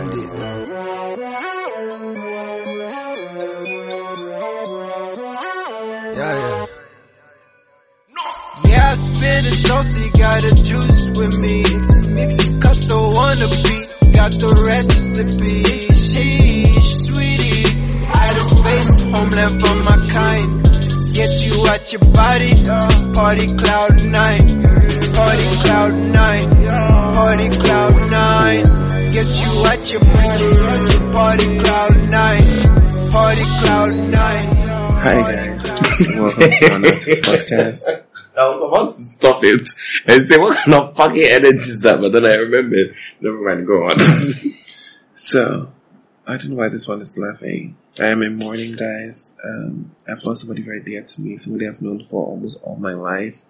Yeah. 0.00 0.06
Yeah, 6.16 6.66
yeah. 8.64 8.90
I 8.90 8.94
spit 8.94 9.44
a 9.44 9.50
saucy, 9.52 10.10
got 10.10 10.44
a 10.44 10.54
juice 10.54 11.10
with 11.10 11.34
me. 11.34 11.62
Cut 12.60 12.78
the 12.88 13.00
beat, 13.64 14.12
got 14.14 14.32
the 14.32 14.54
recipe. 14.66 15.62
Sheesh, 15.92 16.90
sweetie. 17.06 18.06
Outer 18.12 18.40
space, 18.40 19.02
homeland 19.12 19.60
for 19.66 19.76
my 19.82 20.08
kind. 20.08 21.12
Get 21.12 21.42
you 21.44 21.66
out 21.66 21.92
your 21.92 22.04
body, 22.12 22.64
party 23.12 23.54
cloud 23.54 23.89
welcome 36.00 36.40
to 36.40 37.20
podcast. 37.20 38.04
I 38.36 38.48
was 38.48 38.64
about 38.64 38.86
to 38.86 39.02
stop 39.02 39.44
it 39.44 39.68
and 40.06 40.24
say, 40.24 40.38
what 40.38 40.56
kind 40.56 40.74
of 40.74 40.96
fucking 40.96 41.22
energy 41.22 41.58
is 41.58 41.80
that? 41.80 42.00
But 42.00 42.12
then 42.12 42.24
I 42.24 42.36
remembered. 42.36 42.94
Never 43.20 43.38
mind, 43.38 43.66
go 43.66 43.84
on. 43.84 43.98
So, 45.12 45.72
I 46.26 46.38
don't 46.38 46.50
know 46.50 46.56
why 46.56 46.68
this 46.68 46.88
one 46.88 47.02
is 47.02 47.18
laughing. 47.18 47.76
I 48.00 48.06
am 48.06 48.22
in 48.22 48.36
mourning, 48.36 48.76
guys. 48.76 49.34
Um, 49.44 49.94
I've 50.08 50.24
lost 50.24 50.40
somebody 50.40 50.62
very 50.62 50.80
dear 50.80 51.02
to 51.02 51.20
me, 51.20 51.36
somebody 51.36 51.68
I've 51.68 51.82
known 51.82 52.02
for 52.02 52.24
almost 52.24 52.62
all 52.62 52.76
my 52.76 52.94
life, 52.94 53.44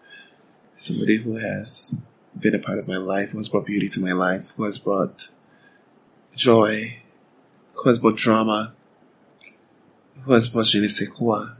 somebody 0.74 1.18
who 1.18 1.36
has 1.36 1.94
been 2.36 2.56
a 2.56 2.58
part 2.58 2.78
of 2.80 2.88
my 2.88 2.96
life, 2.96 3.30
who 3.30 3.38
has 3.38 3.48
brought 3.48 3.66
beauty 3.66 3.88
to 3.90 4.00
my 4.00 4.12
life, 4.12 4.54
who 4.56 4.64
has 4.64 4.78
brought 4.80 5.30
joy, 6.34 6.96
who 7.74 7.88
has 7.88 8.00
brought 8.00 8.16
drama, 8.16 8.74
who 10.22 10.32
has 10.32 10.48
brought 10.48 10.66
je 10.66 10.80
ne 10.80 10.88
sais 10.88 11.08
quoi, 11.08 11.59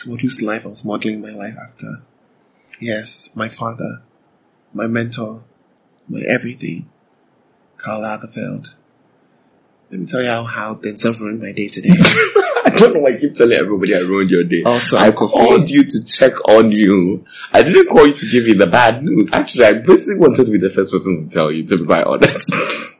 someone 0.00 0.18
whose 0.18 0.40
life 0.40 0.64
I 0.64 0.70
was 0.70 0.84
modeling 0.84 1.20
my 1.20 1.30
life 1.30 1.56
after. 1.62 2.02
Yes, 2.80 3.30
my 3.34 3.48
father, 3.48 4.02
my 4.72 4.86
mentor, 4.86 5.44
my 6.08 6.20
everything, 6.26 6.88
Karl 7.76 8.00
Lagerfeld. 8.00 8.74
Let 9.90 10.00
me 10.00 10.06
tell 10.06 10.22
you 10.22 10.28
how, 10.28 10.44
how 10.44 10.74
have 10.74 11.20
ruined 11.20 11.42
my 11.42 11.52
day 11.52 11.68
today. 11.68 11.90
I 12.62 12.72
don't 12.76 12.94
know 12.94 13.00
why 13.00 13.10
I 13.10 13.16
keep 13.16 13.34
telling 13.34 13.58
everybody 13.58 13.94
I 13.94 13.98
ruined 13.98 14.30
your 14.30 14.44
day. 14.44 14.62
Also, 14.62 14.96
I 14.96 15.10
called 15.10 15.68
you 15.68 15.82
to 15.84 16.04
check 16.04 16.32
on 16.48 16.70
you. 16.70 17.24
I 17.52 17.62
didn't 17.62 17.88
call 17.88 18.06
you 18.06 18.14
to 18.14 18.26
give 18.26 18.46
you 18.46 18.54
the 18.54 18.68
bad 18.68 19.02
news. 19.02 19.30
Actually, 19.32 19.66
I 19.66 19.72
basically 19.74 20.20
wanted 20.20 20.46
to 20.46 20.52
be 20.52 20.58
the 20.58 20.70
first 20.70 20.92
person 20.92 21.16
to 21.16 21.28
tell 21.28 21.50
you, 21.50 21.66
to 21.66 21.78
be 21.78 21.84
quite 21.84 22.04
honest. 22.04 22.54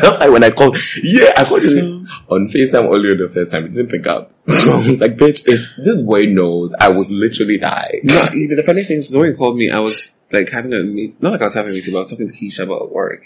That's 0.00 0.18
why 0.20 0.28
when 0.28 0.44
I 0.44 0.50
called, 0.50 0.76
yeah, 1.02 1.32
I 1.36 1.44
called 1.44 1.62
you 1.62 1.70
So- 1.70 2.04
on 2.34 2.46
FaceTime 2.46 2.86
earlier 2.94 3.16
the 3.16 3.28
first 3.28 3.52
time. 3.52 3.64
You 3.64 3.70
didn't 3.70 3.90
pick 3.90 4.06
up. 4.06 4.32
So 4.48 4.72
I 4.72 4.88
was 4.88 5.00
like, 5.00 5.16
bitch, 5.16 5.46
if 5.48 5.76
this 5.76 6.02
boy 6.02 6.26
knows, 6.26 6.74
I 6.74 6.88
would 6.88 7.10
literally 7.10 7.58
die. 7.58 8.00
no, 8.04 8.24
the 8.26 8.62
funny 8.64 8.82
thing 8.84 9.00
is, 9.00 9.14
when 9.16 9.30
he 9.30 9.36
called 9.36 9.56
me, 9.56 9.70
I 9.70 9.78
was 9.80 10.10
like 10.32 10.50
having 10.50 10.72
a 10.72 10.82
meet, 10.82 11.20
not 11.22 11.32
like 11.32 11.42
I 11.42 11.46
was 11.46 11.54
having 11.54 11.70
a 11.72 11.74
meeting, 11.74 11.92
but 11.92 11.98
I 11.98 12.02
was 12.02 12.10
talking 12.10 12.26
to 12.28 12.32
Keisha 12.32 12.60
about 12.64 12.92
work. 12.92 13.24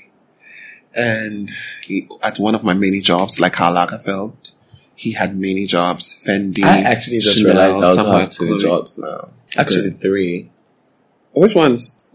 And 0.95 1.51
he, 1.87 2.09
at 2.23 2.39
one 2.39 2.55
of 2.55 2.65
my 2.65 2.73
many 2.75 3.01
jobs, 3.01 3.39
like 3.41 3.53
Karl 3.53 3.75
Lagerfeld, 3.75 4.53
he 4.95 5.13
had 5.13 5.37
many 5.37 5.67
jobs, 5.67 6.25
Fendi, 6.27 6.63
I 6.65 6.81
actually 6.81 7.19
just 7.19 7.37
Chanel, 7.39 7.53
realized 7.55 7.85
I 7.85 7.89
also 7.89 8.11
have 8.13 8.31
two 8.31 8.47
Chloe. 8.47 8.59
jobs 8.63 8.97
now. 8.99 9.29
Actually, 9.59 9.91
three. 9.91 10.51
Which 11.33 11.55
ones? 11.55 11.93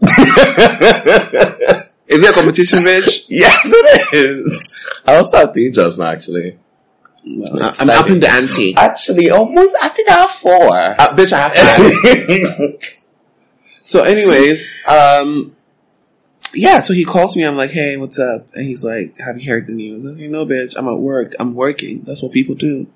Is 2.12 2.22
it 2.22 2.30
a 2.30 2.32
competition, 2.32 2.78
bitch? 2.84 3.26
Yes, 3.28 3.58
it 3.64 4.14
is. 4.14 4.62
I 5.06 5.16
also 5.16 5.38
have 5.38 5.52
three 5.52 5.70
jobs 5.70 5.98
now, 5.98 6.06
actually. 6.06 6.58
I- 7.24 7.76
I'm 7.78 7.90
upping 7.90 8.20
the 8.20 8.28
ante. 8.30 8.74
Actually, 8.76 9.30
almost, 9.30 9.76
I 9.80 9.88
think 9.88 10.08
I 10.10 10.14
have 10.14 10.30
four. 10.30 10.68
Uh, 10.76 11.16
bitch, 11.16 11.32
I 11.32 11.48
have 11.48 11.52
five. 11.52 12.74
So 13.84 14.04
anyways, 14.04 14.66
um, 14.88 15.54
yeah, 16.54 16.78
so 16.80 16.94
he 16.94 17.04
calls 17.04 17.36
me. 17.36 17.42
I'm 17.44 17.56
like, 17.56 17.72
hey, 17.72 17.96
what's 17.98 18.18
up? 18.18 18.46
And 18.54 18.64
he's 18.66 18.82
like, 18.82 19.18
have 19.18 19.38
you 19.38 19.50
heard 19.50 19.66
the 19.66 19.72
news? 19.72 20.04
I'm 20.04 20.18
like, 20.18 20.30
no, 20.30 20.46
bitch, 20.46 20.74
I'm 20.78 20.88
at 20.88 20.98
work. 20.98 21.32
I'm 21.38 21.54
working. 21.54 22.02
That's 22.02 22.22
what 22.22 22.32
people 22.32 22.54
do. 22.54 22.86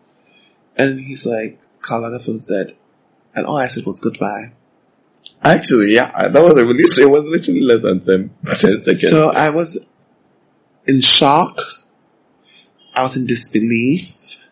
And 0.77 1.01
he's 1.01 1.27
like, 1.27 1.59
Karl 1.83 2.03
Lagerfeld's 2.03 2.47
dead. 2.47 2.77
And 3.35 3.45
all 3.47 3.59
I 3.59 3.67
said 3.67 3.85
was 3.85 4.01
goodbye. 4.01 4.55
Actually, 5.43 5.95
yeah, 5.95 6.29
that 6.29 6.43
was 6.43 6.57
a 6.57 6.65
really, 6.65 6.85
it 6.99 7.11
was 7.11 7.25
literally 7.25 7.61
less 7.61 7.83
than 7.83 8.01
10, 8.01 8.31
10 8.45 8.57
seconds. 8.81 9.09
So 9.09 9.31
I 9.31 9.51
was 9.51 9.79
in 10.87 11.01
shock. 11.01 11.61
I 12.95 13.03
was 13.03 13.17
in 13.17 13.27
disbelief. 13.27 14.45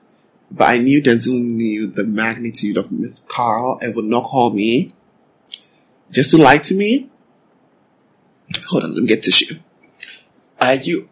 But 0.50 0.68
I 0.68 0.78
knew 0.78 1.02
Denzel 1.02 1.42
knew 1.42 1.88
the 1.88 2.04
magnitude 2.04 2.76
of 2.76 2.92
Miss 2.92 3.20
Karl 3.26 3.78
and 3.82 3.94
would 3.96 4.04
not 4.04 4.24
call 4.24 4.50
me 4.50 4.94
just 6.12 6.30
to 6.30 6.38
lie 6.38 6.58
to 6.58 6.74
me. 6.74 7.10
Hold 8.68 8.84
on, 8.84 8.94
let 8.94 9.00
me 9.02 9.08
get 9.08 9.24
tissue. 9.24 9.56
are 10.60 10.74
you, 10.74 11.08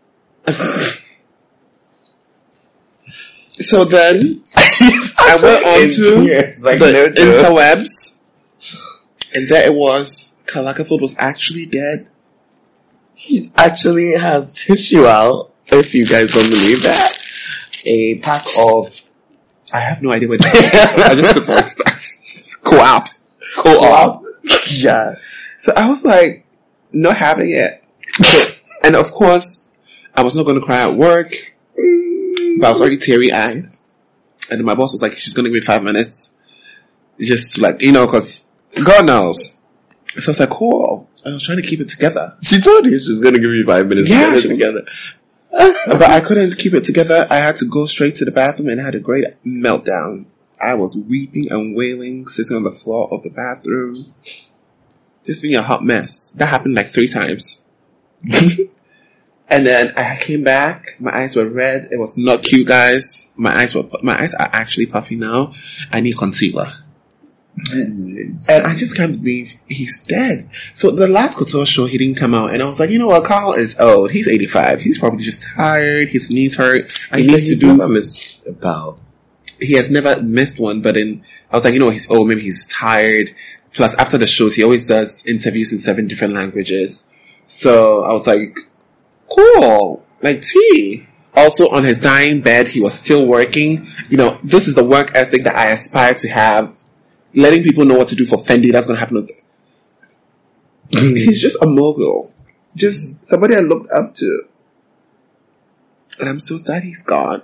So 3.62 3.84
then 3.84 4.43
I 4.56 5.39
went 5.43 5.66
on 5.66 5.89
to 5.89 6.25
Yes, 6.25 6.62
like 6.62 6.78
the 6.78 6.93
no 6.93 7.09
interwebs, 7.09 7.89
and 9.34 9.48
there 9.48 9.66
it 9.66 9.75
was. 9.75 10.34
Karl 10.47 10.66
Lagerfeld 10.66 11.00
was 11.00 11.16
actually 11.19 11.66
dead. 11.66 12.09
he 13.15 13.48
actually 13.56 14.12
has 14.12 14.54
tissue 14.54 15.06
out, 15.06 15.53
if 15.66 15.94
you 15.94 16.06
guys 16.06 16.31
don't 16.31 16.50
believe 16.50 16.82
that. 16.82 17.19
A 17.84 18.19
pack 18.19 18.44
of 18.56 19.09
I 19.72 19.81
have 19.81 20.03
no 20.03 20.12
idea 20.12 20.28
what. 20.28 20.41
I 20.44 21.15
just 21.15 21.47
my. 21.47 21.81
Co-op. 22.62 23.09
co-op. 23.56 24.22
Yeah. 24.71 25.15
So 25.56 25.72
I 25.72 25.88
was 25.88 26.04
like, 26.04 26.47
not 26.92 27.16
having 27.16 27.50
it. 27.50 27.82
and 28.84 28.94
of 28.94 29.10
course, 29.10 29.65
I 30.15 30.22
was 30.22 30.37
not 30.37 30.44
going 30.44 30.60
to 30.60 30.65
cry 30.65 30.82
at 30.82 30.94
work, 30.94 31.32
but 32.59 32.66
I 32.66 32.69
was 32.69 32.81
already 32.81 32.98
teary 32.98 33.32
eyed. 33.32 33.69
And 34.50 34.65
my 34.65 34.75
boss 34.75 34.92
was 34.92 35.00
like, 35.00 35.15
she's 35.15 35.32
going 35.32 35.44
to 35.44 35.50
give 35.50 35.62
me 35.62 35.66
five 35.66 35.82
minutes. 35.82 36.34
Just 37.19 37.59
like, 37.60 37.81
you 37.81 37.92
know, 37.92 38.06
cause 38.06 38.47
God 38.84 39.06
knows. 39.06 39.55
So 40.09 40.28
I 40.28 40.31
was 40.31 40.41
like, 40.41 40.50
cool. 40.50 41.09
I 41.25 41.31
was 41.31 41.44
trying 41.44 41.60
to 41.60 41.66
keep 41.66 41.81
it 41.81 41.88
together. 41.88 42.37
She 42.43 42.60
told 42.60 42.87
you 42.87 42.99
she 42.99 43.10
was 43.10 43.21
gonna 43.21 43.38
give 43.38 43.50
you 43.50 43.65
five 43.65 43.87
minutes 43.87 44.10
Yeah, 44.10 44.31
to 44.31 44.37
get 44.37 44.44
it 44.44 44.49
together. 44.49 44.87
but 45.87 46.03
I 46.03 46.21
couldn't 46.21 46.59
keep 46.59 46.75
it 46.75 46.84
together. 46.84 47.27
I 47.31 47.37
had 47.37 47.56
to 47.59 47.66
go 47.66 47.87
straight 47.87 48.16
to 48.16 48.25
the 48.25 48.31
bathroom 48.31 48.69
and 48.69 48.81
had 48.81 48.94
a 48.94 49.00
great 49.00 49.25
meltdown. 49.44 50.27
I 50.60 50.75
was 50.75 50.97
weeping 50.97 51.50
and 51.50 51.77
wailing, 51.77 52.27
sitting 52.27 52.56
on 52.56 52.62
the 52.62 52.71
floor 52.71 53.09
of 53.12 53.22
the 53.22 53.31
bathroom, 53.31 53.97
just 55.25 55.43
being 55.43 55.56
a 55.56 55.62
hot 55.62 55.84
mess. 55.84 56.31
That 56.33 56.47
happened 56.47 56.75
like 56.75 56.87
three 56.87 57.09
times. 57.09 57.65
and 59.49 59.66
then 59.66 59.93
I 59.97 60.16
came 60.21 60.44
back. 60.44 60.97
My 61.00 61.15
eyes 61.15 61.37
were 61.37 61.49
red. 61.49 61.89
It 61.91 61.99
was 61.99 62.16
not 62.16 62.43
cute, 62.43 62.69
guys. 62.69 63.31
My 63.37 63.54
eyes 63.54 63.75
were, 63.75 63.84
my 64.03 64.21
eyes 64.21 64.34
are 64.34 64.49
actually 64.53 64.87
puffy 64.87 65.16
now. 65.16 65.53
I 65.91 66.00
need 66.00 66.16
concealer. 66.16 66.72
And 67.70 68.40
I 68.48 68.74
just 68.74 68.97
can't 68.97 69.12
believe 69.12 69.54
he's 69.68 70.00
dead. 70.00 70.48
So 70.74 70.91
the 70.91 71.06
last 71.09 71.38
Couture 71.38 71.66
show, 71.66 71.86
he 71.86 71.98
didn't 71.98 72.16
come 72.16 72.34
out, 72.34 72.53
and 72.53 72.62
I 72.62 72.66
was 72.66 72.80
like, 72.80 72.91
you 72.91 72.98
know 72.98 73.06
what, 73.06 73.24
Karl 73.24 73.53
is 73.53 73.78
old. 73.78 74.10
He's 74.10 74.28
85. 74.28 74.80
He's 74.80 74.98
probably 74.98 75.24
just 75.24 75.42
tired. 75.42 76.09
His 76.09 76.30
knees 76.30 76.56
hurt. 76.56 76.92
He 77.14 77.26
needs 77.26 77.48
to 77.50 77.56
do. 77.56 77.76
never 77.76 77.88
missed 77.88 78.47
about. 78.47 78.98
He 79.60 79.74
has 79.74 79.91
never 79.91 80.20
missed 80.20 80.59
one, 80.59 80.82
but 80.82 80.94
then 80.94 81.24
I 81.50 81.56
was 81.56 81.64
like, 81.64 81.74
you 81.74 81.80
know 81.80 81.91
he's 81.91 82.10
old. 82.10 82.28
Maybe 82.28 82.42
he's 82.42 82.66
tired. 82.66 83.34
Plus, 83.72 83.94
after 83.94 84.18
the 84.18 84.26
shows, 84.26 84.54
he 84.54 84.65
always 84.65 84.86
does 84.86 85.24
interviews 85.24 85.72
in 85.72 85.78
seven 85.78 86.06
different 86.06 86.34
languages. 86.34 87.06
So 87.47 88.03
I 88.03 88.12
was 88.12 88.26
like, 88.26 88.58
cool, 89.30 90.04
like 90.20 90.42
tea. 90.42 91.06
Also, 91.34 91.68
on 91.70 91.84
his 91.84 91.97
dying 91.97 92.42
bed, 92.42 92.68
he 92.68 92.80
was 92.80 92.92
still 92.92 93.26
working. 93.26 93.86
You 94.10 94.18
know, 94.18 94.38
this 94.44 94.68
is 94.68 94.74
the 94.74 94.84
work 94.84 95.12
ethic 95.15 95.44
that 95.44 95.56
I 95.56 95.70
aspire 95.70 96.15
to 96.15 96.28
have. 96.28 96.76
Letting 97.34 97.62
people 97.62 97.84
know 97.84 97.96
what 97.96 98.08
to 98.08 98.16
do 98.16 98.26
for 98.26 98.36
Fendi, 98.38 98.70
that's 98.72 98.86
gonna 98.86 98.98
happen 98.98 99.16
with 99.16 99.30
He's 100.90 101.40
just 101.40 101.56
a 101.62 101.66
mogul. 101.66 102.32
Just 102.74 103.24
somebody 103.24 103.56
I 103.56 103.60
looked 103.60 103.90
up 103.90 104.14
to. 104.16 104.42
And 106.20 106.28
I'm 106.28 106.40
so 106.40 106.56
sad 106.56 106.82
he's 106.82 107.02
gone. 107.02 107.42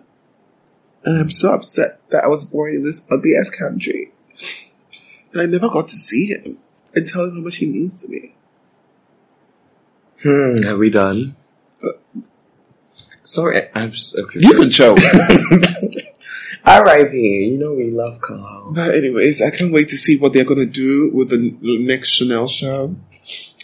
And 1.05 1.19
I'm 1.19 1.31
so 1.31 1.55
upset 1.55 2.01
that 2.11 2.25
I 2.25 2.29
was 2.29 2.45
born 2.45 2.75
in 2.75 2.85
this 2.85 3.07
ugly 3.11 3.33
ass 3.39 3.51
country. 3.51 4.13
And 5.33 5.41
I 5.41 5.47
never 5.47 5.69
got 5.69 5.89
to 5.89 5.97
see 5.97 6.27
him 6.27 6.59
and 6.95 7.09
tell 7.09 7.25
him 7.25 7.37
how 7.37 7.41
much 7.41 7.57
he 7.57 7.67
means 7.67 8.03
to 8.03 8.09
me. 8.09 8.35
Hmm, 10.23 10.67
are 10.67 10.77
we 10.77 10.91
done? 10.91 11.37
Sorry, 13.23 13.69
I'm 13.75 13.93
just 13.93 14.17
okay. 14.17 14.41
You 14.41 14.55
can 14.55 14.71
choke. 14.71 14.99
R.I.P. 16.69 17.45
You 17.53 17.59
know 17.59 17.75
we 17.75 17.91
love 17.91 18.21
Karl. 18.21 18.73
But 18.75 18.95
anyways, 18.95 19.41
I 19.43 19.51
can't 19.51 19.73
wait 19.73 19.89
to 19.91 19.97
see 19.97 20.19
what 20.19 20.33
they're 20.33 20.45
gonna 20.45 20.67
do 20.67 21.11
with 21.13 21.31
the 21.31 21.57
next 21.63 22.11
Chanel 22.11 22.49
show. 22.49 22.95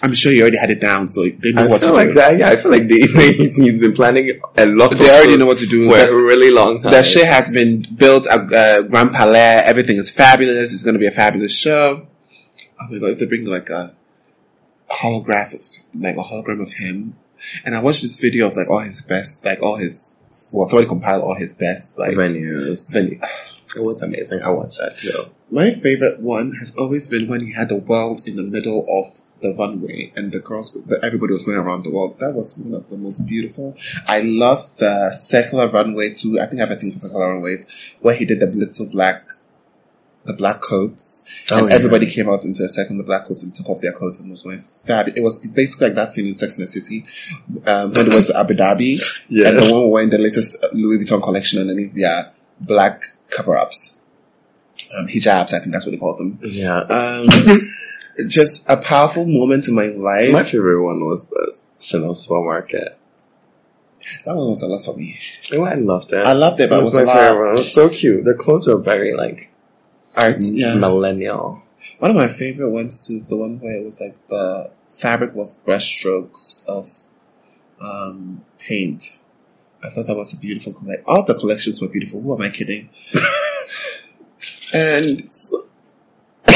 I'm 0.03 0.13
sure 0.13 0.33
you 0.33 0.43
already 0.43 0.59
had 0.59 0.71
it 0.71 0.81
down, 0.81 1.09
so 1.09 1.27
they 1.27 1.53
know 1.53 1.63
I 1.65 1.67
what 1.69 1.81
to 1.83 1.89
feel 1.89 1.97
do. 1.97 2.05
like 2.05 2.15
that. 2.15 2.39
Yeah, 2.39 2.49
I 2.51 2.57
feel 2.57 2.71
like 2.71 2.89
they, 2.89 3.01
he's 3.01 3.79
been 3.81 3.95
planning 3.95 4.41
a 4.57 4.67
lot. 4.67 4.91
They 4.97 5.09
of 5.09 5.15
already 5.15 5.37
know 5.37 5.47
what 5.47 5.59
to 5.59 5.67
do. 5.67 5.89
for 5.89 5.97
a 5.97 6.15
really 6.15 6.51
long 6.51 6.83
time. 6.83 6.93
The 6.93 7.03
shit 7.03 7.27
has 7.27 7.49
been 7.49 7.87
built 7.97 8.27
at 8.27 8.53
uh, 8.53 8.83
Grand 8.83 9.13
Palais. 9.13 9.63
Everything 9.65 9.97
is 9.97 10.11
fabulous. 10.11 10.73
It's 10.75 10.83
going 10.83 10.95
to 10.95 10.99
be 10.99 11.07
a 11.07 11.11
fabulous 11.11 11.57
show. 11.57 12.07
Oh 12.81 12.87
my 12.91 12.99
god! 12.99 13.11
If 13.11 13.19
they 13.21 13.27
bring 13.27 13.47
like 13.47 13.71
a 13.71 13.95
holographic, 14.91 15.85
like 15.95 16.17
a 16.17 16.23
hologram 16.23 16.61
of 16.61 16.73
him, 16.75 17.17
and 17.65 17.75
I 17.75 17.81
watched 17.81 18.03
this 18.03 18.21
video 18.21 18.47
of 18.49 18.57
like 18.57 18.69
all 18.69 18.81
his 18.81 19.01
best, 19.03 19.45
like 19.45 19.63
all 19.63 19.77
his, 19.77 20.21
well, 20.53 20.69
somebody 20.69 20.89
compiled 20.89 21.23
all 21.23 21.35
his 21.35 21.55
best, 21.55 21.99
like 21.99 22.15
venues. 22.15 22.93
venue. 22.93 23.21
It 23.77 23.83
was 23.83 24.03
amazing. 24.03 24.41
I 24.41 24.51
watched 24.51 24.79
that 24.79 24.99
too. 24.99 25.31
My 25.51 25.73
favorite 25.73 26.21
one 26.21 26.53
has 26.61 26.73
always 26.77 27.09
been 27.09 27.27
when 27.29 27.41
he 27.41 27.53
had 27.53 27.71
the 27.71 27.77
world 27.77 28.23
in 28.25 28.37
the 28.37 28.45
middle 28.45 28.87
of 28.89 29.21
the 29.41 29.53
runway 29.55 30.13
and 30.15 30.31
the 30.33 30.39
girls, 30.39 30.73
the, 30.73 31.01
everybody 31.03 31.33
was 31.33 31.43
going 31.43 31.59
around 31.59 31.85
the 31.85 31.91
world. 31.91 32.19
That 32.21 32.35
was 32.35 32.59
one 32.59 32.75
of 32.75 32.89
the 32.89 32.97
most 32.97 33.27
beautiful. 33.27 33.77
I 34.07 34.21
love 34.21 34.77
the 34.79 35.13
circular 35.13 35.69
runway 35.69 36.15
too. 36.15 36.39
I 36.41 36.47
think 36.47 36.63
I 36.63 36.67
have 36.67 36.77
a 36.77 36.81
thing 36.81 36.93
for 36.93 36.99
circular 36.99 37.33
runways 37.33 37.97
where 38.01 38.15
he 38.15 38.25
did 38.25 38.41
the 38.41 38.47
little 38.47 38.87
black, 38.87 39.29
the 40.25 40.33
black 40.33 40.61
coats, 40.63 41.25
Oh, 41.51 41.59
and 41.59 41.69
yeah. 41.69 41.75
everybody 41.75 42.07
came 42.11 42.29
out 42.31 42.45
into 42.45 42.63
a 42.65 42.69
second, 42.69 42.99
the 42.99 43.05
black 43.05 43.27
coats 43.27 43.43
and 43.43 43.55
took 43.55 43.69
off 43.69 43.81
their 43.81 43.93
coats 43.93 44.21
and 44.21 44.31
was 44.31 44.45
wearing 44.45 44.61
fabulous. 44.61 45.19
It 45.19 45.23
was 45.23 45.39
basically 45.49 45.89
like 45.89 45.97
that 45.97 46.09
scene 46.09 46.27
in 46.27 46.35
Sex 46.35 46.57
and 46.59 46.67
the 46.67 46.71
City 46.71 47.05
um, 47.67 47.93
when 47.93 48.09
they 48.09 48.15
went 48.15 48.27
to 48.29 48.39
Abu 48.39 48.55
Dhabi, 48.55 49.03
Yeah. 49.29 49.49
and 49.51 49.59
the 49.59 49.73
one 49.73 49.91
wearing 49.91 50.11
the 50.11 50.19
latest 50.19 50.57
Louis 50.73 50.99
Vuitton 51.05 51.23
collection 51.23 51.61
underneath 51.61 51.95
their 51.95 52.33
black 52.61 53.03
cover-ups. 53.31 54.01
Um, 54.97 55.07
hijabs, 55.09 55.53
I 55.53 55.59
think 55.61 55.73
that's 55.73 55.85
what 55.87 55.93
they 55.93 55.99
call 55.99 56.17
them. 56.17 56.39
Yeah. 56.43 56.79
Um, 56.79 57.27
just 58.29 58.65
a 58.69 58.77
powerful 58.77 59.27
moment 59.27 59.69
in 59.69 59.75
my 59.75 59.87
life. 59.89 60.33
My 60.33 60.43
favorite 60.45 60.83
one 60.85 61.01
was 61.05 61.29
the 61.29 61.55
Chanel 61.81 62.15
supermarket. 62.15 62.97
that 64.25 64.35
one 64.37 64.49
was 64.49 64.63
a 64.63 64.69
lot 64.69 64.85
for 64.85 64.97
me. 64.97 65.19
Oh, 65.53 65.65
I 65.65 65.75
loved 65.75 66.13
it. 66.13 66.25
I 66.27 66.33
loved 66.33 66.61
it, 66.61 66.71
but 66.71 66.79
it 66.79 66.83
was 66.83 66.95
my 66.95 67.03
a 67.03 67.05
lot. 67.05 67.15
favorite 67.17 67.39
one. 67.47 67.49
It 67.55 67.59
was 67.59 67.73
so 67.75 67.89
cute. 67.89 68.25
The 68.25 68.35
clothes 68.35 68.67
were 68.69 68.79
very 68.79 69.15
like 69.15 69.51
Art, 70.17 70.37
yeah. 70.41 70.75
millennial. 70.75 71.63
One 71.99 72.11
of 72.11 72.17
my 72.17 72.29
favorite 72.29 72.71
ones 72.71 73.09
was 73.11 73.29
the 73.29 73.37
one 73.37 73.61
where 73.61 73.77
it 73.77 73.85
was 73.85 74.01
like 74.01 74.17
the 74.29 74.71
fabric 74.89 75.35
was 75.35 75.63
brushstrokes 75.63 76.65
of 76.67 76.89
um, 77.81 78.45
paint. 78.59 79.19
I 79.83 79.89
thought 79.91 80.07
that 80.07 80.17
was 80.17 80.33
a 80.33 80.37
beautiful 80.39 80.73
collect. 80.73 81.03
All 81.07 81.25
the 81.25 81.35
collections 81.35 81.81
were 81.83 81.89
beautiful. 81.89 82.23
Who 82.23 82.35
am 82.35 82.43
I 82.43 82.49
kidding? 82.49 82.89
and 84.73 85.29
so- 85.33 85.67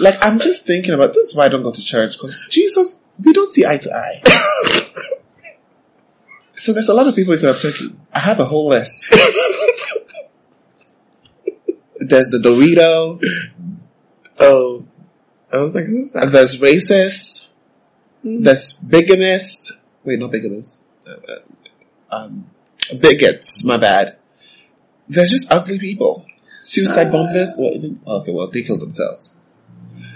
like 0.00 0.24
I'm 0.24 0.38
just 0.38 0.66
thinking 0.66 0.94
about 0.94 1.14
this 1.14 1.28
is 1.28 1.34
why 1.34 1.46
I 1.46 1.48
don't 1.48 1.62
go 1.62 1.72
to 1.72 1.82
church 1.82 2.16
because 2.16 2.46
Jesus, 2.48 3.02
we 3.24 3.32
don't 3.32 3.52
see 3.52 3.66
eye 3.66 3.78
to 3.78 3.92
eye. 3.92 4.22
so 6.54 6.72
there's 6.72 6.88
a 6.88 6.94
lot 6.94 7.08
of 7.08 7.16
people 7.16 7.34
you 7.34 7.40
could 7.40 7.48
have 7.48 7.60
taken. 7.60 8.00
I 8.14 8.20
have 8.20 8.38
a 8.38 8.44
whole 8.44 8.68
list. 8.68 9.12
There's 12.10 12.28
the 12.28 12.38
Dorito. 12.38 13.22
Oh, 14.42 14.86
I 15.52 15.58
was 15.58 15.74
like, 15.74 15.84
who's 15.84 16.12
that? 16.12 16.32
There's 16.32 16.58
racist. 16.62 17.50
There's 18.24 18.72
bigamist. 18.78 19.72
Wait, 20.02 20.18
not 20.18 20.30
bigamist. 20.30 20.86
Uh, 21.06 21.16
uh, 21.28 22.16
um, 22.16 22.46
bigots. 22.98 23.62
My 23.64 23.76
bad. 23.76 24.16
There's 25.10 25.30
just 25.30 25.52
ugly 25.52 25.78
people. 25.78 26.24
Suicide 26.62 27.12
bombers. 27.12 27.52
Well, 27.58 27.74
even, 27.74 28.00
okay, 28.06 28.32
well, 28.32 28.46
they 28.46 28.62
killed 28.62 28.80
themselves. 28.80 29.36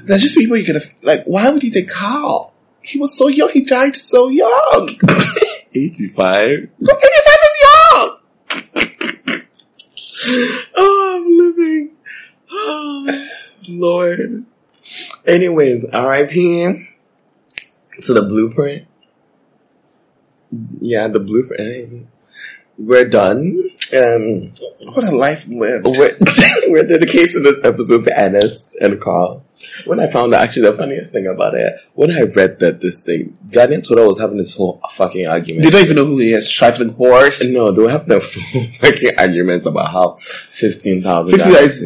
There's 0.04 0.22
just 0.22 0.38
people 0.38 0.56
you 0.56 0.64
could 0.64 0.76
have. 0.76 0.86
Like, 1.02 1.24
why 1.24 1.50
would 1.50 1.62
you 1.62 1.70
take 1.70 1.90
Karl? 1.90 2.54
He 2.80 2.98
was 2.98 3.14
so 3.14 3.28
young. 3.28 3.50
He 3.50 3.62
died 3.62 3.96
so 3.96 4.30
young. 4.30 4.48
85. 5.74 6.50
85 6.50 6.70
is 6.80 7.56
young. 7.62 8.18
Oh, 10.76 11.16
I'm 11.16 11.36
living. 11.36 11.90
Oh, 12.50 13.28
Lord. 13.78 14.44
Anyways, 15.26 15.86
R.I.P. 15.90 16.88
to 18.02 18.12
the 18.14 18.22
blueprint. 18.22 18.86
Yeah, 20.80 21.08
the 21.08 21.20
blueprint. 21.20 22.08
We're 22.76 23.08
done. 23.08 23.62
Um, 23.96 24.50
What 24.94 25.04
a 25.04 25.12
life 25.16 25.46
lived. 25.46 25.86
we're, 25.86 26.16
we're 26.68 26.86
dedicating 26.86 27.42
this 27.44 27.60
episode 27.62 28.02
to 28.04 28.12
Ernest 28.16 28.76
and 28.80 29.00
Karl. 29.00 29.44
When 29.86 30.00
I 30.00 30.08
found 30.10 30.34
out, 30.34 30.42
actually, 30.42 30.70
the 30.70 30.76
funniest 30.76 31.12
thing 31.12 31.26
about 31.28 31.54
it, 31.54 31.74
when 31.94 32.10
I 32.10 32.22
read 32.22 32.58
that 32.58 32.80
this 32.80 33.04
thing, 33.04 33.38
Ghanaian 33.46 33.86
Twitter 33.86 34.04
was 34.06 34.18
having 34.18 34.36
this 34.38 34.56
whole 34.56 34.80
fucking 34.90 35.26
argument. 35.26 35.64
They 35.64 35.70
don't 35.70 35.82
even 35.84 35.96
know 35.96 36.04
who 36.04 36.18
he 36.18 36.32
is. 36.32 36.50
Trifling 36.50 36.90
horse. 36.90 37.46
No, 37.46 37.70
they 37.70 37.82
were 37.82 37.90
having 37.90 38.16
a 38.16 38.20
full 38.20 38.62
fucking 38.80 39.10
argument 39.18 39.64
about 39.66 39.92
how 39.92 40.16
15,000 40.50 41.32
50 41.38 41.48
dollars. 41.50 41.84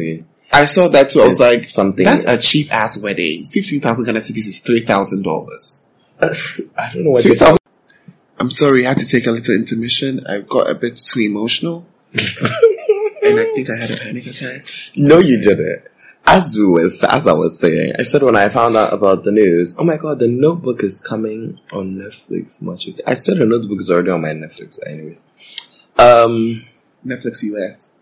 I 0.51 0.65
saw 0.65 0.87
that 0.89 1.09
too. 1.11 1.21
I 1.21 1.25
was 1.25 1.39
like, 1.39 1.69
something- 1.69 2.03
That's 2.05 2.25
a 2.25 2.37
cheap 2.37 2.73
ass 2.73 2.97
wedding. 2.97 3.45
Fifteen 3.45 3.81
thousand 3.81 4.05
Ghana 4.05 4.19
cedis 4.19 4.47
is 4.47 4.59
three 4.59 4.81
thousand 4.81 5.23
dollars. 5.23 5.81
I 6.21 6.91
don't 6.93 7.03
know 7.05 7.11
what 7.11 7.23
Three. 7.23 7.37
I'm 8.39 8.51
sorry, 8.51 8.85
I 8.85 8.89
had 8.89 8.97
to 8.99 9.07
take 9.07 9.27
a 9.27 9.31
little 9.31 9.53
intermission. 9.55 10.21
I 10.27 10.39
got 10.41 10.69
a 10.69 10.75
bit 10.75 10.97
too 10.97 11.19
emotional, 11.21 11.85
and 12.13 13.39
I 13.39 13.51
think 13.53 13.69
I 13.69 13.77
had 13.79 13.91
a 13.91 13.97
panic 13.97 14.25
attack. 14.27 14.65
No, 14.95 15.19
you 15.19 15.41
didn't. 15.41 15.83
As 16.25 16.55
we 16.55 16.65
was, 16.65 17.03
as 17.03 17.27
I 17.27 17.33
was 17.33 17.59
saying, 17.59 17.93
I 17.97 18.03
said 18.03 18.21
when 18.23 18.35
I 18.35 18.49
found 18.49 18.75
out 18.75 18.93
about 18.93 19.23
the 19.23 19.31
news, 19.31 19.75
oh 19.79 19.83
my 19.83 19.97
god, 19.97 20.19
the 20.19 20.27
Notebook 20.27 20.83
is 20.83 20.99
coming 20.99 21.59
on 21.71 21.95
Netflix. 21.95 22.61
Much 22.61 22.87
I 23.07 23.13
said 23.15 23.37
the 23.37 23.45
Notebook 23.45 23.79
is 23.79 23.89
already 23.91 24.11
on 24.11 24.21
my 24.21 24.29
Netflix, 24.29 24.77
but 24.77 24.87
anyways, 24.87 25.25
um, 25.97 26.63
Netflix 27.05 27.43
US. 27.43 27.93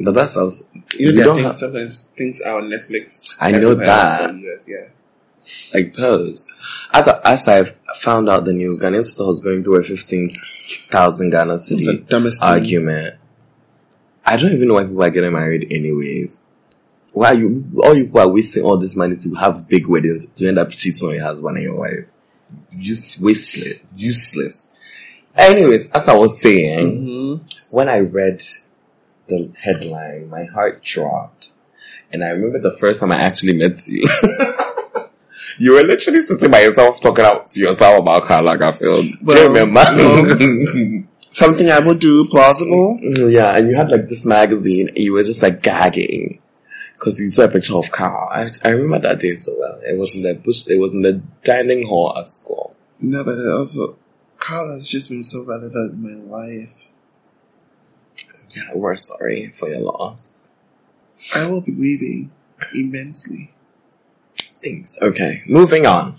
But 0.00 0.14
that 0.14 0.30
sounds. 0.30 0.64
You 0.96 1.12
know, 1.12 1.12
there 1.12 1.22
are 1.22 1.24
don't 1.24 1.34
things, 1.36 1.46
have 1.46 1.54
sometimes 1.56 2.02
things 2.16 2.40
are 2.42 2.54
on 2.56 2.64
Netflix. 2.68 3.34
I 3.40 3.52
know 3.52 3.74
that. 3.74 4.34
US, 4.34 4.66
yeah. 4.68 4.88
like 5.74 5.94
pose. 5.96 6.46
As 6.92 7.08
I, 7.08 7.20
as 7.24 7.48
I 7.48 7.64
found 8.00 8.28
out 8.28 8.44
the 8.44 8.52
news, 8.52 8.80
Ghanaian 8.80 9.02
Twitter 9.04 9.26
was 9.26 9.40
going 9.40 9.64
through 9.64 9.76
a 9.80 9.82
fifteen 9.82 10.30
thousand 10.90 11.30
Ghana 11.30 11.54
cedi 11.54 12.06
dumbest 12.08 12.40
thing. 12.40 12.48
argument. 12.48 13.16
I 14.24 14.36
don't 14.36 14.52
even 14.52 14.68
know 14.68 14.74
why 14.74 14.84
people 14.84 15.02
are 15.02 15.10
getting 15.10 15.32
married 15.32 15.72
anyways. 15.72 16.42
Why 17.12 17.32
you 17.32 17.64
all 17.82 17.94
you 17.96 18.04
people 18.04 18.20
are 18.20 18.28
wasting 18.28 18.62
all 18.62 18.76
this 18.76 18.94
money 18.94 19.16
to 19.16 19.34
have 19.34 19.66
big 19.68 19.86
weddings 19.88 20.26
to 20.36 20.46
end 20.46 20.58
up 20.58 20.70
cheating 20.70 21.08
on 21.08 21.14
your 21.14 21.24
husband 21.24 21.56
and 21.56 21.64
your 21.64 21.76
wife? 21.76 22.12
Just 22.78 23.18
wasteless, 23.20 23.80
useless. 23.96 24.70
Anyways, 25.36 25.90
as 25.92 26.08
I 26.08 26.14
was 26.14 26.40
saying, 26.40 27.06
Mhm. 27.06 27.66
when 27.70 27.88
I 27.88 27.98
read 28.00 28.42
the 29.28 29.52
headline, 29.58 30.28
my 30.28 30.44
heart 30.44 30.82
dropped. 30.82 31.52
And 32.12 32.24
I 32.24 32.28
remember 32.28 32.58
the 32.58 32.76
first 32.76 33.00
time 33.00 33.12
I 33.12 33.20
actually 33.20 33.54
met 33.54 33.86
you. 33.86 34.08
you 35.58 35.72
were 35.72 35.82
literally 35.82 36.20
sitting 36.22 36.50
by 36.50 36.62
yourself 36.62 37.00
talking 37.00 37.24
out 37.24 37.50
to 37.52 37.60
yourself 37.60 38.00
about 38.00 38.24
Karl 38.24 38.44
Lagerfeld. 38.46 39.02
Do 39.02 39.16
Well, 39.22 39.42
you 39.42 39.48
remember? 39.48 41.08
Something 41.30 41.68
I 41.68 41.80
would 41.80 41.98
do 41.98 42.26
plausible. 42.26 42.98
Mm, 43.02 43.30
yeah, 43.32 43.54
and 43.56 43.68
you 43.68 43.76
had 43.76 43.90
like 43.90 44.08
this 44.08 44.24
magazine 44.24 44.88
and 44.88 44.98
you 44.98 45.12
were 45.12 45.22
just 45.22 45.42
like 45.42 45.62
gagging. 45.62 46.40
Cause 46.98 47.20
you 47.20 47.30
saw 47.30 47.44
a 47.44 47.48
picture 47.48 47.76
of 47.76 47.92
Karl. 47.92 48.28
I, 48.32 48.50
I 48.64 48.70
remember 48.70 48.98
that 49.00 49.20
day 49.20 49.34
so 49.36 49.54
well. 49.56 49.78
It 49.84 50.00
was 50.00 50.16
in 50.16 50.22
the 50.22 50.34
bush, 50.34 50.66
it 50.66 50.80
was 50.80 50.94
in 50.94 51.02
the 51.02 51.22
dining 51.44 51.86
hall 51.86 52.12
at 52.18 52.26
school. 52.26 52.74
No, 52.98 53.22
but 53.22 53.36
also, 53.52 53.96
Karl 54.38 54.72
has 54.72 54.88
just 54.88 55.08
been 55.10 55.22
so 55.22 55.44
relevant 55.44 55.92
in 55.92 56.28
my 56.28 56.38
life. 56.38 56.92
Yeah, 58.56 58.74
we're 58.74 58.96
sorry 58.96 59.48
for 59.54 59.68
your 59.68 59.80
loss. 59.80 60.48
I 61.34 61.46
will 61.46 61.60
be 61.60 61.72
grieving 61.72 62.30
immensely. 62.74 63.50
Thanks. 64.62 64.98
Okay, 65.00 65.42
moving 65.46 65.86
on. 65.86 66.18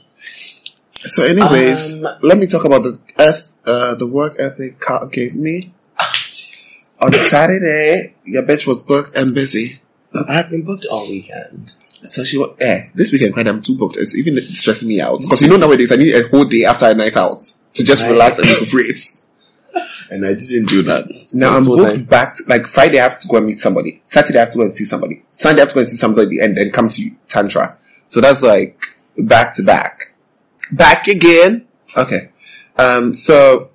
So, 1.01 1.23
anyways, 1.23 2.03
Um, 2.03 2.17
let 2.21 2.37
me 2.37 2.45
talk 2.47 2.65
about 2.65 2.83
the 2.83 2.99
eth- 3.17 3.53
uh, 3.65 3.95
the 3.95 4.07
work 4.07 4.35
ethic 4.39 4.79
Karl 4.79 5.07
gave 5.07 5.35
me. 5.35 5.73
On 7.01 7.13
Saturday, 7.13 8.15
your 8.25 8.43
bitch 8.43 8.67
was 8.67 8.83
booked 8.83 9.15
and 9.15 9.33
busy. 9.33 9.81
I've 10.27 10.49
been 10.49 10.63
booked 10.63 10.85
all 10.91 11.07
weekend. 11.07 11.73
So 12.09 12.23
she 12.23 12.37
was, 12.37 12.55
eh, 12.59 12.87
this 12.93 13.11
weekend, 13.11 13.33
quite 13.33 13.47
I'm 13.47 13.61
too 13.61 13.77
booked. 13.77 13.97
It's 13.97 14.15
even 14.17 14.37
stressing 14.41 14.87
me 14.89 14.99
out. 14.99 15.21
Because 15.21 15.41
you 15.41 15.47
know 15.47 15.57
nowadays 15.57 15.91
I 15.91 15.95
need 15.95 16.13
a 16.13 16.27
whole 16.27 16.45
day 16.45 16.65
after 16.65 16.85
a 16.87 16.93
night 16.93 17.15
out 17.15 17.45
to 17.75 17.83
just 17.83 18.01
Right. 18.03 18.11
relax 18.11 18.39
and 18.39 18.49
recuperate. 18.49 18.99
And 20.09 20.25
I 20.25 20.33
didn't 20.33 20.65
do 20.69 20.81
that. 20.83 21.07
Now 21.33 21.55
I'm 21.55 21.65
booked 21.65 21.83
then- 21.83 22.03
back, 22.05 22.35
to, 22.35 22.43
like 22.47 22.65
Friday 22.65 22.99
I 22.99 23.03
have 23.03 23.19
to 23.19 23.27
go 23.27 23.37
and 23.37 23.45
meet 23.45 23.59
somebody. 23.59 24.01
Saturday 24.05 24.39
I 24.39 24.41
have 24.41 24.51
to 24.51 24.57
go 24.57 24.63
and 24.63 24.73
see 24.73 24.85
somebody. 24.85 25.23
Sunday 25.29 25.61
I 25.61 25.63
have 25.63 25.69
to 25.69 25.75
go 25.75 25.81
and 25.81 25.89
see 25.89 25.97
somebody 25.97 26.39
and 26.39 26.57
then 26.57 26.71
come 26.71 26.89
to 26.89 27.11
Tantra. 27.27 27.77
So 28.05 28.21
that's 28.21 28.41
like 28.41 28.83
back 29.17 29.53
to 29.55 29.63
back. 29.63 30.13
Back 30.71 31.07
again. 31.07 31.67
Okay. 31.95 32.29
Um, 32.77 33.13
so 33.13 33.69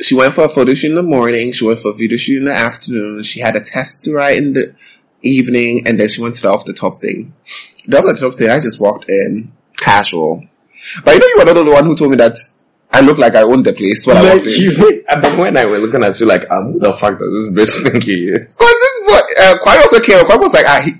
she 0.00 0.14
went 0.14 0.34
for 0.34 0.44
a 0.44 0.48
photo 0.48 0.74
shoot 0.74 0.90
in 0.90 0.94
the 0.94 1.02
morning. 1.02 1.52
She 1.52 1.66
went 1.66 1.78
for 1.78 1.90
a 1.90 1.94
video 1.94 2.18
shoot 2.18 2.38
in 2.38 2.44
the 2.44 2.54
afternoon. 2.54 3.22
She 3.22 3.40
had 3.40 3.56
a 3.56 3.60
test 3.60 4.04
to 4.04 4.12
write 4.12 4.36
in 4.38 4.52
the 4.52 4.74
evening, 5.22 5.86
and 5.86 5.98
then 5.98 6.08
she 6.08 6.20
went 6.22 6.34
to 6.36 6.42
the 6.42 6.48
off 6.48 6.64
the 6.64 6.72
top 6.72 7.00
thing. 7.00 7.34
The 7.86 7.98
off 7.98 8.04
the 8.04 8.14
top 8.14 8.38
thing, 8.38 8.50
I 8.50 8.60
just 8.60 8.80
walked 8.80 9.08
in 9.08 9.52
casual. 9.78 10.44
But 11.04 11.14
you 11.14 11.20
know, 11.20 11.26
you 11.26 11.34
were 11.38 11.44
not 11.44 11.64
the 11.64 11.70
one 11.70 11.84
who 11.86 11.96
told 11.96 12.10
me 12.10 12.16
that 12.16 12.36
I 12.96 13.00
look 13.00 13.18
like 13.18 13.34
I 13.34 13.42
own 13.42 13.62
the 13.62 13.72
place 13.72 14.06
when 14.06 14.16
I 14.16 14.20
Like, 14.22 14.32
walked 14.34 14.46
in. 14.46 14.60
you, 14.62 15.02
but 15.06 15.38
when 15.38 15.56
I 15.56 15.64
was 15.66 15.82
looking 15.82 16.02
at 16.02 16.18
you, 16.18 16.26
like, 16.26 16.50
um, 16.50 16.72
who 16.72 16.78
the 16.78 16.92
fuck 16.92 17.18
does 17.18 17.52
this 17.52 17.80
bitch 17.82 17.90
think 17.92 18.04
he 18.04 18.28
is? 18.30 18.56
Cause 18.58 18.74
this 18.84 19.00
boy, 19.08 19.20
uh, 19.42 19.54
Kwame 19.62 19.80
also 19.82 20.00
came. 20.00 20.18
Kwame 20.24 20.40
was 20.40 20.54
like, 20.54 20.66
ah, 20.66 20.80
he, 20.84 20.90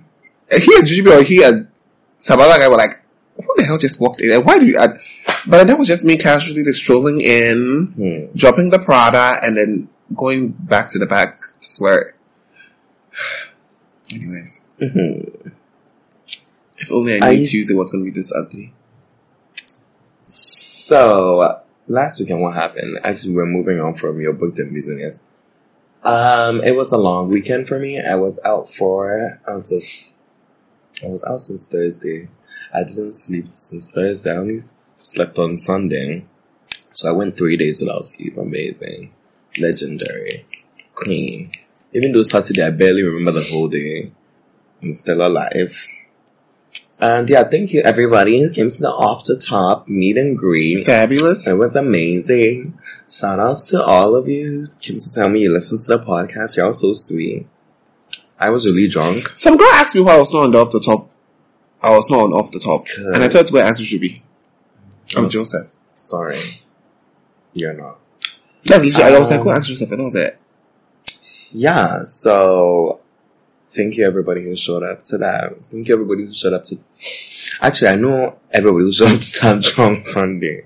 he 0.59 0.75
and 0.77 0.85
Jujubi 0.87 1.19
or 1.19 1.23
he 1.23 1.43
and 1.43 1.69
some 2.17 2.39
other 2.41 2.59
guy 2.59 2.69
were 2.69 2.77
like, 2.77 3.01
who 3.37 3.47
the 3.57 3.65
hell 3.65 3.79
just 3.79 4.01
walked 4.01 4.21
in? 4.21 4.31
And 4.33 4.45
why 4.45 4.59
do 4.59 4.67
you? 4.67 4.79
But 5.49 5.65
that 5.67 5.79
was 5.79 5.89
just 5.89 6.05
me 6.05 6.17
casually 6.19 6.63
just 6.65 6.81
strolling 6.81 7.21
in, 7.21 7.93
Hmm. 7.97 8.37
dropping 8.39 8.71
the 8.71 8.79
Prada, 8.79 9.41
and 9.43 9.57
then 9.57 9.89
going 10.15 10.49
back 10.51 10.91
to 10.91 10.99
the 10.99 11.07
back 11.07 11.41
to 11.61 11.69
flirt. 11.71 12.17
Anyways, 14.15 14.65
Mhm. 14.81 15.53
if 16.79 16.93
only 16.93 17.21
I 17.21 17.27
I- 17.31 17.37
knew 17.37 17.47
Tuesday 17.47 17.75
was 17.75 17.91
going 17.91 18.05
to 18.05 18.11
be 18.11 18.15
this 18.15 18.33
ugly. 18.33 18.73
So, 20.23 21.61
last 21.89 22.21
weekend, 22.21 22.41
what 22.41 22.55
happened? 22.55 22.99
Actually, 23.05 23.35
we're 23.35 23.47
moving 23.47 23.81
on 23.81 23.95
from 23.95 24.21
your 24.21 24.33
book, 24.33 24.59
and 24.59 24.73
business. 24.73 25.25
Um, 26.03 26.63
it 26.63 26.77
was 26.77 26.93
a 26.93 26.99
long 26.99 27.29
weekend 27.29 27.67
for 27.67 27.79
me. 27.79 28.01
I 28.01 28.15
was 28.15 28.39
out 28.45 28.69
for, 28.69 29.41
until, 29.47 29.81
I 31.03 31.07
was 31.09 31.25
out 31.25 31.41
since 31.41 31.67
Thursday. 31.67 32.29
I 32.73 32.85
didn't 32.85 33.13
sleep 33.13 33.49
since 33.49 33.91
Thursday. 33.91 34.33
I 34.33 34.37
only 34.37 34.61
slept 34.95 35.39
on 35.39 35.57
Sunday. 35.57 36.25
So 36.69 37.09
I 37.09 37.13
went 37.13 37.37
three 37.37 37.57
days 37.57 37.81
without 37.81 38.05
sleep. 38.05 38.37
Amazing. 38.37 39.13
Legendary. 39.59 40.47
Queen. 40.95 41.51
Even 41.93 42.13
though 42.13 42.23
Saturday, 42.23 42.63
I 42.63 42.71
barely 42.71 43.03
remember 43.03 43.33
the 43.33 43.49
whole 43.51 43.69
day. 43.69 44.13
I'm 44.83 44.93
still 44.93 45.27
alive. 45.27 45.75
And 46.99 47.29
yeah, 47.29 47.45
thank 47.45 47.73
you 47.75 47.83
everybody 47.83 48.41
who 48.41 48.51
came 48.51 48.71
to 48.71 48.79
the 48.79 48.89
off 48.91 49.25
the 49.25 49.37
top 49.37 49.87
meet 49.87 50.17
and 50.17 50.37
greet. 50.37 50.87
Fabulous. 50.87 51.47
It 51.47 51.59
was 51.59 51.77
amazing. 51.77 52.79
Shout 53.09 53.39
outs 53.39 53.69
to 53.69 53.85
all 53.85 54.15
of 54.15 54.29
you 54.29 54.45
who 54.63 54.67
came 54.81 55.01
to 55.01 55.13
tell 55.13 55.29
me 55.29 55.41
you 55.41 55.53
listened 55.53 55.81
to 55.81 55.99
the 55.99 56.03
podcast. 56.03 56.57
Y'all 56.57 56.73
so 56.73 56.95
sweet. 56.95 57.47
I 58.39 58.49
was 58.51 58.65
really 58.67 58.89
drunk. 58.89 59.29
Some 59.31 59.57
girl 59.59 59.69
asked 59.75 59.95
me 59.95 60.01
why 60.01 60.15
I 60.15 60.19
was 60.19 60.33
not 60.33 60.45
on 60.45 60.51
the 60.53 60.59
off 60.59 60.71
the 60.71 60.81
top. 60.81 61.11
I 61.83 61.91
was 61.91 62.11
not 62.11 62.21
on 62.21 62.33
off 62.33 62.51
the 62.51 62.59
top, 62.61 62.87
Good. 62.87 63.15
and 63.15 63.23
I 63.23 63.29
told 63.29 63.45
her 63.45 63.47
to 63.49 63.53
go 63.53 63.59
ask 63.61 63.81
Jujubi. 63.81 64.21
I'm 65.17 65.27
Oh. 65.27 65.29
Joseph. 65.29 65.77
Sorry. 65.95 66.39
You're 67.53 67.75
not. 67.75 67.99
That's 68.65 68.83
literally, 68.85 69.15
I 69.15 69.19
was 69.19 69.31
like, 69.31 69.41
Um, 69.41 69.45
go 69.47 69.53
ask 69.53 69.69
Joseph, 69.69 69.91
and 69.91 70.01
that 70.01 70.05
was 70.05 70.15
it. 70.15 70.39
Yeah, 71.53 72.03
so 72.05 72.96
thank 73.77 73.97
you 73.97 74.07
everybody 74.07 74.43
who 74.43 74.57
showed 74.57 74.83
up 74.83 75.05
to 75.05 75.19
that. 75.19 75.55
Thank 75.71 75.89
you 75.89 75.95
everybody 75.95 76.25
who 76.25 76.33
showed 76.33 76.55
up 76.55 76.65
to 76.65 76.77
actually 77.61 77.89
I 77.89 77.97
know 77.97 78.39
everybody 78.51 78.85
who 78.87 78.93
showed 78.93 79.13
up 79.13 79.21
to 79.21 79.33
Tantra 79.33 79.85
on 79.85 79.97
Sunday. 79.97 80.65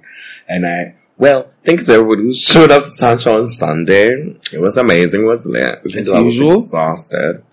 And 0.49 0.67
I 0.67 0.95
well, 1.19 1.51
thanks 1.65 1.87
to 1.87 1.95
everybody 1.95 2.23
who 2.23 2.33
showed 2.33 2.71
up 2.71 2.85
to 2.85 2.93
Tantra 2.97 3.35
on 3.35 3.47
Sunday. 3.47 4.09
It 4.53 4.61
was 4.61 4.77
amazing, 4.77 5.27
wasn't 5.27 5.57
it? 5.57 5.95
As 5.95 6.07
though 6.07 6.19
I 6.19 6.23
was 6.23 6.37
usual. 6.37 6.55
exhausted. 6.55 7.45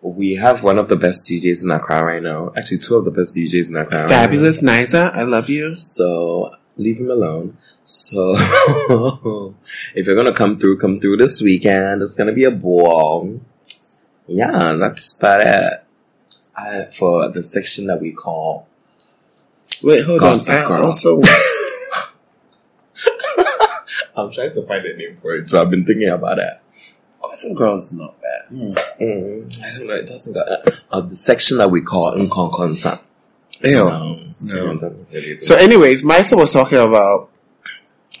We 0.00 0.34
have 0.34 0.62
one 0.62 0.78
of 0.78 0.88
the 0.88 0.96
best 0.96 1.22
DJs 1.24 1.64
in 1.64 1.70
Accra 1.70 2.04
right 2.04 2.22
now. 2.22 2.52
Actually 2.56 2.78
two 2.78 2.96
of 2.96 3.04
the 3.04 3.10
best 3.10 3.34
DJs 3.36 3.70
in 3.70 3.76
Accra. 3.76 3.98
right. 4.00 4.08
Fabulous, 4.08 4.60
Nisa, 4.62 5.10
I 5.14 5.22
love 5.22 5.48
you. 5.48 5.74
So 5.74 6.54
leave 6.76 6.98
him 6.98 7.10
alone. 7.10 7.56
So 7.82 8.34
if 9.94 10.06
you're 10.06 10.14
gonna 10.14 10.32
come 10.32 10.56
through, 10.56 10.78
come 10.78 11.00
through 11.00 11.16
this 11.16 11.40
weekend. 11.40 12.02
It's 12.02 12.16
gonna 12.16 12.32
be 12.32 12.44
a 12.44 12.50
ball. 12.50 13.40
Yeah, 14.26 14.76
that's 14.78 15.12
about 15.16 15.40
it. 15.42 15.84
I, 16.56 16.84
for 16.86 17.28
the 17.30 17.42
section 17.42 17.86
that 17.88 18.00
we 18.00 18.12
call 18.12 18.68
Wait, 19.82 20.04
hold 20.04 20.20
Gossip 20.20 20.48
on. 20.70 20.72
I 20.72 20.80
also. 20.82 21.20
I'm 24.16 24.30
trying 24.32 24.52
to 24.52 24.62
find 24.62 24.86
a 24.86 24.96
name 24.96 25.18
for 25.20 25.34
it, 25.34 25.50
so 25.50 25.60
I've 25.60 25.68
been 25.70 25.84
thinking 25.84 26.08
about 26.08 26.38
it. 26.38 26.58
Gossip 27.22 27.56
Girl 27.56 27.74
is 27.74 27.92
not 27.92 28.14
bad. 28.20 28.48
Mm. 28.50 28.74
Mm, 29.00 29.62
I 29.62 29.78
don't 29.78 29.86
know, 29.88 29.94
it 29.94 30.06
doesn't 30.06 30.32
go. 30.32 30.42
Uh, 30.90 31.00
the 31.00 31.16
section 31.16 31.58
that 31.58 31.70
we 31.70 31.82
call 31.82 32.12
Nkonkonsa. 32.14 33.00
Ew. 33.62 33.88
Um, 33.88 34.34
No. 34.40 35.04
really. 35.12 35.38
So, 35.38 35.56
anyways, 35.56 36.02
Maisa 36.02 36.36
was 36.36 36.52
talking 36.52 36.78
about. 36.78 37.30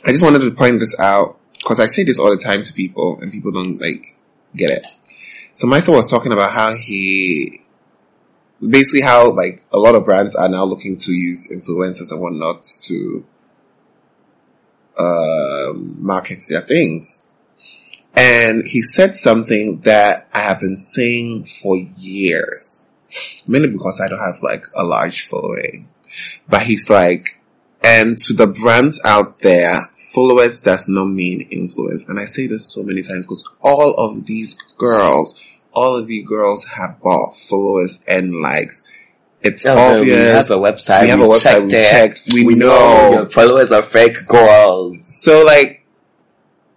I 0.04 0.08
just 0.10 0.22
wanted 0.22 0.42
to 0.42 0.50
point 0.50 0.80
this 0.80 0.98
out 0.98 1.38
because 1.58 1.80
I 1.80 1.86
say 1.86 2.04
this 2.04 2.18
all 2.18 2.30
the 2.30 2.36
time 2.36 2.62
to 2.62 2.72
people, 2.72 3.18
and 3.22 3.32
people 3.32 3.52
don't 3.52 3.80
like 3.80 4.16
get 4.56 4.70
it. 4.70 4.86
So, 5.54 5.68
Maisa 5.68 5.94
was 5.94 6.10
talking 6.10 6.32
about 6.32 6.52
how 6.52 6.74
he, 6.74 7.62
basically, 8.60 9.02
how 9.02 9.30
like 9.30 9.64
a 9.72 9.78
lot 9.78 9.94
of 9.94 10.04
brands 10.04 10.34
are 10.34 10.48
now 10.48 10.64
looking 10.64 10.96
to 10.98 11.12
use 11.12 11.48
influencers 11.48 12.10
and 12.10 12.20
whatnot 12.20 12.62
to 12.82 13.24
um, 14.98 15.96
market 16.04 16.42
their 16.48 16.60
things. 16.60 17.26
And 18.16 18.66
he 18.66 18.82
said 18.82 19.16
something 19.16 19.80
that 19.80 20.28
I 20.32 20.40
have 20.40 20.60
been 20.60 20.78
saying 20.78 21.44
for 21.44 21.76
years, 21.76 22.82
mainly 23.46 23.70
because 23.70 24.00
I 24.00 24.08
don't 24.08 24.20
have 24.20 24.42
like 24.42 24.66
a 24.74 24.84
large 24.84 25.26
following. 25.26 25.88
But 26.48 26.62
he's 26.62 26.88
like, 26.88 27.40
and 27.84 28.18
to 28.18 28.32
the 28.32 28.46
brands 28.46 29.00
out 29.04 29.40
there, 29.40 29.90
followers 30.14 30.60
does 30.62 30.88
not 30.88 31.04
mean 31.06 31.42
influence. 31.50 32.02
And 32.08 32.18
I 32.18 32.24
say 32.24 32.46
this 32.46 32.72
so 32.72 32.82
many 32.82 33.02
times 33.02 33.26
because 33.26 33.48
all 33.60 33.92
of 33.94 34.24
these 34.26 34.54
girls, 34.78 35.40
all 35.72 35.96
of 35.96 36.08
you 36.10 36.24
girls 36.24 36.64
have 36.64 37.00
bought 37.02 37.36
followers 37.36 37.98
and 38.08 38.32
likes. 38.40 38.82
It's 39.42 39.66
Okay, 39.66 39.78
obvious. 39.78 40.06
We 40.08 40.14
have 40.16 40.50
a 40.50 40.54
website. 40.62 41.02
We 41.02 41.08
have 41.10 41.20
a 41.20 41.24
website. 41.24 41.42
checked 41.42 41.64
We 41.64 41.70
checked. 41.70 42.22
We, 42.32 42.46
We 42.46 42.54
know. 42.54 42.68
know 42.68 43.12
your 43.12 43.28
followers 43.28 43.70
are 43.72 43.82
fake 43.82 44.26
girls. 44.26 45.04
So 45.22 45.44
like, 45.44 45.84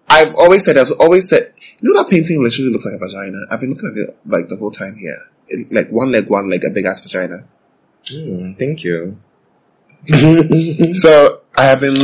I've 0.09 0.35
always 0.35 0.65
said, 0.65 0.77
I've 0.77 0.91
always 0.99 1.29
said, 1.29 1.53
you 1.79 1.93
know 1.93 2.01
that 2.01 2.09
painting 2.09 2.41
literally 2.43 2.71
looks 2.71 2.85
like 2.85 2.95
a 2.95 2.97
vagina. 2.99 3.45
I've 3.49 3.61
been 3.61 3.69
looking 3.71 3.91
at 3.91 3.97
it 4.09 4.17
like 4.25 4.49
the 4.49 4.57
whole 4.57 4.71
time 4.71 4.97
here. 4.97 5.17
It, 5.47 5.71
like 5.71 5.89
one 5.89 6.11
leg, 6.11 6.27
one 6.29 6.49
leg, 6.49 6.65
a 6.65 6.69
big 6.69 6.85
ass 6.85 7.01
vagina. 7.01 7.47
Hmm, 8.09 8.53
thank 8.53 8.83
you. 8.83 9.17
So 10.05 11.41
I 11.57 11.63
have 11.63 11.81
been 11.81 11.95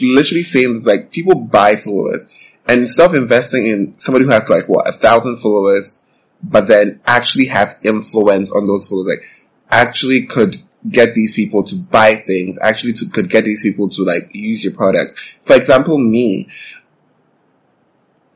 literally 0.00 0.42
saying 0.42 0.74
this, 0.74 0.86
like 0.86 1.10
people 1.10 1.34
buy 1.34 1.76
followers 1.76 2.26
and 2.66 2.88
of 3.00 3.14
investing 3.14 3.66
in 3.66 3.96
somebody 3.98 4.24
who 4.24 4.30
has 4.30 4.48
like 4.48 4.68
what, 4.68 4.88
a 4.88 4.92
thousand 4.92 5.36
followers, 5.38 6.04
but 6.42 6.68
then 6.68 7.00
actually 7.06 7.46
has 7.46 7.78
influence 7.82 8.50
on 8.52 8.66
those 8.66 8.86
followers, 8.86 9.08
like 9.08 9.28
actually 9.70 10.26
could 10.26 10.56
get 10.88 11.14
these 11.14 11.34
people 11.34 11.62
to 11.64 11.76
buy 11.76 12.16
things, 12.16 12.58
actually 12.60 12.92
to, 12.92 13.08
could 13.08 13.30
get 13.30 13.44
these 13.44 13.62
people 13.62 13.88
to 13.88 14.02
like 14.02 14.34
use 14.34 14.64
your 14.64 14.74
products. 14.74 15.14
For 15.40 15.54
example, 15.56 15.98
me, 15.98 16.48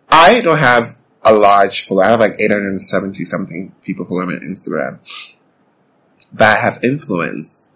I 0.09 0.41
don't 0.41 0.59
have 0.59 0.97
a 1.23 1.33
large 1.33 1.87
follow. 1.87 2.03
I 2.03 2.09
have 2.09 2.21
like 2.21 2.41
870 2.41 3.25
something 3.25 3.75
people 3.83 4.05
follow 4.07 4.27
me 4.27 4.35
on 4.35 4.41
Instagram. 4.41 4.99
But 6.33 6.47
I 6.49 6.57
have 6.57 6.85
influence. 6.85 7.73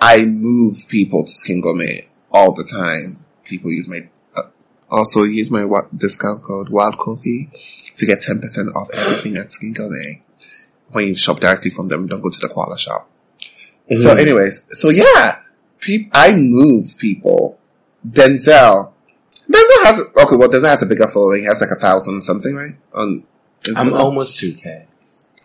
I 0.00 0.24
move 0.24 0.86
people 0.88 1.24
to 1.24 1.30
Skin 1.30 1.60
Gourmet 1.60 2.08
all 2.32 2.54
the 2.54 2.64
time. 2.64 3.24
People 3.44 3.70
use 3.70 3.88
my, 3.88 4.08
uh, 4.36 4.44
also 4.90 5.22
use 5.22 5.50
my 5.50 5.64
wa- 5.64 5.88
discount 5.94 6.42
code 6.42 6.68
Wild 6.70 6.96
Coffee 6.98 7.50
to 7.96 8.06
get 8.06 8.20
10% 8.22 8.74
off 8.74 8.88
everything 8.94 9.36
at 9.36 9.52
Skin 9.52 9.72
Gourmet. 9.72 10.22
When 10.92 11.06
you 11.06 11.14
shop 11.14 11.40
directly 11.40 11.70
from 11.70 11.88
them, 11.88 12.06
don't 12.06 12.20
go 12.20 12.30
to 12.30 12.40
the 12.40 12.48
Koala 12.48 12.78
shop. 12.78 13.08
So 14.02 14.10
anyways, 14.14 14.64
so 14.70 14.88
yeah, 14.90 15.40
peop- 15.80 16.10
I 16.12 16.32
move 16.32 16.84
people. 16.98 17.58
Denzel, 18.08 18.92
Denzel 19.50 19.82
has, 19.84 19.98
okay, 20.00 20.36
well, 20.36 20.48
Denzel 20.48 20.68
has 20.70 20.82
a 20.82 20.86
bigger 20.86 21.08
following. 21.08 21.40
He 21.42 21.46
has 21.46 21.60
like 21.60 21.70
a 21.70 21.76
thousand 21.80 22.22
something, 22.22 22.54
right? 22.54 22.76
On 22.94 23.24
I'm 23.76 23.92
almost 23.92 24.40
2K. 24.40 24.86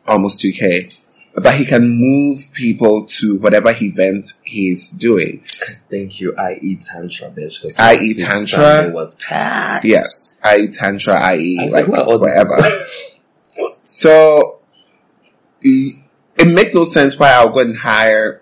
almost 0.08 0.44
2k. 0.44 1.02
But 1.38 1.56
he 1.56 1.66
can 1.66 1.90
move 1.90 2.40
people 2.54 3.06
to 3.06 3.38
whatever 3.38 3.74
event 3.82 4.34
he's 4.44 4.90
doing. 4.90 5.44
Thank 5.92 6.22
you. 6.22 6.34
I 6.38 6.58
eat 6.62 6.82
Tantra, 6.82 7.30
bitch. 7.30 7.78
I 7.78 7.96
eat 7.98 8.20
Tantra? 8.20 8.90
Was 8.94 9.16
packed. 9.16 9.84
Yes, 9.84 10.38
I 10.42 10.68
tantra, 10.68 11.16
I.e. 11.20 11.58
I 11.60 11.64
was 11.66 11.74
like 11.74 11.88
like, 11.88 11.92
what 11.92 12.00
are 12.00 12.06
all 12.06 12.20
these- 12.20 12.48
whatever. 12.48 12.86
so 13.84 14.60
e- 15.64 15.94
it 16.38 16.46
makes 16.48 16.74
no 16.74 16.84
sense 16.84 17.18
why 17.20 17.32
I'll 17.34 17.50
go 17.50 17.60
and 17.60 17.76
hire. 17.76 18.42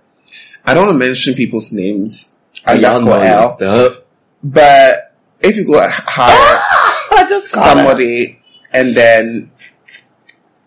I 0.66 0.74
don't 0.74 0.88
want 0.88 1.00
to 1.00 1.06
mention 1.06 1.34
people's 1.34 1.72
names. 1.72 2.38
I 2.66 2.74
underscore 2.76 3.20
L, 3.24 3.98
but 4.44 5.16
if 5.42 5.58
you 5.58 5.66
go 5.66 5.86
hire 5.90 6.62
just 7.30 7.50
somebody 7.50 8.40
and 8.72 8.96
then 8.96 9.52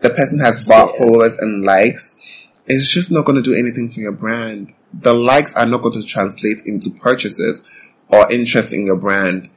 the 0.08 0.14
person 0.14 0.40
has 0.40 0.64
bought 0.64 0.96
followers 0.96 1.36
and 1.38 1.62
likes, 1.62 2.48
it's 2.66 2.88
just 2.88 3.10
not 3.10 3.24
going 3.24 3.36
to 3.36 3.42
do 3.42 3.54
anything 3.54 3.88
for 3.88 4.00
your 4.00 4.12
brand. 4.12 4.72
The 4.92 5.12
likes 5.12 5.54
are 5.54 5.66
not 5.66 5.82
going 5.82 6.00
to 6.00 6.06
translate 6.06 6.62
into 6.64 6.90
purchases 6.90 7.66
or 8.08 8.30
interest 8.30 8.72
in 8.72 8.86
your 8.86 8.96
brand. 8.96 9.50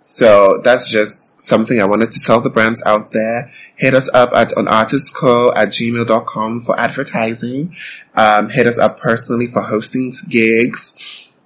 So 0.00 0.60
that's 0.62 0.88
just 0.88 1.40
something 1.40 1.80
I 1.80 1.84
wanted 1.84 2.12
to 2.12 2.20
tell 2.20 2.40
the 2.40 2.50
brands 2.50 2.82
out 2.86 3.10
there. 3.10 3.50
Hit 3.76 3.94
us 3.94 4.08
up 4.14 4.32
at 4.32 4.50
unartisteco 4.50 5.52
at 5.56 5.68
gmail.com 5.68 6.60
for 6.60 6.78
advertising. 6.78 7.74
Um, 8.14 8.48
hit 8.50 8.66
us 8.66 8.78
up 8.78 8.98
personally 8.98 9.46
for 9.46 9.62
hosting 9.62 10.12
gigs. 10.28 11.36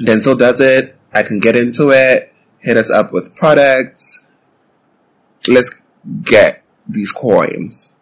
Denzel 0.00 0.38
does 0.38 0.60
it. 0.60 0.96
I 1.12 1.22
can 1.22 1.40
get 1.40 1.56
into 1.56 1.90
it. 1.90 2.32
Hit 2.58 2.76
us 2.76 2.90
up 2.90 3.12
with 3.12 3.34
products. 3.34 4.24
Let's 5.48 5.74
get 6.22 6.62
these 6.88 7.12
coins. 7.12 7.94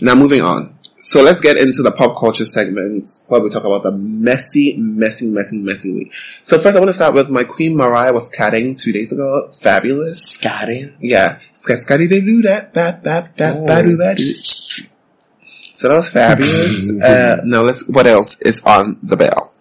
Now 0.00 0.14
moving 0.14 0.40
on. 0.42 0.74
So 1.00 1.22
let's 1.22 1.40
get 1.40 1.56
into 1.56 1.82
the 1.82 1.92
pop 1.92 2.18
culture 2.18 2.44
segments 2.44 3.22
where 3.28 3.40
we 3.40 3.48
talk 3.48 3.64
about 3.64 3.82
the 3.82 3.92
messy, 3.92 4.76
messy, 4.76 5.26
messy, 5.26 5.56
messy 5.58 5.92
week. 5.94 6.12
So 6.42 6.58
first 6.58 6.76
I 6.76 6.80
want 6.80 6.88
to 6.90 6.92
start 6.92 7.14
with 7.14 7.30
my 7.30 7.44
Queen 7.44 7.76
Mariah 7.76 8.12
was 8.12 8.30
scatting 8.30 8.76
two 8.76 8.92
days 8.92 9.12
ago. 9.12 9.48
Fabulous. 9.52 10.22
Scotty. 10.22 10.92
Yeah. 11.00 11.38
Scat 11.52 11.78
scatty 11.86 12.08
they 12.08 12.20
do 12.20 12.42
that. 12.42 12.74
Bap, 12.74 13.02
bap, 13.04 13.36
bap, 13.36 13.56
Oh. 13.56 13.64
badu, 13.66 13.96
badu. 13.96 14.86
So 15.76 15.88
that 15.88 15.94
was 15.94 16.10
fabulous. 16.10 16.90
uh, 17.02 17.40
now 17.44 17.62
let's, 17.62 17.86
what 17.88 18.06
else 18.06 18.36
is 18.40 18.60
on 18.66 18.98
the 19.02 19.16
bell? 19.16 19.54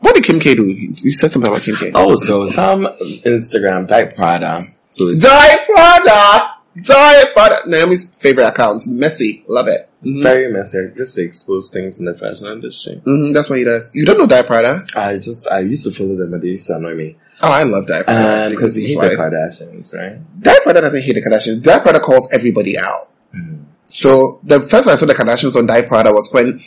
What 0.00 0.14
did 0.14 0.24
Kim 0.24 0.38
K 0.38 0.54
do? 0.54 0.64
You 0.68 1.12
said 1.12 1.32
something 1.32 1.50
about 1.50 1.62
Kim 1.62 1.74
K. 1.76 1.90
Oh, 1.94 2.14
so 2.14 2.46
some 2.46 2.84
Instagram 3.26 3.88
type 3.88 4.14
Prada. 4.14 4.68
So 4.88 5.08
it's 5.08 5.22
Diet 5.22 5.60
Prada! 5.66 6.54
Diet 6.82 7.32
Prada! 7.32 7.60
Naomi's 7.66 8.04
favorite 8.20 8.46
accounts. 8.46 8.86
Messy. 8.88 9.44
Love 9.48 9.68
it. 9.68 9.88
hmm 10.02 10.22
very 10.22 10.52
messy. 10.52 10.90
Just 10.96 11.16
to 11.16 11.22
expose 11.22 11.70
things 11.70 11.98
in 12.00 12.06
the 12.06 12.14
fashion 12.14 12.46
industry. 12.46 13.00
hmm 13.04 13.32
that's 13.32 13.48
what 13.50 13.58
he 13.58 13.64
does. 13.64 13.90
You 13.94 14.04
don't 14.04 14.18
know 14.18 14.26
Diet 14.26 14.46
Prada? 14.46 14.84
I 14.96 15.16
just 15.16 15.48
I 15.48 15.60
used 15.60 15.84
to 15.84 15.90
follow 15.90 16.16
them, 16.16 16.30
but 16.30 16.40
they 16.42 16.48
used 16.48 16.66
to 16.68 16.76
annoy 16.76 16.94
me. 16.94 17.16
Oh, 17.42 17.50
I 17.52 17.62
love 17.62 17.86
Diet 17.86 18.04
Prada. 18.04 18.50
Because 18.50 18.76
you 18.76 18.86
hate 18.88 19.00
the 19.10 19.16
Kardashians, 19.16 19.94
right? 19.94 20.18
Diet 20.42 20.62
Prada 20.62 20.80
doesn't 20.80 21.02
hate 21.02 21.14
the 21.14 21.22
Kardashians. 21.22 21.62
Diet 21.62 21.82
Prada 21.82 22.00
calls 22.00 22.28
everybody 22.32 22.76
out. 22.78 23.10
Mm. 23.34 23.64
So 23.86 24.40
the 24.42 24.60
first 24.60 24.86
time 24.86 24.92
I 24.92 24.96
saw 24.96 25.06
the 25.06 25.14
Kardashians 25.14 25.56
on 25.56 25.66
Diet 25.66 25.86
Prada 25.86 26.12
was 26.12 26.32
when 26.32 26.60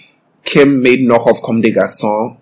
Kim 0.44 0.82
made 0.82 1.01
knockoff 1.01 1.41
Comme 1.44 1.62
des 1.62 1.72
Garçons 1.72 2.38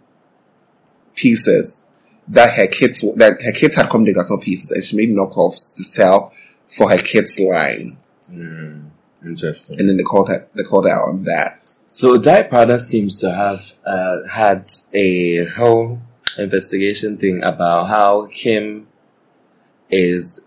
pieces 1.15 1.85
that 2.27 2.53
her 2.53 2.67
kids 2.67 3.01
that 3.15 3.41
her 3.41 3.51
kids 3.51 3.75
had 3.75 3.89
Comme 3.89 4.05
des 4.05 4.13
Garçons 4.13 4.41
pieces 4.41 4.71
and 4.71 4.83
she 4.83 4.95
made 4.95 5.09
knockoffs 5.09 5.75
to 5.75 5.83
sell 5.83 6.31
for 6.69 6.89
her 6.89 6.97
kids 6.97 7.39
line. 7.39 7.97
Mm. 8.31 8.89
Interesting. 9.23 9.79
And 9.79 9.89
then 9.89 9.97
they 9.97 10.03
called 10.03 10.29
her 10.29 10.47
they 10.55 10.63
called 10.63 10.85
her 10.85 10.91
out 10.91 11.09
on 11.09 11.23
that. 11.23 11.61
So 11.85 12.17
Diet 12.17 12.49
Prada 12.49 12.79
seems 12.79 13.19
to 13.21 13.31
have 13.33 13.73
uh, 13.85 14.27
had 14.27 14.71
a 14.93 15.45
whole 15.45 15.99
investigation 16.37 17.17
thing 17.17 17.43
about 17.43 17.87
how 17.87 18.27
Kim 18.31 18.87
is 19.89 20.45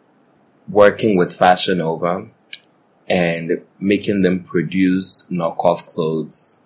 working 0.68 1.16
with 1.16 1.34
Fashion 1.34 1.78
Nova 1.78 2.28
and 3.08 3.62
making 3.80 4.22
them 4.22 4.44
produce 4.44 5.28
knockoff 5.30 5.84
clothes 5.84 6.61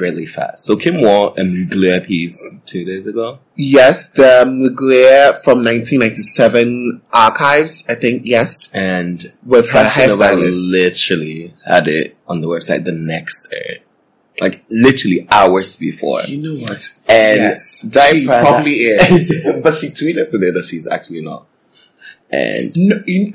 really 0.00 0.26
fast. 0.26 0.64
So 0.64 0.76
Kim 0.76 1.00
wore 1.02 1.32
a 1.36 1.42
Mugler 1.42 2.04
piece 2.04 2.40
two 2.66 2.84
days 2.84 3.06
ago. 3.06 3.38
Yes, 3.56 4.08
the 4.10 4.44
Mugler 4.46 5.32
from 5.42 5.58
1997 5.64 7.02
archives, 7.12 7.84
I 7.88 7.94
think, 7.94 8.22
yes, 8.24 8.70
And 8.72 9.32
with 9.44 9.70
her 9.70 9.84
hairstylist. 9.84 10.70
literally 10.70 11.54
had 11.66 11.86
it 11.88 12.16
on 12.26 12.40
the 12.40 12.48
website 12.48 12.84
the 12.84 12.92
next 12.92 13.48
day. 13.48 13.82
Like 14.40 14.64
literally 14.70 15.26
hours 15.30 15.76
before. 15.76 16.22
You 16.22 16.38
know 16.38 16.62
what? 16.66 16.88
And 17.08 17.38
yes, 17.38 17.86
she 18.10 18.26
probably 18.26 18.72
is. 18.72 19.44
but 19.62 19.74
she 19.74 19.88
tweeted 19.88 20.30
today 20.30 20.50
that 20.50 20.64
she's 20.64 20.88
actually 20.88 21.20
not. 21.20 21.46
And 22.30 22.72
No, 22.76 23.02
you, 23.06 23.32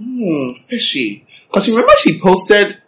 hmm, 0.00 0.52
fishy. 0.66 1.26
Cause 1.52 1.66
you 1.66 1.74
remember 1.74 1.92
she 1.96 2.18
posted 2.20 2.80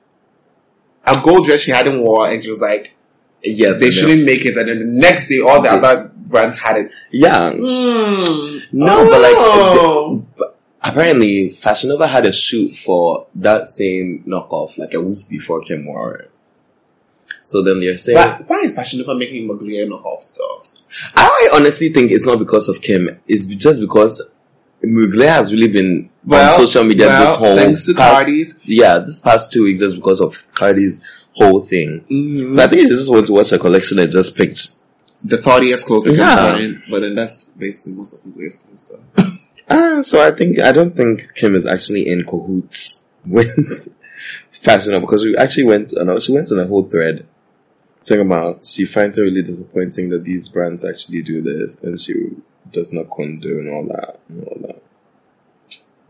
a 1.05 1.21
gold 1.23 1.47
dress 1.47 1.61
she 1.63 1.73
hadn't 1.73 2.01
worn 2.01 2.33
and 2.33 2.43
she 2.43 2.49
was 2.51 2.61
like, 2.61 2.93
yes, 3.43 3.81
they 3.81 3.91
shouldn't 3.91 4.25
make 4.25 4.45
it. 4.47 4.57
And 4.57 4.69
then 4.69 4.79
the 4.79 4.85
next 4.85 5.29
day 5.29 5.41
all 5.41 5.63
the 5.63 5.71
other 5.71 6.11
brands 6.17 6.59
had 6.59 6.77
it. 6.77 6.93
Yeah. 7.11 7.51
Hmm. 7.53 8.59
No, 8.73 9.09
but 9.09 9.21
like, 9.23 9.35
Oh. 9.37 10.27
but 10.37 10.59
apparently 10.83 11.51
Fashion 11.51 11.89
Nova 11.91 12.07
had 12.07 12.27
a 12.27 12.33
shoot 12.33 12.69
for 12.71 13.27
that 13.37 13.67
same 13.67 14.25
knockoff 14.27 14.77
like 14.79 14.95
a 14.95 15.01
week 15.01 15.29
before 15.29 15.61
Kim 15.61 15.87
wore 15.87 16.17
it. 16.17 16.31
So 17.45 17.63
then 17.63 17.81
they're 17.81 17.97
saying, 17.97 18.17
But 18.19 18.49
why 18.49 18.59
is 18.61 18.75
Fashion 18.75 18.99
Nova 19.01 19.15
making 19.15 19.49
Mugler 19.49 19.89
knockoffs 19.89 20.37
though? 20.37 20.63
I 21.15 21.49
honestly 21.53 21.89
think 21.91 22.11
it's 22.11 22.27
not 22.27 22.39
because 22.39 22.69
of 22.69 22.81
Kim. 22.83 23.19
It's 23.27 23.47
just 23.47 23.81
because 23.81 24.23
Mugler 24.85 25.29
has 25.29 25.53
really 25.53 25.69
been 25.69 26.11
Well, 26.25 26.53
on 26.55 26.67
social 26.67 26.85
media 26.85 27.07
well, 27.07 27.27
this 27.27 27.37
whole 27.37 27.57
thanks 27.57 27.87
to 27.87 27.95
past, 27.95 28.27
Cardi's. 28.27 28.61
yeah, 28.65 28.99
this 28.99 29.19
past 29.19 29.51
two 29.51 29.65
weeks 29.65 29.81
just 29.81 29.97
because 29.97 30.21
of 30.21 30.47
Cardi's 30.55 31.03
whole 31.39 31.61
thing. 31.61 32.01
Mm-hmm. 32.11 32.53
So 32.53 32.63
I 32.63 32.67
think 32.67 32.83
you 32.83 32.89
just 32.89 33.07
to 33.27 33.33
watch 33.33 33.53
a 33.53 33.59
collection 33.59 33.99
and 33.99 34.11
just 34.11 34.37
picked. 34.37 34.69
The 35.25 35.37
30th 35.37 35.83
closer 35.83 36.13
Yeah. 36.13 36.69
but 36.89 37.01
then 37.01 37.17
that's 37.17 37.45
basically 37.45 37.93
most 37.95 38.15
of 38.15 38.21
Mugler's 38.25 38.59
stuff. 38.77 39.01
Ah, 39.71 40.01
so 40.01 40.25
I 40.25 40.31
think 40.31 40.59
I 40.61 40.73
don't 40.73 40.97
think 40.97 41.35
Kim 41.35 41.55
is 41.55 41.67
actually 41.67 42.09
in 42.09 42.25
cahoots 42.25 43.05
with 43.27 43.93
Fashion 44.51 44.93
Nova 44.93 45.05
because 45.05 45.23
we 45.23 45.37
actually 45.37 45.65
went. 45.65 45.93
Uh, 45.95 46.05
no, 46.05 46.19
she 46.21 46.33
went 46.33 46.51
on 46.51 46.59
a 46.61 46.67
whole 46.67 46.89
thread 46.89 47.27
talking 48.03 48.23
about 48.25 48.65
she 48.65 48.87
finds 48.87 49.19
it 49.19 49.23
really 49.23 49.43
disappointing 49.43 50.09
that 50.09 50.25
these 50.25 50.49
brands 50.49 50.87
actually 50.87 51.21
do 51.21 51.43
this, 51.43 51.75
and 51.83 52.01
she 52.01 52.15
does 52.73 52.95
not 52.95 53.11
condone 53.11 53.69
all 53.69 53.85
that 53.89 54.19
and 54.31 54.45
all 54.45 54.57
that. 54.57 54.58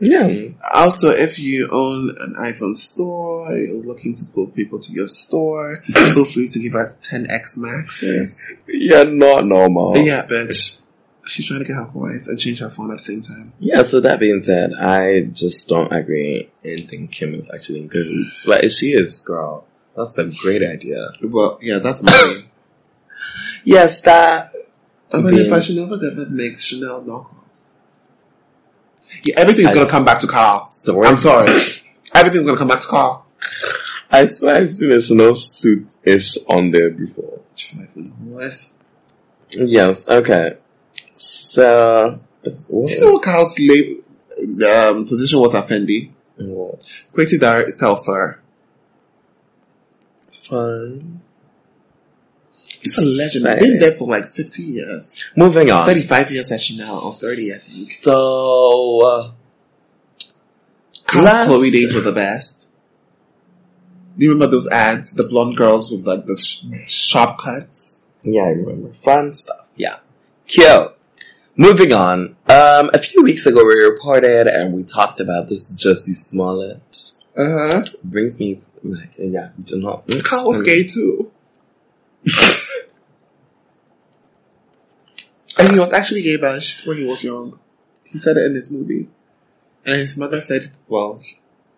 Yeah. 0.00 0.48
Also, 0.74 1.08
if 1.08 1.38
you 1.38 1.68
own 1.72 2.10
an 2.20 2.34
iPhone 2.34 2.76
store, 2.76 3.52
you're 3.56 3.82
looking 3.82 4.14
to 4.14 4.24
pull 4.26 4.46
people 4.46 4.78
to 4.80 4.92
your 4.92 5.08
store, 5.08 5.76
feel 5.86 6.24
free 6.24 6.48
to 6.48 6.58
give 6.60 6.74
us 6.74 6.96
10x 7.08 7.56
maxes. 7.56 8.52
You're 8.66 9.06
not 9.06 9.44
normal. 9.44 9.96
Yeah, 9.98 10.24
bitch. 10.26 10.80
She's 11.26 11.46
trying 11.46 11.60
to 11.60 11.66
get 11.66 11.74
her 11.76 11.86
points 11.86 12.26
and 12.28 12.38
change 12.38 12.60
her 12.60 12.70
phone 12.70 12.90
at 12.90 12.98
the 12.98 13.02
same 13.02 13.20
time. 13.22 13.52
Yeah, 13.58 13.82
so 13.82 14.00
that 14.00 14.18
being 14.18 14.40
said, 14.40 14.72
I 14.72 15.22
just 15.32 15.68
don't 15.68 15.92
agree 15.92 16.48
and 16.64 16.88
think 16.88 17.10
Kim 17.12 17.34
is 17.34 17.50
actually 17.52 17.80
in 17.80 17.88
cahoots. 17.90 18.44
But 18.46 18.64
if 18.64 18.72
she 18.72 18.92
is, 18.92 19.20
girl, 19.20 19.66
that's 19.94 20.16
a 20.16 20.30
great 20.42 20.62
idea. 20.62 21.08
Well, 21.22 21.58
yeah, 21.60 21.78
that's 21.80 22.02
money. 22.02 22.44
Yes, 23.64 24.00
that. 24.02 24.54
I 25.12 25.16
mean, 25.18 25.30
Being- 25.30 25.42
if 25.46 25.50
Fashion 25.50 25.76
Nova 25.76 25.94
ever 26.06 26.26
makes 26.30 26.64
Chanel 26.64 27.02
knockoffs. 27.02 27.34
Yeah, 29.24 29.34
everything's 29.38 29.72
gonna 29.72 29.88
come 29.88 30.04
back 30.04 30.20
to 30.20 30.26
Karl. 30.26 30.60
So 30.60 31.04
I'm 31.04 31.16
sorry. 31.16 31.48
Everything's 32.14 32.44
gonna 32.44 32.58
come 32.58 32.68
back 32.68 32.80
to 32.80 32.86
Karl. 32.88 33.26
I 34.10 34.26
swear 34.26 34.56
I've 34.56 34.70
seen 34.70 34.90
a 34.92 35.00
Chanel 35.00 35.34
suit 35.34 35.94
ish 36.04 36.38
on 36.48 36.70
there 36.70 36.90
before. 36.90 37.40
What? 38.20 38.70
Yes, 39.50 40.08
okay. 40.08 40.56
So, 41.14 42.20
what? 42.68 42.88
Do 42.88 42.94
you 42.94 43.00
know 43.00 43.12
what 43.12 43.22
Karl's 43.22 43.56
la- 43.58 44.88
um, 44.90 45.04
position 45.06 45.40
was 45.40 45.54
at 45.54 45.66
Fendi? 45.66 46.10
what? 46.36 46.84
Creative 47.12 47.40
director 47.40 47.86
of 47.86 48.04
Fur. 48.04 48.38
Fun. 50.32 51.20
He's 52.82 52.96
a 52.98 53.02
legend. 53.02 53.42
Sad. 53.44 53.58
Been 53.60 53.78
there 53.78 53.92
for 53.92 54.06
like 54.08 54.24
50 54.26 54.62
years. 54.62 55.22
Moving 55.36 55.70
on. 55.70 55.86
35 55.86 56.30
years 56.30 56.52
at 56.52 56.60
Chanel, 56.60 56.96
or 57.04 57.12
30 57.12 57.52
I 57.52 57.56
think. 57.56 57.90
So, 57.92 59.00
uh, 59.06 59.30
Last- 61.14 61.46
Chloe 61.48 61.70
days 61.70 61.94
were 61.94 62.00
the 62.02 62.12
best. 62.12 62.72
Do 64.16 64.24
you 64.26 64.32
remember 64.32 64.50
those 64.52 64.68
ads? 64.68 65.14
The 65.14 65.22
blonde 65.28 65.56
girls 65.56 65.90
with 65.90 66.06
like 66.06 66.26
the 66.26 66.34
sh- 66.34 66.64
sharp 66.90 67.38
cuts? 67.38 67.98
yeah, 68.24 68.42
I 68.42 68.50
remember. 68.50 68.92
Fun 68.94 69.32
stuff. 69.32 69.68
Yeah. 69.76 69.98
Cute. 70.46 70.92
Moving 71.56 71.92
on. 71.92 72.36
Um, 72.48 72.90
a 72.94 72.98
few 72.98 73.22
weeks 73.22 73.46
ago 73.46 73.64
we 73.64 73.74
reported 73.74 74.46
and 74.48 74.74
we 74.74 74.82
talked 74.84 75.20
about 75.20 75.48
this 75.48 75.72
Jussie 75.74 76.16
Smollett. 76.16 77.12
Uh-huh. 77.36 77.82
Brings 78.04 78.38
me, 78.38 78.56
like, 78.82 79.10
yeah, 79.18 79.50
do 79.62 79.80
not. 79.80 80.04
Karl 80.24 80.48
was 80.48 80.62
gay 80.62 80.82
too. 80.84 81.30
and 85.58 85.72
he 85.72 85.78
was 85.78 85.92
actually 85.92 86.22
gay 86.22 86.36
bashed 86.36 86.86
when 86.86 86.96
he 86.98 87.04
was 87.06 87.22
young. 87.24 87.58
He 88.04 88.18
said 88.18 88.36
it 88.36 88.46
in 88.46 88.54
his 88.54 88.70
movie. 88.72 89.08
And 89.84 89.96
his 90.00 90.16
mother 90.16 90.40
said, 90.40 90.76
well, 90.88 91.22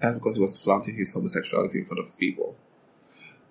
that's 0.00 0.16
because 0.16 0.36
he 0.36 0.42
was 0.42 0.60
flaunting 0.62 0.96
his 0.96 1.12
homosexuality 1.12 1.80
in 1.80 1.84
front 1.84 2.00
of 2.00 2.16
people. 2.18 2.56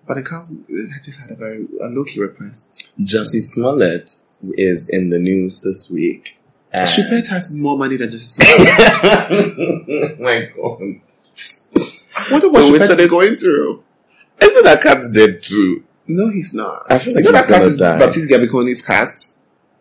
But 0.06 0.18
it 0.18 0.24
Karl's, 0.24 0.50
it 0.68 1.02
just 1.02 1.20
had 1.20 1.30
a 1.30 1.34
very, 1.36 1.66
a 1.80 1.86
low-key 1.86 2.20
repressed. 2.20 2.90
Jussie 3.00 3.42
Smollett 3.42 4.16
is 4.54 4.88
in 4.88 5.10
the 5.10 5.18
news 5.18 5.60
this 5.60 5.90
week. 5.90 6.38
And 6.72 6.88
Choupette 6.88 7.28
has 7.30 7.50
more 7.52 7.76
money 7.76 7.96
than 7.96 8.10
just 8.10 8.38
my 10.20 10.48
god. 10.56 11.00
What 12.30 12.42
So 12.42 12.48
so 12.48 12.72
we 12.72 12.78
Choupette 12.78 12.86
should- 12.86 13.00
is 13.00 13.10
going 13.10 13.36
through? 13.36 13.84
Isn't 14.42 14.64
that 14.64 14.80
cat's 14.82 15.08
dead 15.10 15.42
too? 15.42 15.84
No, 16.06 16.28
he's 16.30 16.54
not. 16.54 16.86
I 16.90 16.98
feel 16.98 17.14
like 17.14 17.24
you 17.24 17.30
know 17.30 17.38
he's 17.38 17.46
that 17.46 17.52
cat 17.52 17.62
gonna 17.62 17.76
die. 17.76 17.98
Baptiste 17.98 18.30
Giabiconi's 18.30 18.82
cat? 18.82 19.18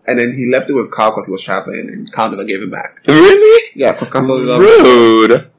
And 0.07 0.17
then 0.17 0.35
he 0.35 0.49
left 0.51 0.69
it 0.69 0.73
with 0.73 0.91
Karl 0.91 1.11
because 1.11 1.27
he 1.27 1.31
was 1.31 1.43
traveling, 1.43 1.87
and 1.89 2.11
Karl 2.11 2.31
never 2.31 2.43
gave 2.43 2.63
it 2.63 2.71
back. 2.71 3.01
Really? 3.07 3.71
Yeah, 3.75 3.91
because 3.93 4.07
Karl 4.09 4.25
fell 4.25 4.37
in 4.37 4.47
love. 4.47 4.59
Rude. 4.59 5.51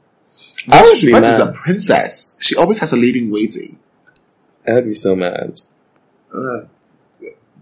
I 0.68 0.83
would 0.83 1.00
be 1.00 1.12
is 1.12 1.38
a 1.38 1.53
princess. 1.53 2.37
She 2.40 2.57
always 2.57 2.79
has 2.81 2.92
a 2.92 2.96
lady 2.96 3.20
in 3.20 3.31
waiting. 3.31 3.79
I 4.66 4.74
would 4.74 4.85
be 4.87 4.94
so 4.94 5.14
mad. 5.16 5.62
Uh, 6.35 6.62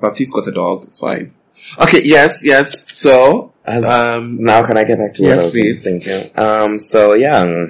Baptiste 0.01 0.33
got 0.33 0.47
a 0.47 0.53
dog. 0.53 0.85
It's 0.85 0.99
fine. 0.99 1.35
Okay. 1.81 2.01
Yes. 2.05 2.33
Yes. 2.43 2.73
So, 2.97 3.53
As- 3.64 3.85
um, 3.85 4.43
Now 4.43 4.64
can 4.67 4.77
I 4.77 4.85
get 4.85 4.99
back 4.99 5.14
to 5.14 5.23
what 5.23 5.29
Yes, 5.29 5.41
I 5.41 5.45
was 5.45 5.55
please. 5.55 5.85
thinking? 5.85 6.38
Um, 6.38 6.79
so 6.79 7.12
yeah, 7.14 7.67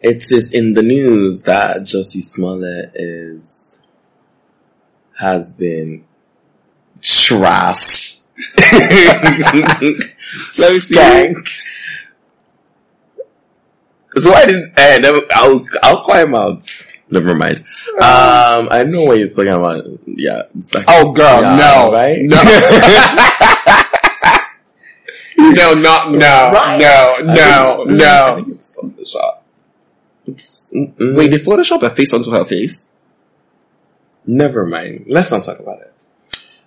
it 0.00 0.24
is 0.30 0.52
in 0.52 0.74
the 0.74 0.82
news 0.82 1.42
that 1.44 1.78
Jussie 1.82 2.22
Smollett 2.22 2.90
is 2.94 3.82
has 5.18 5.52
been 5.54 6.04
trash. 7.06 8.16
let 8.58 9.80
me 10.72 10.78
see. 10.80 10.94
Skank. 10.96 11.62
So 14.18 14.32
I 14.32 14.46
didn't. 14.46 14.72
Eh, 14.78 14.98
never, 14.98 15.20
I'll 15.30 15.64
I'll 15.82 16.02
call 16.02 16.16
him 16.16 16.34
out. 16.34 16.66
Never 17.10 17.34
mind. 17.34 17.58
Um, 18.00 18.68
I 18.70 18.82
know 18.88 19.02
what 19.02 19.18
you're 19.18 19.28
talking 19.28 19.48
about. 19.52 19.84
Yeah. 20.06 20.42
like- 20.74 20.84
Oh, 20.88 21.12
girl, 21.12 21.42
Yeah, 21.42 21.56
no, 21.56 21.92
right? 21.92 22.18
no, 22.22 22.36
no, 25.38 25.74
not 25.74 26.10
no, 26.10 26.18
Right. 26.18 26.78
no, 26.80 27.14
I 27.18 27.22
no, 27.22 27.84
think- 27.86 27.90
I 27.90 27.94
no. 27.94 28.34
think 28.36 28.48
it's 28.56 28.76
Photoshop. 28.76 29.38
It's, 30.26 30.72
mm-mm. 30.74 31.16
Wait, 31.16 31.30
they 31.30 31.38
Photoshop 31.38 31.82
a 31.82 31.90
face 31.90 32.12
onto 32.12 32.30
her 32.32 32.44
face. 32.44 32.88
Never 34.26 34.66
mind. 34.66 35.04
Let's 35.08 35.30
not 35.30 35.44
talk 35.44 35.60
about 35.60 35.80
it. 35.82 35.92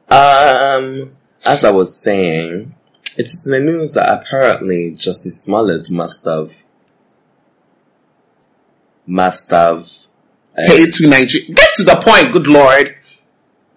Um, 0.10 1.16
as 1.46 1.64
I 1.64 1.72
was 1.72 1.96
saying, 2.02 2.74
it's 3.18 3.48
in 3.48 3.54
the 3.54 3.60
news 3.60 3.94
that 3.94 4.10
apparently 4.10 4.92
Jussie 4.92 5.32
Smollett 5.32 5.90
must 5.92 6.26
have, 6.26 6.64
must 9.06 9.50
have, 9.52 9.88
uh, 10.58 10.64
Pay 10.66 10.90
to 10.90 11.08
Niger. 11.08 11.40
Get 11.54 11.74
to 11.76 11.84
the 11.84 11.96
point. 11.96 12.34
Good 12.34 12.48
lord. 12.48 12.96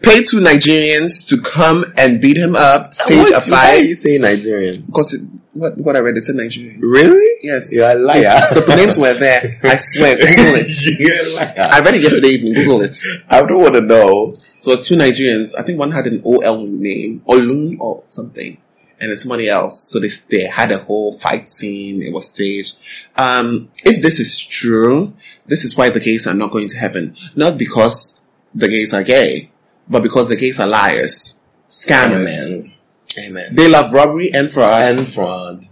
Pay 0.01 0.25
to 0.25 0.37
Nigerians 0.38 1.29
to 1.29 1.40
come 1.40 1.85
and 1.97 2.21
beat 2.21 2.37
him 2.37 2.57
up. 2.57 2.92
Stage 2.92 3.18
what, 3.18 3.47
a 3.47 3.51
why 3.51 3.77
are 3.77 3.83
you 3.85 3.95
saying 3.95 4.23
Nigerian? 4.23 4.83
Because 4.83 5.14
it, 5.14 5.23
what 5.52 5.76
what 5.78 5.96
I 5.96 6.00
read, 6.00 6.16
It's 6.16 6.26
said 6.26 6.36
Nigerians. 6.36 6.80
Really? 6.80 7.38
Yes. 7.42 7.72
You're 7.72 7.90
a 7.90 7.94
liar. 7.94 8.20
Yes, 8.22 8.66
The 8.66 8.76
names 8.76 8.96
were 8.96 9.14
there. 9.14 9.42
I 9.64 9.76
swear. 9.76 10.16
Google 10.16 10.54
it. 10.56 10.98
You're 11.00 11.14
a 11.14 11.36
liar. 11.36 11.68
I 11.72 11.80
read 11.80 11.94
it 11.96 12.02
yesterday 12.02 12.28
evening. 12.28 12.54
Google 12.54 12.82
it. 12.82 12.96
I 13.28 13.42
don't 13.42 13.60
want 13.60 13.74
to 13.74 13.80
know. 13.80 14.32
So 14.60 14.72
it's 14.72 14.86
two 14.86 14.94
Nigerians. 14.94 15.54
I 15.58 15.62
think 15.62 15.78
one 15.78 15.90
had 15.90 16.06
an 16.06 16.22
OL 16.24 16.66
name, 16.66 17.20
Olun 17.28 17.78
or 17.80 18.04
something, 18.06 18.56
and 19.00 19.10
it's 19.10 19.22
somebody 19.22 19.48
else. 19.48 19.90
So 19.90 19.98
they 19.98 20.08
they 20.30 20.44
had 20.44 20.72
a 20.72 20.78
whole 20.78 21.12
fight 21.12 21.48
scene. 21.48 22.02
It 22.02 22.12
was 22.12 22.28
staged. 22.28 22.78
Um, 23.16 23.68
if 23.84 24.00
this 24.00 24.20
is 24.20 24.38
true, 24.38 25.14
this 25.46 25.64
is 25.64 25.76
why 25.76 25.90
the 25.90 26.00
gays 26.00 26.26
are 26.26 26.34
not 26.34 26.52
going 26.52 26.68
to 26.68 26.78
heaven. 26.78 27.14
Not 27.34 27.58
because 27.58 28.22
the 28.54 28.68
gays 28.68 28.94
are 28.94 29.02
gay, 29.02 29.50
but 29.88 30.02
because 30.02 30.28
the 30.28 30.36
gays 30.36 30.60
are 30.60 30.68
liars, 30.68 31.40
scammers. 31.68 32.71
Amen. 33.18 33.55
They 33.55 33.68
love 33.68 33.92
robbery 33.92 34.33
and 34.33 34.51
fraud. 34.51 34.83
And 34.98 35.09
fraud. 35.09 35.66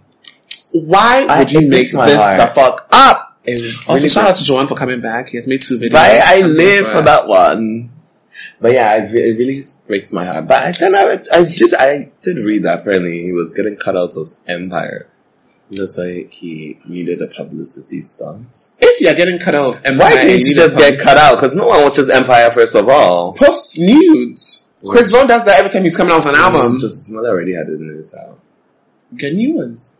why 0.73 1.27
I- 1.29 1.39
would 1.39 1.53
you 1.53 1.69
make 1.69 1.91
this 1.91 1.95
heart. 1.95 2.39
the 2.39 2.47
fuck 2.49 2.89
up? 2.93 3.39
It 3.45 3.75
Also, 3.87 3.95
really 3.95 4.09
shout 4.09 4.29
out 4.29 4.37
to 4.37 4.45
Joanne 4.45 4.67
for 4.67 4.75
coming 4.75 5.01
back. 5.01 5.29
He 5.29 5.39
has 5.39 5.47
made 5.47 5.63
two 5.63 5.79
videos. 5.79 5.95
Right, 5.95 6.21
I 6.23 6.43
live 6.43 6.87
for 6.87 7.03
that 7.03 7.27
one. 7.27 7.91
But 8.61 8.73
yeah, 8.73 8.97
it, 8.97 9.15
it 9.15 9.39
really 9.39 9.63
breaks 9.87 10.13
my 10.13 10.27
heart. 10.27 10.47
But 10.47 10.63
I, 10.63 10.73
then 10.73 10.95
I, 10.95 11.19
I 11.33 11.45
did, 11.45 11.75
I 11.75 12.13
did 12.23 12.39
read 12.39 12.65
that 12.65 12.81
apparently 12.81 13.23
he 13.23 13.33
was 13.33 13.55
getting 13.55 13.77
cut 13.77 13.97
out 13.97 14.17
of 14.17 14.29
Empire. 14.47 15.09
That's 15.71 15.97
why 15.97 16.27
he 16.31 16.79
needed 16.85 17.23
a 17.23 17.29
publicity 17.29 18.01
stunt. 18.03 18.71
If 18.81 19.01
you're 19.01 19.15
getting 19.15 19.39
cut 19.39 19.55
out, 19.55 19.81
and 19.87 19.99
Why 19.99 20.13
can't 20.17 20.45
you 20.45 20.55
just 20.55 20.77
get 20.77 20.99
cut 20.99 21.17
out? 21.17 21.37
Because 21.37 21.55
no 21.55 21.69
one 21.69 21.83
watches 21.83 22.11
Empire 22.11 22.51
first 22.51 22.75
of 22.75 22.89
all. 22.89 23.33
post 23.35 23.79
nudes. 23.79 24.67
Chris 24.87 25.11
Brown 25.11 25.27
does 25.27 25.45
that 25.45 25.59
every 25.59 25.71
time 25.71 25.83
he's 25.83 25.97
coming 25.97 26.13
out 26.13 26.25
with 26.25 26.35
an 26.35 26.37
album. 26.37 26.79
Just 26.79 27.05
Smell 27.07 27.27
already 27.27 27.55
had 27.55 27.69
it 27.69 27.81
in 27.81 27.89
his 27.89 28.13
house. 28.13 28.39
get 29.17 29.35
new 29.35 29.55
ones. 29.55 29.97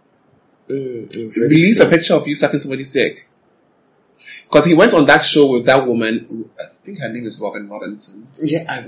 Mm, 0.69 1.09
mm, 1.09 1.37
Release 1.37 1.81
a 1.81 1.87
picture 1.87 2.15
of 2.15 2.27
you 2.27 2.35
sucking 2.35 2.61
somebody's 2.61 2.93
dick. 2.93 3.29
Because 4.45 4.65
he 4.65 4.75
went 4.75 4.95
on 4.95 5.07
that 5.07 5.23
show 5.23 5.51
with 5.53 5.67
that 5.67 5.87
woman. 5.87 6.49
I 6.59 6.65
think 6.83 6.99
her 7.01 7.09
name 7.09 7.25
is 7.25 7.41
Robin 7.41 7.69
Robinson 7.69 8.27
Yeah, 8.43 8.65
I 8.69 8.79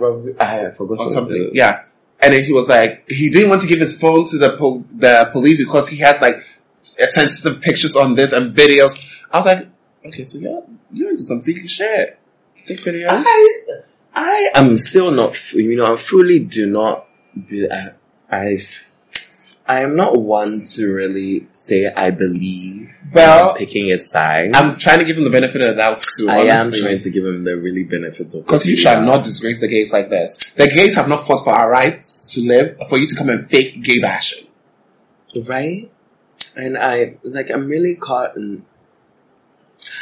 I 0.66 0.70
forgot 0.70 0.98
or 0.98 1.11
something. 1.11 1.50
Yeah, 1.52 1.85
and 2.20 2.33
then 2.33 2.44
he 2.44 2.52
was 2.52 2.68
like, 2.68 3.09
he 3.11 3.31
didn't 3.31 3.50
want 3.50 3.62
to 3.62 3.68
give 3.68 3.81
his 3.81 4.00
phone 4.00 4.24
to 4.26 4.38
the 4.38 4.57
pol- 4.57 4.85
the 4.94 5.28
police 5.33 5.59
because 5.59 5.88
he 5.88 5.98
has 5.98 6.20
like 6.20 6.37
sensitive 6.81 7.61
pictures 7.61 7.96
on 7.96 8.14
this 8.14 8.33
and 8.33 8.55
videos. 8.55 9.20
I 9.31 9.38
was 9.38 9.46
like, 9.46 9.68
okay, 10.07 10.24
so 10.24 10.38
you're 10.38 10.64
you're 10.92 11.11
into 11.11 11.22
some 11.22 11.40
freaky 11.40 11.68
shit. 11.68 12.18
Take 12.64 12.78
videos. 12.78 13.09
I, 13.11 13.83
I 14.14 14.51
am 14.55 14.77
still 14.77 15.11
not, 15.11 15.53
you 15.55 15.77
know, 15.77 15.94
I 15.94 15.96
fully 15.96 16.38
do 16.40 16.70
not, 16.70 17.07
be, 17.48 17.68
I, 17.70 17.92
I've, 18.29 18.87
I 19.66 19.81
am 19.81 19.96
not 19.96 20.20
one 20.20 20.64
to 20.64 20.92
really 20.92 21.46
say 21.53 21.90
I 21.92 22.11
believe. 22.11 22.90
Well, 23.14 23.55
picking 23.57 23.90
a 23.92 23.98
side. 23.98 24.55
I'm 24.55 24.77
trying 24.77 24.98
to 24.98 25.05
give 25.05 25.16
him 25.16 25.25
the 25.25 25.31
benefit 25.31 25.61
of 25.62 25.68
the 25.68 25.75
doubt 25.75 26.05
too. 26.16 26.29
I 26.29 26.38
am 26.38 26.72
trying 26.72 26.98
to 26.98 27.11
give 27.11 27.25
him 27.25 27.44
the 27.44 27.57
really 27.57 27.85
benefits 27.85 28.35
of 28.35 28.44
Because 28.44 28.66
you 28.66 28.77
shall 28.77 29.03
not 29.03 29.25
disgrace 29.25 29.61
the 29.61 29.68
gays 29.68 29.92
like 29.92 30.09
this. 30.09 30.55
The 30.55 30.66
gays 30.68 30.94
have 30.96 31.09
not 31.09 31.20
fought 31.20 31.44
for 31.44 31.51
our 31.51 31.70
rights 31.70 32.27
to 32.35 32.40
live 32.46 32.77
for 32.88 32.98
you 32.98 33.07
to 33.07 33.14
come 33.14 33.29
and 33.29 33.46
fake 33.48 33.83
gay 33.83 33.98
bashing. 33.98 34.48
right? 35.46 35.90
And 36.57 36.77
I 36.77 37.16
like 37.22 37.51
I'm 37.51 37.68
really 37.68 37.94
caught 37.94 38.37
in 38.37 38.64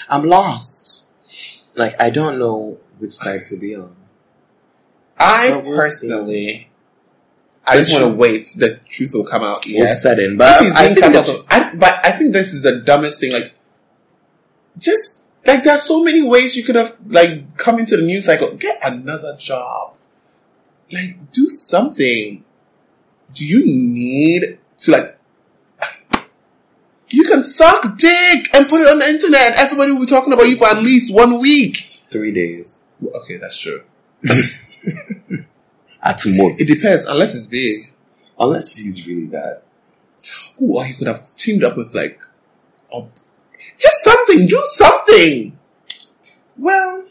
I'm 0.08 0.24
lost. 0.24 1.10
Like 1.76 2.00
I 2.00 2.10
don't 2.10 2.38
know 2.38 2.78
which 2.98 3.12
side 3.12 3.46
to 3.46 3.56
be 3.56 3.74
on. 3.76 3.94
I 5.20 5.50
we'll 5.50 5.76
personally, 5.76 6.68
I 7.66 7.76
just 7.76 7.92
want 7.92 8.04
to 8.04 8.16
wait. 8.18 8.52
The 8.56 8.80
truth 8.88 9.12
will 9.14 9.26
come 9.26 9.42
out. 9.42 9.64
We'll 9.66 9.86
set 9.94 10.18
in, 10.18 10.36
but 10.36 10.62
I 10.62 10.88
think 10.94 11.00
cut 11.00 11.14
out 11.14 11.28
of- 11.28 11.46
I, 11.50 11.76
but 11.76 12.06
I 12.06 12.12
think 12.12 12.32
this 12.32 12.52
is 12.54 12.62
the 12.62 12.80
dumbest 12.80 13.20
thing. 13.20 13.32
Like, 13.32 13.54
just 14.78 15.30
like 15.46 15.62
there 15.64 15.74
are 15.74 15.78
so 15.78 16.02
many 16.02 16.22
ways 16.22 16.56
you 16.56 16.64
could 16.64 16.76
have 16.76 16.96
like 17.08 17.56
come 17.56 17.78
into 17.78 17.96
the 17.96 18.02
news 18.04 18.24
cycle. 18.26 18.54
Get 18.56 18.78
another 18.82 19.36
job. 19.38 19.96
Like, 20.92 21.30
do 21.32 21.48
something. 21.48 22.44
Do 23.34 23.46
you 23.46 23.64
need 23.64 24.58
to 24.78 24.90
like? 24.90 25.16
You 27.12 27.24
can 27.24 27.42
suck 27.42 27.98
dick 27.98 28.54
and 28.54 28.68
put 28.68 28.80
it 28.80 28.86
on 28.88 29.00
the 29.00 29.08
internet. 29.08 29.58
Everybody 29.58 29.92
will 29.92 30.00
be 30.00 30.06
talking 30.06 30.32
about 30.32 30.48
you 30.48 30.56
for 30.56 30.68
at 30.68 30.78
least 30.82 31.12
one 31.12 31.40
week. 31.40 32.02
three 32.10 32.32
days 32.32 32.82
Okay, 33.14 33.36
that's 33.36 33.56
true. 33.56 33.82
at 36.02 36.20
most. 36.26 36.60
It 36.60 36.66
depends, 36.66 37.04
unless 37.04 37.34
it's 37.34 37.46
big. 37.46 37.92
Unless 38.38 38.76
he's 38.76 39.06
really 39.06 39.26
bad. 39.26 39.60
Ooh, 40.60 40.76
or 40.76 40.86
you 40.86 40.94
could 40.94 41.08
have 41.08 41.34
teamed 41.36 41.64
up 41.64 41.76
with 41.76 41.94
like, 41.94 42.22
just 43.78 44.02
something. 44.02 44.46
Do 44.46 44.62
something. 44.64 45.58
Well, 46.56 47.04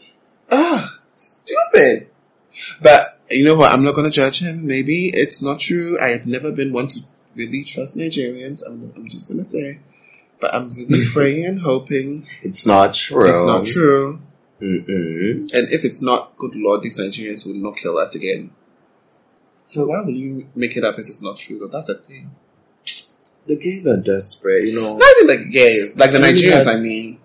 ah, 0.50 0.98
stupid. 1.12 2.08
But 2.82 3.20
you 3.30 3.44
know 3.44 3.54
what? 3.56 3.72
I'm 3.72 3.82
not 3.82 3.94
gonna 3.94 4.10
judge 4.10 4.40
him. 4.40 4.66
Maybe 4.66 5.08
it's 5.08 5.42
not 5.42 5.60
true. 5.60 5.98
I 6.00 6.08
have 6.08 6.26
never 6.26 6.52
been 6.52 6.72
one 6.72 6.88
to 6.88 7.00
really 7.36 7.64
trust 7.64 7.96
Nigerians. 7.96 8.62
I'm, 8.66 8.92
I'm 8.96 9.08
just 9.08 9.28
gonna 9.28 9.44
say, 9.44 9.80
but 10.40 10.54
I'm 10.54 10.68
really 10.70 11.04
praying 11.12 11.44
and 11.46 11.60
hoping 11.60 12.26
It's 12.42 12.66
not 12.66 12.94
true. 12.94 13.28
it's 13.28 13.42
not 13.42 13.64
true. 13.64 14.20
Mm-mm. 14.60 15.52
And 15.54 15.68
if 15.70 15.84
it's 15.84 16.02
not, 16.02 16.36
good 16.36 16.54
lord, 16.54 16.82
these 16.82 16.98
Nigerians 16.98 17.46
will 17.46 17.54
not 17.54 17.76
kill 17.76 17.96
us 17.98 18.14
again. 18.14 18.50
So 19.64 19.86
why 19.86 20.02
will 20.02 20.10
you 20.14 20.48
make 20.54 20.76
it 20.76 20.84
up 20.84 20.98
if 20.98 21.08
it's 21.08 21.22
not 21.22 21.36
true? 21.36 21.58
Though 21.58 21.68
that's 21.68 21.86
the 21.86 21.94
thing. 21.94 22.30
The 23.46 23.56
gays 23.56 23.86
are 23.86 23.96
desperate, 23.96 24.68
you 24.68 24.80
know. 24.80 24.96
Not 24.96 25.14
even 25.22 25.36
like 25.38 25.50
gays, 25.50 25.96
like 25.98 26.12
the 26.12 26.18
Nigerians. 26.18 26.66
bad. 26.66 26.76
I 26.76 26.80
mean. 26.80 27.20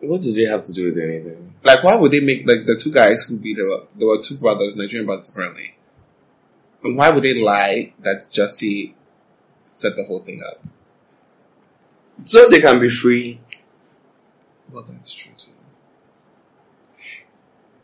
What 0.00 0.20
did 0.20 0.34
they 0.34 0.44
have 0.44 0.64
to 0.64 0.72
do 0.72 0.86
with 0.86 0.98
anything? 0.98 1.54
Like, 1.62 1.84
why 1.84 1.94
would 1.94 2.10
they 2.10 2.20
make 2.20 2.46
like 2.48 2.66
the 2.66 2.76
two 2.76 2.90
guys 2.90 3.22
who 3.22 3.36
beat 3.36 3.58
her 3.58 3.72
up? 3.72 3.96
There 3.96 4.08
were 4.08 4.20
two 4.20 4.36
brothers, 4.36 4.74
Nigerian 4.74 5.06
brothers 5.06 5.28
apparently. 5.28 5.76
And 6.82 6.96
why 6.96 7.10
would 7.10 7.22
they 7.22 7.40
lie 7.40 7.94
that 8.00 8.32
Jesse 8.32 8.96
set 9.64 9.94
the 9.94 10.04
whole 10.04 10.18
thing 10.20 10.42
up? 10.50 10.64
So 12.24 12.48
they 12.48 12.60
can 12.60 12.80
be 12.80 12.88
free. 12.88 13.40
Well, 14.70 14.82
that's 14.82 15.12
true 15.12 15.34
too. 15.36 15.51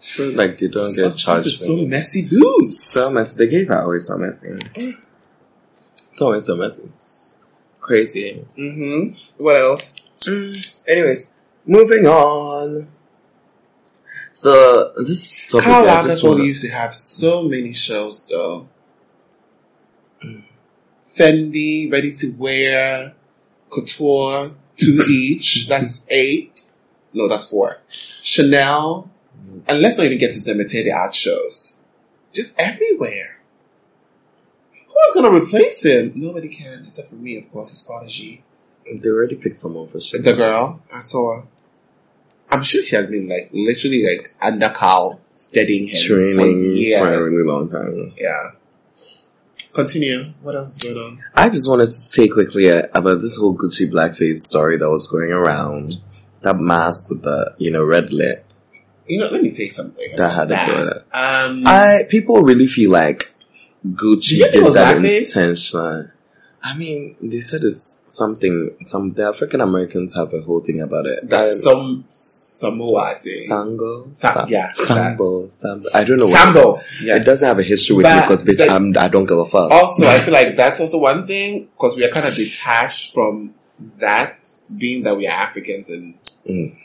So 0.08 0.30
like 0.30 0.56
they 0.56 0.68
don't 0.68 0.94
get 0.94 1.14
charged. 1.16 1.44
this 1.44 1.60
is 1.60 1.66
so 1.66 1.86
messy, 1.86 2.26
booze. 2.26 2.82
So 2.82 3.12
messy. 3.12 3.44
The 3.44 3.50
gays 3.50 3.70
are 3.70 3.82
always 3.82 4.06
so 4.06 4.16
messy. 4.16 4.58
It's 6.10 6.22
always 6.22 6.46
so 6.46 6.56
messy. 6.56 6.84
It's 6.84 7.36
crazy. 7.78 8.42
Mm-hmm. 8.58 9.42
What 9.42 9.56
else? 9.58 9.92
Mm, 10.20 10.78
anyways, 10.88 11.34
moving 11.66 12.06
on. 12.06 12.88
So 14.32 14.94
this 14.96 15.46
topic, 15.50 15.66
Karl 15.66 15.84
Lagerfeld 15.84 16.42
used 16.42 16.62
to 16.62 16.70
have 16.70 16.94
so 16.94 17.42
many 17.42 17.74
shows, 17.74 18.26
though. 18.28 18.66
Fendi, 21.04 21.92
ready 21.92 22.12
to 22.14 22.30
wear, 22.32 23.14
couture, 23.68 24.52
two 24.78 25.02
each. 25.06 25.68
That's 25.68 26.06
eight. 26.08 26.62
No, 27.12 27.28
that's 27.28 27.50
four. 27.50 27.76
Chanel, 28.22 29.10
and 29.66 29.80
let's 29.80 29.96
not 29.96 30.06
even 30.06 30.18
get 30.18 30.32
to 30.32 30.40
the 30.40 30.50
imitated 30.52 30.92
art 30.92 31.14
shows. 31.14 31.78
Just 32.32 32.58
everywhere. 32.60 33.40
Who's 34.86 35.14
gonna 35.22 35.36
replace 35.36 35.84
him? 35.84 36.12
Nobody 36.14 36.48
can, 36.48 36.84
except 36.84 37.08
for 37.08 37.16
me, 37.16 37.36
of 37.36 37.50
course. 37.50 37.72
It's 37.72 37.82
Prodigy. 37.82 38.42
They 38.90 39.08
already 39.10 39.36
picked 39.36 39.56
someone 39.58 39.88
for 39.88 40.00
sure. 40.00 40.20
The 40.20 40.32
girl 40.32 40.82
I 40.92 41.00
saw. 41.00 41.42
I'm 42.50 42.62
sure 42.62 42.82
she 42.82 42.96
has 42.96 43.06
been 43.06 43.28
like 43.28 43.50
literally 43.52 44.04
like 44.06 44.34
under 44.40 44.70
Karl 44.70 45.20
studying 45.34 45.88
him 45.88 45.94
for 45.94 46.14
training 46.14 46.64
years. 46.64 47.00
for 47.00 47.12
a 47.12 47.22
really 47.22 47.44
long 47.44 47.68
time. 47.68 48.12
Yeah. 48.16 48.52
Continue. 49.74 50.32
What 50.42 50.56
else 50.56 50.72
is 50.72 50.78
going 50.78 50.96
on? 50.96 51.22
I 51.34 51.50
just 51.50 51.68
wanted 51.68 51.86
to 51.86 51.92
say 51.92 52.26
quickly 52.26 52.70
uh, 52.70 52.88
about 52.94 53.20
this 53.20 53.36
whole 53.36 53.56
Gucci 53.56 53.90
blackface 53.90 54.38
story 54.38 54.76
that 54.78 54.90
was 54.90 55.06
going 55.06 55.30
around. 55.30 55.98
That 56.40 56.58
mask 56.58 57.10
with 57.10 57.22
the, 57.22 57.54
you 57.58 57.70
know, 57.70 57.84
red 57.84 58.12
lip. 58.12 58.47
You 59.08 59.18
know, 59.20 59.28
let 59.28 59.42
me 59.42 59.48
say 59.48 59.68
something. 59.68 60.04
That 60.16 60.30
had 60.30 60.48
to 60.48 60.86
it. 60.88 60.96
Um, 61.12 61.66
I, 61.66 62.04
people 62.08 62.42
really 62.42 62.66
feel 62.66 62.90
like 62.90 63.32
Gucci 63.86 64.28
Do 64.30 64.36
you 64.36 64.44
think 64.44 64.54
it 64.56 64.60
did 64.64 64.74
that 64.74 65.04
intentionally. 65.04 66.06
I 66.62 66.76
mean, 66.76 67.16
they 67.22 67.40
said 67.40 67.62
it's 67.62 68.00
something, 68.06 68.76
some, 68.86 69.12
the 69.14 69.24
African 69.28 69.60
Americans 69.60 70.14
have 70.14 70.34
a 70.34 70.40
whole 70.40 70.60
thing 70.60 70.80
about 70.80 71.06
it. 71.06 71.28
that's 71.28 71.64
I- 71.66 71.70
some 71.70 72.04
Samoa 72.06 73.14
thing. 73.20 73.46
Sango? 73.48 74.16
Sa- 74.16 74.32
Sa- 74.34 74.46
yeah, 74.48 74.72
Sambo, 74.72 75.46
Sambo. 75.48 75.88
I 75.94 76.02
don't 76.02 76.18
know. 76.18 76.24
what- 76.24 76.32
Sambo. 76.32 76.80
Yeah. 77.00 77.16
It 77.16 77.24
doesn't 77.24 77.46
have 77.46 77.60
a 77.60 77.62
history 77.62 77.94
with 77.96 78.06
me 78.06 78.20
because 78.20 78.42
bitch, 78.42 78.68
I'm, 78.68 78.92
I 78.98 79.06
don't 79.06 79.26
give 79.26 79.38
a 79.38 79.44
fuck. 79.44 79.70
Also, 79.70 80.08
I 80.08 80.18
feel 80.24 80.34
like 80.34 80.56
that's 80.56 80.80
also 80.80 80.98
one 80.98 81.24
thing 81.26 81.68
because 81.76 81.94
we 81.96 82.04
are 82.04 82.08
kind 82.10 82.26
of 82.26 82.34
detached 82.34 83.14
from 83.14 83.54
that, 83.98 84.48
being 84.76 85.04
that 85.04 85.16
we 85.16 85.28
are 85.28 85.30
Africans 85.40 85.88
and. 85.88 86.14
Mm. 86.48 86.76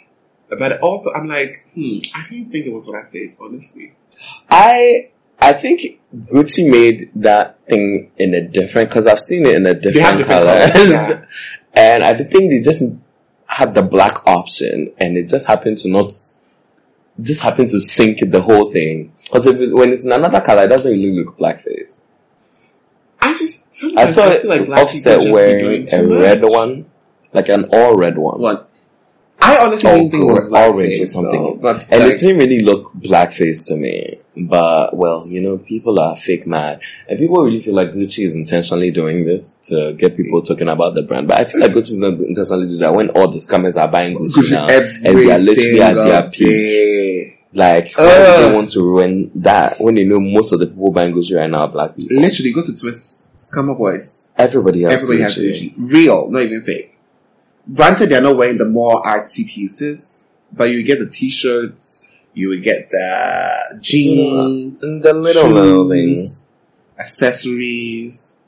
But 0.60 0.80
also, 0.82 1.12
I'm 1.14 1.28
like, 1.28 1.66
hmm, 1.74 2.00
I 2.14 2.26
didn't 2.30 2.52
think 2.52 2.66
it 2.66 2.74
was 2.74 2.88
blackface, 2.88 3.40
honestly. 3.40 3.94
I 4.50 5.12
I 5.40 5.54
think 5.54 5.82
Gucci 6.16 6.70
made 6.70 7.12
that 7.16 7.60
thing 7.68 8.12
in 8.18 8.34
a 8.34 8.42
different 8.48 8.90
because 8.90 9.08
I've 9.08 9.20
seen 9.20 9.46
it 9.46 9.56
in 9.56 9.66
a 9.66 9.74
different, 9.74 10.20
different 10.20 10.28
color, 10.28 10.68
colors, 10.70 10.90
yeah. 10.90 11.26
and 11.74 12.04
I 12.04 12.16
think 12.24 12.52
they 12.52 12.62
just 12.62 12.84
had 13.46 13.76
the 13.76 13.82
black 13.82 14.26
option, 14.28 14.94
and 14.98 15.18
it 15.18 15.28
just 15.28 15.46
happened 15.48 15.80
to 15.80 15.90
not 15.90 16.12
just 17.22 17.42
happened 17.42 17.70
to 17.70 17.80
sink 17.80 18.20
the 18.20 18.42
whole 18.42 18.72
thing. 18.72 19.14
Because 19.26 19.46
when 19.46 19.92
it's 19.92 20.06
in 20.06 20.12
another 20.12 20.42
color, 20.42 20.64
it 20.64 20.70
doesn't 20.70 20.92
really 20.92 21.12
look 21.12 21.38
blackface. 21.38 22.00
I 23.22 23.34
just 23.38 23.68
I 23.98 24.06
saw 24.06 24.30
I 24.30 24.40
feel 24.40 24.50
like 24.50 24.66
black 24.66 24.88
people 24.88 24.98
Offset 24.98 25.16
just 25.16 25.28
be 25.28 25.32
wearing 25.32 25.60
doing 25.60 25.84
a 25.84 25.88
too 25.88 26.22
red 26.22 26.44
one, 26.44 26.86
like 27.32 27.50
an 27.50 27.66
all 27.72 27.96
red 27.96 28.18
one. 28.18 28.40
What? 28.40 28.70
I 29.46 29.66
honestly 29.66 29.90
didn't 29.90 30.12
think 30.12 30.24
it 30.24 30.34
was 30.34 30.44
gr- 30.50 30.58
orange 30.58 31.00
or 31.00 31.06
something. 31.06 31.32
though, 31.44 31.56
but 31.56 31.84
And 31.92 32.02
like, 32.04 32.12
it 32.14 32.20
didn't 32.20 32.38
really 32.38 32.60
look 32.62 32.92
blackface 32.94 33.68
to 33.68 33.76
me. 33.76 34.20
But, 34.36 34.96
well, 34.98 35.28
you 35.28 35.42
know, 35.42 35.58
people 35.58 36.00
are 36.00 36.16
fake 36.16 36.48
mad. 36.48 36.82
And 37.08 37.20
people 37.20 37.44
really 37.44 37.62
feel 37.62 37.76
like 37.76 37.92
Gucci 37.92 38.26
is 38.26 38.36
intentionally 38.36 38.90
doing 38.92 39.26
this 39.26 39.58
to 39.70 39.94
get 39.94 40.16
people 40.18 40.42
talking 40.42 40.70
about 40.70 40.96
the 40.96 41.04
brand. 41.04 41.28
But 41.28 41.40
I 41.42 41.44
feel 41.52 41.62
like 41.62 41.72
Gucci 41.72 41.92
is 41.92 41.98
not 42.00 42.14
intentionally 42.14 42.68
doing 42.68 42.80
that 42.80 42.94
when 42.96 43.10
all 43.12 43.28
the 43.28 43.38
scammers 43.38 43.76
are 43.80 43.88
buying 43.92 44.16
Gucci, 44.18 44.52
now. 44.52 44.68
And 44.68 45.18
they 45.20 45.32
are 45.32 45.40
literally 45.40 45.82
at 45.82 45.94
their 45.94 46.30
peak. 46.30 46.48
day. 46.48 47.40
Like, 47.56 47.94
why 47.96 48.06
Ugh. 48.06 48.38
do 48.42 48.50
they 48.50 48.56
want 48.56 48.70
to 48.72 48.80
ruin 48.82 49.32
that 49.36 49.76
when 49.80 49.96
you 49.98 50.06
know 50.06 50.20
most 50.20 50.54
of 50.54 50.60
the 50.60 50.66
people 50.68 50.92
buying 50.92 51.14
Gucci 51.14 51.38
right 51.38 51.48
now 51.50 51.62
are 51.62 51.68
black 51.68 51.96
people? 51.96 52.18
Literally, 52.18 52.52
go 52.52 52.64
to 52.64 52.76
Twist, 52.76 53.36
Scammer 53.36 53.78
Boys. 53.78 54.32
Everybody 54.36 54.82
has 54.82 55.04
Everybody 55.04 55.20
Gucci. 55.20 55.48
has 55.48 55.60
Gucci. 55.62 55.74
Real, 55.94 56.32
not 56.32 56.42
even 56.42 56.62
fake. 56.62 56.93
Granted, 57.72 58.08
they're 58.10 58.22
not 58.22 58.36
wearing 58.36 58.58
the 58.58 58.66
more 58.66 59.02
artsy 59.04 59.48
pieces, 59.48 60.32
but 60.52 60.66
you 60.66 60.84
get 60.84 61.00
the 61.00 61.08
t-shirts, 61.10 62.08
you 62.34 62.50
would 62.50 62.64
get 62.64 62.90
the 62.90 63.80
jeans, 63.82 64.84
And 64.84 65.02
the 65.04 65.14
little, 65.14 65.50
little 65.50 65.90
things. 65.90 66.50
accessories. 67.00 68.42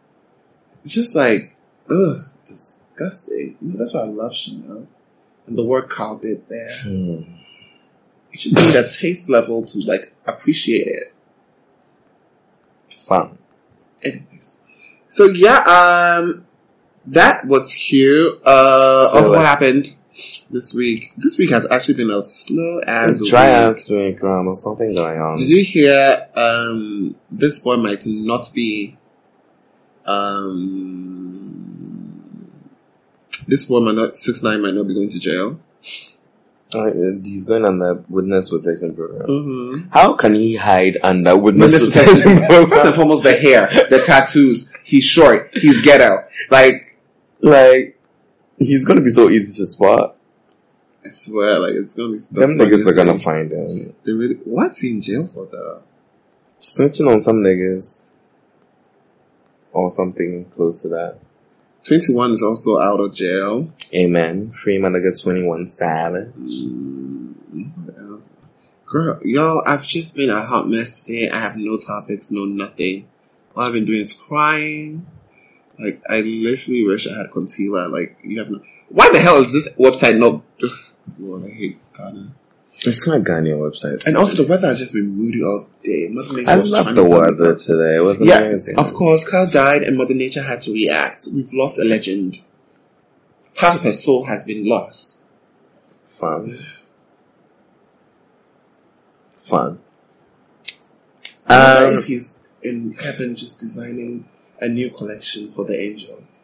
It's 0.81 0.93
just 0.93 1.15
like, 1.15 1.55
ugh, 1.89 2.17
disgusting. 2.45 3.57
You 3.61 3.69
know, 3.69 3.77
that's 3.77 3.93
why 3.93 4.01
I 4.01 4.05
love 4.05 4.33
Chanel. 4.35 4.87
And 5.47 5.57
the 5.57 5.63
work 5.63 5.89
Karl 5.89 6.17
did 6.17 6.47
there. 6.49 6.77
Hmm. 6.81 7.21
You 8.31 8.39
just 8.39 8.55
need 8.57 8.75
a 8.75 8.89
taste 8.89 9.29
level 9.29 9.63
to 9.63 9.79
like 9.87 10.13
appreciate 10.27 10.87
it. 10.87 11.13
Fun. 12.89 13.37
Anyways. 14.03 14.59
So 15.07 15.25
yeah, 15.27 15.59
um, 15.59 16.44
that 17.07 17.45
was 17.45 17.73
cute. 17.73 18.41
Uh, 18.45 19.09
also 19.13 19.31
what 19.31 19.39
happened 19.45 19.95
this 20.51 20.73
week? 20.73 21.11
This 21.17 21.37
week 21.37 21.49
has 21.51 21.67
actually 21.69 21.95
been 21.95 22.11
as 22.11 22.33
slow 22.33 22.79
as 22.87 23.21
a 23.21 23.25
Dry 23.29 23.47
week. 23.49 23.57
ass 23.57 23.89
week, 23.89 24.23
um, 24.23 24.45
there's 24.45 24.63
something 24.63 24.93
going 24.95 25.19
on. 25.19 25.37
Did 25.37 25.49
you 25.49 25.63
hear, 25.63 26.27
um, 26.35 27.15
this 27.29 27.59
boy 27.59 27.75
might 27.77 28.05
not 28.05 28.49
be, 28.53 28.97
um, 31.55 32.49
this 33.47 33.65
boy 33.65 33.79
might 33.81 33.95
not, 33.95 34.15
6 34.15 34.43
9 34.43 34.61
might 34.61 34.73
not 34.73 34.87
be 34.87 34.93
going 34.95 35.09
to 35.09 35.19
jail. 35.19 35.59
Uh, 36.73 36.91
he's 37.23 37.45
going 37.45 37.63
on 37.63 37.79
the 37.79 38.03
witness 38.09 38.49
protection 38.49 38.95
program. 38.95 39.27
Mm-hmm. 39.27 39.89
How 39.91 40.13
can 40.15 40.33
he 40.33 40.55
hide 40.55 40.97
under 41.03 41.37
witness, 41.37 41.73
Witness 41.73 41.93
protection 41.95 42.33
protection. 42.33 42.47
program? 42.47 42.69
First 42.69 42.85
and 42.87 42.95
foremost, 42.95 43.23
the 43.23 43.33
hair, 43.33 43.67
the 43.89 44.03
tattoos. 44.05 44.73
He's 44.83 45.05
short. 45.05 45.51
He's 45.53 45.79
ghetto. 45.81 46.17
Like, 46.51 46.94
like, 47.45 47.99
he's 48.57 48.85
gonna 48.85 49.01
be 49.01 49.09
so 49.09 49.29
easy 49.29 49.57
to 49.57 49.67
spot. 49.67 50.17
I 51.05 51.09
swear, 51.09 51.59
like, 51.59 51.73
it's 51.73 51.93
gonna 51.93 52.13
be 52.13 52.17
stuff. 52.17 52.39
Them 52.39 52.57
niggas 52.57 52.87
are 52.87 52.93
gonna 52.93 53.13
thing. 53.13 53.21
find 53.21 53.51
him. 53.51 53.95
They 54.03 54.13
really, 54.13 54.35
what's 54.43 54.79
he 54.79 54.89
in 54.91 55.01
jail 55.01 55.27
for 55.27 55.45
though? 55.45 55.83
Snitching 56.59 57.11
on 57.11 57.19
some 57.19 57.37
niggas. 57.37 58.13
Or 59.71 59.89
something 59.89 60.45
close 60.45 60.81
to 60.83 60.89
that. 60.89 61.17
21 61.83 62.31
is 62.31 62.41
also 62.41 62.79
out 62.79 62.99
of 62.99 63.13
jail. 63.13 63.71
Amen. 63.93 64.51
Free 64.51 64.79
my 64.79 64.89
nigga 64.89 65.21
21 65.21 65.67
style. 65.67 66.13
Mm, 66.13 67.35
what 67.85 67.99
else? 67.99 68.31
Girl, 68.87 69.19
yo, 69.23 69.61
I've 69.65 69.83
just 69.83 70.15
been 70.15 70.29
a 70.29 70.41
hot 70.41 70.67
mess 70.67 71.03
today. 71.03 71.29
I 71.29 71.37
have 71.39 71.57
no 71.57 71.77
topics, 71.77 72.31
no 72.31 72.45
nothing. 72.45 73.07
All 73.55 73.63
I've 73.63 73.73
been 73.73 73.85
doing 73.85 73.99
is 73.99 74.13
crying. 74.13 75.05
Like, 75.79 76.01
I 76.09 76.21
literally 76.21 76.85
wish 76.85 77.07
I 77.07 77.17
had 77.17 77.31
concealer. 77.31 77.87
Like, 77.89 78.17
you 78.23 78.39
have 78.39 78.49
no. 78.49 78.61
Why 78.89 79.09
the 79.11 79.19
hell 79.19 79.37
is 79.37 79.51
this 79.51 79.75
website 79.77 80.17
not. 80.17 80.41
Ugh, 80.63 80.69
Lord, 81.19 81.45
I 81.45 81.49
hate 81.49 81.77
Ghana. 81.97 82.31
It's 82.85 83.07
not 83.07 83.21
Ghanaian 83.21 83.59
website. 83.59 84.05
And 84.05 84.17
also, 84.17 84.43
the 84.43 84.49
weather 84.49 84.67
has 84.67 84.79
just 84.79 84.93
been 84.93 85.07
moody 85.07 85.41
all 85.43 85.67
day. 85.81 86.07
Mother 86.09 86.35
Nature 86.35 86.49
I 86.51 86.53
love 86.55 86.85
the 86.87 86.91
to 86.91 86.95
tell 86.95 87.05
me 87.05 87.11
weather 87.19 87.55
today. 87.55 87.95
It 87.97 87.99
was 88.01 88.21
Yeah, 88.21 88.39
amazing. 88.39 88.77
of 88.77 88.93
course, 88.93 89.27
Karl 89.29 89.47
died 89.47 89.83
and 89.83 89.97
Mother 89.97 90.13
Nature 90.13 90.41
had 90.43 90.61
to 90.61 90.73
react. 90.73 91.27
We've 91.33 91.51
lost 91.53 91.79
a 91.79 91.83
legend. 91.85 92.41
Half 93.57 93.77
of 93.77 93.83
her 93.85 93.93
soul 93.93 94.25
has 94.25 94.43
been 94.43 94.65
lost. 94.67 95.21
Fun. 96.03 96.57
Fun. 99.37 99.79
Um, 101.47 101.97
if 101.99 102.05
he's 102.05 102.43
in 102.61 102.93
heaven 102.95 103.35
just 103.35 103.59
designing 103.59 104.27
a 104.65 104.69
new 104.69 104.89
collection 104.89 105.47
for 105.49 105.63
the 105.65 105.79
angels. 105.79 106.41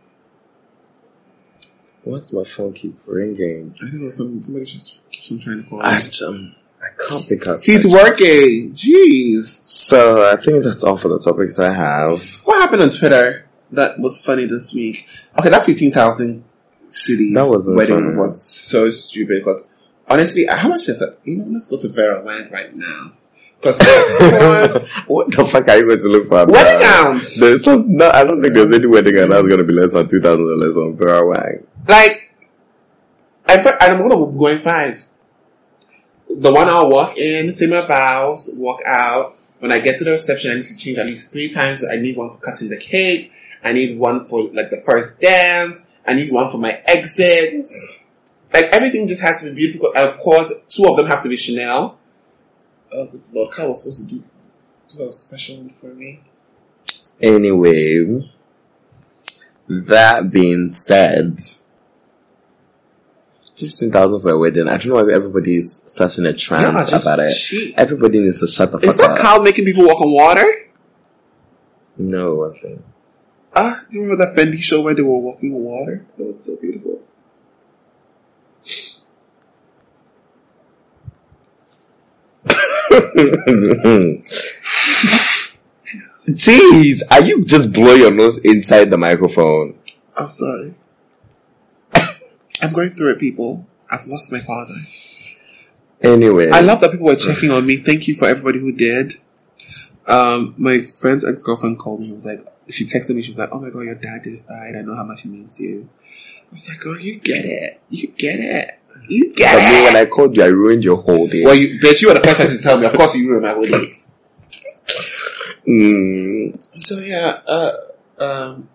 what's 2.03 2.31
my 2.31 2.43
phone 2.43 2.73
keep 2.73 2.95
ringing? 3.07 3.75
I 3.81 3.85
don't 3.85 4.03
know, 4.03 4.09
some, 4.09 4.41
somebody 4.41 4.65
just 4.65 5.07
keeps 5.11 5.31
on 5.31 5.39
trying 5.39 5.63
to 5.63 5.69
call 5.69 5.81
I, 5.81 5.99
um, 6.27 6.55
I 6.81 6.87
can't 7.07 7.27
pick 7.27 7.47
up. 7.47 7.63
He's 7.63 7.85
working! 7.85 8.73
Jeez! 8.73 9.65
So 9.67 10.29
I 10.31 10.35
think 10.35 10.63
that's 10.63 10.83
all 10.83 10.97
for 10.97 11.09
the 11.09 11.19
topics 11.19 11.59
I 11.59 11.73
have. 11.73 12.23
What 12.43 12.59
happened 12.61 12.81
on 12.83 12.89
Twitter 12.89 13.47
that 13.71 13.99
was 13.99 14.23
funny 14.23 14.45
this 14.45 14.73
week? 14.73 15.07
Okay, 15.39 15.49
that 15.49 15.65
15,000 15.65 16.43
cedis 16.87 17.33
That 17.33 17.47
wasn't 17.49 17.77
wedding 17.77 18.03
funny. 18.03 18.15
was 18.17 18.43
so 18.43 18.89
stupid 18.89 19.39
because 19.39 19.67
honestly, 20.09 20.45
how 20.45 20.67
much 20.69 20.89
is 20.89 21.01
it? 21.01 21.15
You 21.23 21.37
know, 21.37 21.45
let's 21.45 21.67
go 21.67 21.77
to 21.79 21.87
Vera 21.87 22.21
Wang 22.23 22.49
right 22.51 22.75
now. 22.75 23.13
What 25.07 25.31
the 25.31 25.45
fuck 25.45 25.67
are 25.67 25.77
you 25.77 25.85
going 25.85 25.99
to 25.99 26.07
look 26.07 26.27
for? 26.27 26.45
wedding 26.47 26.79
gowns! 26.79 27.35
There's 27.37 27.63
some, 27.63 27.95
no, 27.95 28.09
I 28.09 28.23
don't 28.23 28.41
think 28.41 28.53
there's 28.53 28.71
any 28.73 28.87
wedding 28.87 29.15
gown 29.15 29.29
that's 29.29 29.47
going 29.47 29.59
to 29.59 29.63
be 29.63 29.73
less 29.73 29.91
than 29.91 30.07
two 30.09 30.21
thousand 30.21 30.45
dollars 30.45 30.75
on 30.77 30.95
Vera 30.95 31.27
Wang. 31.27 31.67
Like, 31.87 32.33
I 33.47 33.57
fe- 33.61 33.77
and 33.81 33.93
I'm 33.93 34.07
gonna 34.09 34.31
be 34.31 34.37
going 34.37 34.57
five. 34.59 34.97
The 36.29 36.53
one 36.53 36.67
I'll 36.69 36.89
walk 36.89 37.17
in, 37.17 37.51
say 37.51 37.67
my 37.67 37.81
vows, 37.81 38.49
walk 38.55 38.81
out. 38.85 39.35
When 39.59 39.71
I 39.71 39.79
get 39.79 39.97
to 39.97 40.03
the 40.05 40.11
reception, 40.11 40.51
I 40.51 40.55
need 40.55 40.65
to 40.65 40.77
change 40.77 40.97
at 40.97 41.05
least 41.05 41.31
three 41.31 41.49
times. 41.49 41.83
I 41.83 41.97
need 41.97 42.17
one 42.17 42.31
for 42.31 42.37
cutting 42.37 42.69
the 42.69 42.77
cake. 42.77 43.31
I 43.63 43.73
need 43.73 43.99
one 43.99 44.25
for 44.25 44.43
like 44.53 44.69
the 44.71 44.81
first 44.85 45.19
dance. 45.19 45.93
I 46.07 46.13
need 46.13 46.31
one 46.31 46.49
for 46.49 46.57
my 46.57 46.81
exit. 46.85 47.65
Like 48.51 48.65
everything 48.71 49.07
just 49.07 49.21
has 49.21 49.43
to 49.43 49.49
be 49.49 49.55
beautiful. 49.55 49.89
And 49.95 50.07
of 50.09 50.17
course, 50.19 50.51
two 50.69 50.87
of 50.87 50.97
them 50.97 51.05
have 51.07 51.21
to 51.23 51.29
be 51.29 51.35
Chanel. 51.35 51.99
Good 52.91 53.21
Lord, 53.31 53.51
Kyle 53.53 53.69
was 53.69 53.81
supposed 53.83 54.09
to 54.09 54.15
do, 54.15 54.23
do 54.89 55.07
a 55.09 55.13
special 55.13 55.57
one 55.57 55.69
for 55.69 55.87
me. 55.93 56.21
Anyway, 57.21 58.29
that 59.67 60.29
being 60.31 60.69
said, 60.69 61.39
fifteen 63.55 63.91
thousand 63.91 64.21
for 64.21 64.31
a 64.31 64.37
wedding. 64.37 64.67
I 64.67 64.77
don't 64.77 64.87
know 64.87 65.03
why 65.03 65.13
everybody 65.13 65.57
is 65.57 65.81
such 65.85 66.17
in 66.17 66.25
a 66.25 66.33
trance 66.33 66.91
Yeah, 66.91 66.97
about 66.97 67.19
it. 67.19 67.33
cheap. 67.33 67.75
Everybody 67.77 68.19
needs 68.19 68.39
to 68.39 68.47
shut 68.47 68.71
the 68.71 68.79
Is 68.79 68.87
fuck 68.87 68.99
up. 68.99 69.11
Is 69.11 69.17
that 69.17 69.21
Karl 69.21 69.41
making 69.43 69.65
people 69.65 69.85
walk 69.85 70.01
on 70.01 70.11
water? 70.11 70.45
no, 71.97 72.35
what's 72.35 72.61
that? 72.61 72.79
Ah, 73.55 73.83
you 73.89 74.01
remember 74.01 74.25
that 74.25 74.35
Fendi 74.35 74.57
show 74.61 74.81
where 74.81 74.93
they 74.93 75.01
were 75.01 75.17
walking 75.19 75.53
on 75.53 75.61
water? 75.61 76.05
That 76.17 76.25
was 76.27 76.43
so 76.45 76.55
beautiful. 76.55 77.00
Jeez, 86.29 87.01
are 87.09 87.21
you 87.25 87.43
just 87.45 87.73
blow 87.73 87.93
your 87.95 88.11
nose 88.11 88.37
inside 88.43 88.89
the 88.89 88.97
microphone? 88.97 89.77
I'm 90.15 90.29
sorry. 90.29 90.75
I'm 92.61 92.73
going 92.73 92.89
through 92.89 93.11
it, 93.11 93.19
people. 93.19 93.65
I've 93.89 94.05
lost 94.05 94.31
my 94.31 94.39
father. 94.39 94.75
Anyway, 96.01 96.49
I 96.49 96.61
love 96.61 96.79
that 96.81 96.91
people 96.91 97.07
were 97.07 97.15
checking 97.15 97.51
on 97.51 97.65
me. 97.65 97.77
Thank 97.77 98.07
you 98.07 98.15
for 98.15 98.27
everybody 98.27 98.59
who 98.59 98.71
did. 98.71 99.13
Um, 100.07 100.55
my 100.57 100.81
friend's 100.81 101.23
ex 101.25 101.43
girlfriend 101.43 101.79
called 101.79 101.99
me. 101.99 102.07
He 102.07 102.13
was 102.13 102.25
like, 102.25 102.41
she 102.69 102.85
texted 102.85 103.15
me. 103.15 103.21
She 103.21 103.31
was 103.31 103.37
like, 103.37 103.49
"Oh 103.51 103.59
my 103.59 103.69
god, 103.69 103.81
your 103.81 103.95
dad 103.95 104.23
just 104.23 104.47
died. 104.47 104.75
I 104.75 104.81
know 104.81 104.95
how 104.95 105.03
much 105.03 105.21
he 105.21 105.29
means 105.29 105.55
to 105.57 105.63
you." 105.63 105.89
I 106.51 106.53
was 106.53 106.67
like, 106.69 106.79
"Girl, 106.81 106.99
you 106.99 107.15
get 107.19 107.45
it. 107.45 107.79
You 107.89 108.07
get 108.09 108.39
it. 108.39 108.77
You 109.07 109.33
get 109.33 109.57
it. 109.57 109.63
But 109.63 109.71
me, 109.71 109.81
when. 109.83 109.95
I 109.95 110.05
called 110.05 110.35
you, 110.35 110.43
I 110.43 110.47
ruined 110.47 110.83
your 110.83 110.97
whole 110.97 111.27
day. 111.27 111.43
well, 111.45 111.55
you, 111.55 111.79
bitch, 111.79 112.01
you 112.01 112.09
were 112.09 112.13
the 112.13 112.19
first 112.19 112.37
person 112.39 112.57
to 112.57 112.61
tell 112.63 112.77
me. 112.77 112.85
Of 112.85 112.93
course, 112.93 113.15
you 113.15 113.27
ruined 113.29 113.43
my 113.45 113.53
whole 113.53 113.65
day. 113.65 113.97
Mm, 115.67 116.83
So 116.83 116.97
yeah, 116.99 117.39
uh, 117.47 117.71
um, 118.19 118.69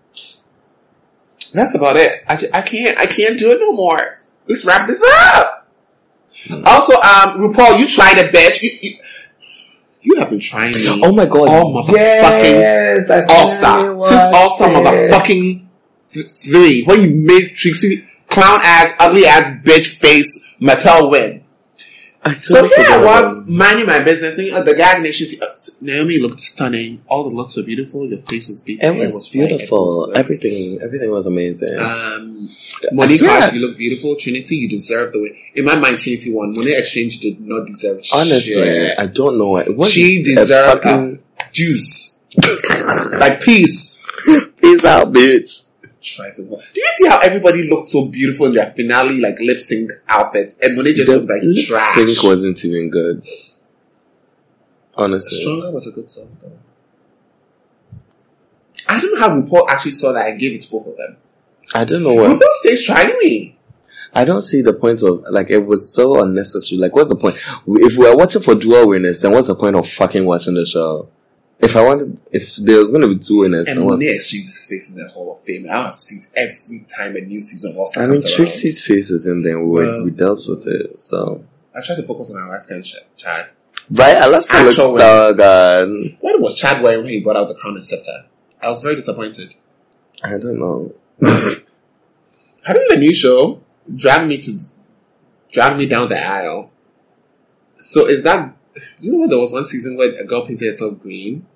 that's 1.52 1.74
about 1.74 1.96
it. 1.96 2.22
I, 2.28 2.36
ju- 2.36 2.48
I 2.54 2.62
can't, 2.62 2.98
I 2.98 3.06
can't 3.06 3.38
do 3.38 3.50
it 3.52 3.60
no 3.60 3.72
more. 3.72 4.20
Let's 4.48 4.64
wrap 4.64 4.86
this 4.86 5.02
up. 5.04 5.68
Also, 6.64 6.94
um, 6.94 7.38
RuPaul, 7.40 7.78
you 7.78 7.86
tried 7.88 8.18
it, 8.18 8.32
bitch. 8.32 8.62
You, 8.62 8.70
you, 8.80 8.96
you 10.02 10.14
have 10.20 10.30
been 10.30 10.38
trying 10.40 10.72
me. 10.74 10.84
oh 11.02 11.12
my 11.12 11.26
god! 11.26 11.48
All 11.48 11.72
motherfucking 11.74 12.42
yes, 12.42 13.10
I 13.10 13.22
All 13.22 13.26
finally 13.48 13.56
Star. 13.58 14.00
Since 14.00 14.34
All 14.36 14.50
Star 14.50 14.68
watched 14.82 14.94
it. 14.94 15.10
motherfucking 15.10 15.65
th- 16.22 16.26
three, 16.26 16.84
when 16.84 17.02
you 17.02 17.10
made 17.26 17.54
Trixie 17.54 18.06
clown 18.28 18.58
ass, 18.62 18.92
ugly 18.98 19.26
ass 19.26 19.50
bitch 19.64 19.88
face 19.88 20.28
Mattel 20.60 21.10
win. 21.10 21.44
I 22.26 22.34
So 22.34 22.66
here 22.66 22.86
I 22.90 22.98
was 22.98 23.46
minding 23.46 23.86
my 23.86 24.00
business. 24.00 24.34
Thinking, 24.34 24.54
uh, 24.54 24.62
the 24.62 24.74
gag 24.74 25.00
nation. 25.02 25.38
Uh, 25.40 25.46
Naomi 25.80 26.18
looked 26.18 26.40
stunning. 26.40 27.02
All 27.06 27.22
the 27.28 27.34
looks 27.34 27.56
were 27.56 27.62
beautiful. 27.62 28.06
Your 28.06 28.18
face 28.18 28.48
was 28.48 28.62
beautiful. 28.62 29.00
It 29.00 29.04
was 29.04 29.28
it 29.28 29.32
beautiful. 29.32 29.84
was 29.84 30.12
everything, 30.16 30.80
everything 30.82 31.10
was 31.10 31.26
amazing. 31.26 31.78
Um, 31.78 32.48
Monique 32.92 33.20
Yeah. 33.20 33.52
You 33.52 33.60
look 33.60 33.76
beautiful. 33.76 34.16
Trinity, 34.16 34.56
you 34.56 34.68
deserve 34.68 35.12
the 35.12 35.20
win. 35.20 35.36
In 35.54 35.64
my 35.64 35.76
mind, 35.76 36.00
Trinity 36.00 36.32
won. 36.32 36.54
Monét 36.54 36.78
X 36.78 36.90
Change 36.90 37.20
did 37.20 37.40
not 37.40 37.66
deserve 37.66 38.00
Honestly, 38.12 38.52
shit. 38.54 38.98
I 38.98 39.06
don't 39.06 39.38
know. 39.38 39.56
It 39.58 39.76
was 39.76 39.92
She 39.92 40.22
deserved 40.24 40.82
fucking 40.82 41.22
juice. 41.52 42.24
like 43.20 43.40
peace. 43.40 44.04
peace 44.60 44.84
out, 44.84 45.12
bitch. 45.12 45.65
Trifling. 46.06 46.48
Do 46.48 46.80
you 46.80 46.90
see 46.96 47.08
how 47.08 47.18
everybody 47.18 47.68
looked 47.68 47.88
so 47.88 48.06
beautiful 48.06 48.46
in 48.46 48.54
their 48.54 48.66
finale, 48.66 49.20
like 49.20 49.40
lip 49.40 49.58
sync 49.58 49.90
outfits, 50.08 50.58
and 50.60 50.76
Monet 50.76 50.94
just 50.94 51.08
The 51.08 51.18
looked 51.18 51.28
like 51.30 51.42
lip 51.42 51.66
trash? 51.66 51.94
sync 51.96 52.22
wasn't 52.22 52.64
even 52.64 52.90
good. 52.90 53.26
Honestly, 54.94 55.40
Stronger 55.40 55.72
was 55.72 55.86
a 55.88 55.90
good 55.90 56.10
song, 56.10 56.36
though. 56.40 56.52
I 58.88 59.00
don't 59.00 59.14
know 59.14 59.20
how 59.20 59.40
RuPaul 59.40 59.68
actually 59.68 59.92
saw 59.92 60.12
that 60.12 60.30
and 60.30 60.38
gave 60.38 60.54
it 60.54 60.62
to 60.62 60.70
both 60.70 60.86
of 60.86 60.96
them. 60.96 61.16
I 61.74 61.84
don't 61.84 62.04
know 62.04 62.14
what. 62.14 62.30
RuPaul 62.30 62.52
stays 62.60 62.86
trying 62.86 63.18
me. 63.18 63.58
I 64.14 64.24
don't 64.24 64.42
see 64.42 64.62
the 64.62 64.72
point 64.72 65.02
of 65.02 65.24
like 65.30 65.50
it 65.50 65.66
was 65.66 65.92
so 65.92 66.22
unnecessary. 66.22 66.78
Like, 66.80 66.94
what's 66.94 67.10
the 67.10 67.16
point? 67.16 67.34
If 67.66 67.98
we 67.98 68.06
are 68.06 68.16
watching 68.16 68.40
for 68.42 68.54
dual 68.54 68.88
winners, 68.88 69.20
then 69.20 69.32
what's 69.32 69.48
the 69.48 69.56
point 69.56 69.76
of 69.76 69.86
fucking 69.88 70.24
watching 70.24 70.54
the 70.54 70.64
show? 70.64 71.10
If 71.58 71.74
I 71.74 71.82
wanted, 71.82 72.18
if 72.30 72.56
there 72.56 72.78
was 72.78 72.88
going 72.90 73.00
to 73.00 73.08
be 73.08 73.18
two 73.18 73.38
winners, 73.38 73.66
And 73.68 73.84
what- 73.86 73.98
Monét 73.98 74.14
X 74.16 74.30
Change's 74.30 74.66
face 74.68 74.90
in 74.94 74.98
the 75.02 75.08
Hall 75.08 75.32
of 75.32 75.42
Fame. 75.42 75.66
I 75.70 75.74
don't 75.74 75.84
have 75.86 75.96
to 75.96 76.02
see 76.02 76.16
it 76.16 76.26
every 76.36 76.84
time 76.94 77.16
a 77.16 77.20
new 77.22 77.40
season 77.40 77.72
of 77.72 77.78
All 77.78 77.88
Star 77.88 78.04
I 78.04 78.06
mean. 78.06 78.20
Trixie's 78.20 78.84
face 78.84 79.10
is 79.10 79.26
in 79.26 79.42
there. 79.42 79.58
We, 79.58 79.84
Well- 79.84 80.04
we 80.04 80.10
dealt 80.10 80.46
with 80.48 80.66
it. 80.66 81.00
So, 81.00 81.44
I 81.74 81.80
tried 81.82 81.96
to 81.96 82.02
focus 82.02 82.30
on 82.30 82.42
Alaska 82.42 82.74
and 82.74 82.84
Ch- 82.84 82.96
Chad. 83.16 83.46
right? 83.90 84.16
Alaska 84.22 84.62
looks 84.62 84.76
so 84.76 84.94
good. 85.34 86.16
What 86.20 86.40
was 86.40 86.54
Chad 86.56 86.82
wearing 86.82 87.04
when 87.04 87.12
he 87.12 87.20
brought 87.20 87.36
out 87.36 87.48
the 87.48 87.54
crown 87.54 87.74
and 87.74 87.84
scepter? 87.84 88.26
I 88.62 88.68
was 88.68 88.80
very 88.82 88.94
disappointed. 88.96 89.54
I 90.22 90.30
don't 90.38 90.58
know. 90.58 90.94
Having 92.64 92.86
a 92.90 92.96
new 92.96 93.12
show 93.14 93.62
dragged 93.94 94.28
me 94.28 94.38
to 94.38 94.52
drag 95.52 95.78
me 95.78 95.86
down 95.86 96.08
the 96.08 96.18
aisle. 96.22 96.70
So 97.76 98.06
is 98.06 98.22
that? 98.24 98.55
Do 98.76 98.82
you 99.06 99.12
know 99.12 99.26
there 99.26 99.38
was 99.38 99.52
one 99.52 99.66
season 99.66 99.96
where 99.96 100.14
a 100.18 100.24
girl 100.24 100.46
painted 100.46 100.66
herself 100.66 100.98
green, 100.98 101.46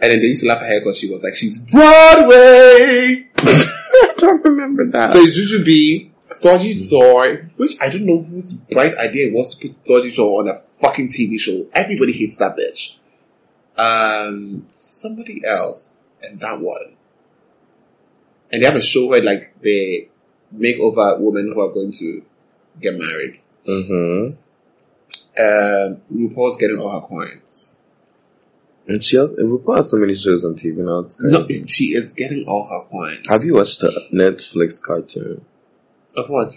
and 0.00 0.12
then 0.12 0.20
they 0.20 0.26
used 0.26 0.42
to 0.42 0.48
laugh 0.48 0.62
at 0.62 0.68
her 0.68 0.80
because 0.80 0.98
she 0.98 1.10
was 1.10 1.22
like, 1.22 1.34
"She's 1.34 1.58
Broadway." 1.70 3.28
I 3.38 4.14
don't 4.16 4.44
remember 4.44 4.90
that. 4.90 5.12
So 5.12 5.24
Jujubee, 5.24 6.10
Thorgy 6.42 6.88
Thor, 6.88 7.50
which 7.56 7.76
I 7.80 7.90
don't 7.90 8.06
know 8.06 8.22
whose 8.22 8.54
bright 8.54 8.96
idea 8.96 9.28
it 9.28 9.34
was 9.34 9.54
to 9.54 9.68
put 9.68 9.84
Thorgy 9.84 10.14
Thor 10.14 10.40
on 10.40 10.48
a 10.48 10.54
fucking 10.54 11.08
TV 11.08 11.38
show. 11.38 11.66
Everybody 11.72 12.12
hates 12.12 12.38
that 12.38 12.56
bitch. 12.56 12.96
Um, 13.76 14.66
somebody 14.70 15.44
else, 15.44 15.96
and 16.22 16.40
that 16.40 16.60
one. 16.60 16.96
And 18.52 18.62
they 18.62 18.66
have 18.66 18.76
a 18.76 18.80
show 18.80 19.06
where 19.06 19.22
like 19.22 19.60
they 19.60 20.08
make 20.52 20.78
over 20.78 21.16
women 21.18 21.52
who 21.52 21.60
are 21.60 21.72
going 21.72 21.92
to 21.92 22.22
get 22.80 22.96
married. 22.96 23.40
mm-hmm. 23.66 24.36
Um, 25.38 26.00
RuPaul's 26.12 26.56
getting 26.56 26.78
all 26.78 26.90
her 27.00 27.06
coins. 27.06 27.68
And 28.86 29.02
she 29.02 29.18
also, 29.18 29.34
RuPaul 29.36 29.76
has 29.76 29.90
so 29.90 29.96
many 29.96 30.14
shows 30.14 30.44
on 30.44 30.54
TV 30.54 30.76
now. 30.76 31.00
It's 31.00 31.20
No, 31.20 31.46
she 31.66 31.86
is 31.86 32.12
getting 32.12 32.44
all 32.46 32.68
her 32.70 32.88
coins. 32.88 33.26
Have 33.28 33.44
you 33.44 33.54
watched 33.54 33.80
the 33.80 33.90
Netflix 34.12 34.80
cartoon? 34.80 35.44
Of 36.16 36.28
what? 36.28 36.54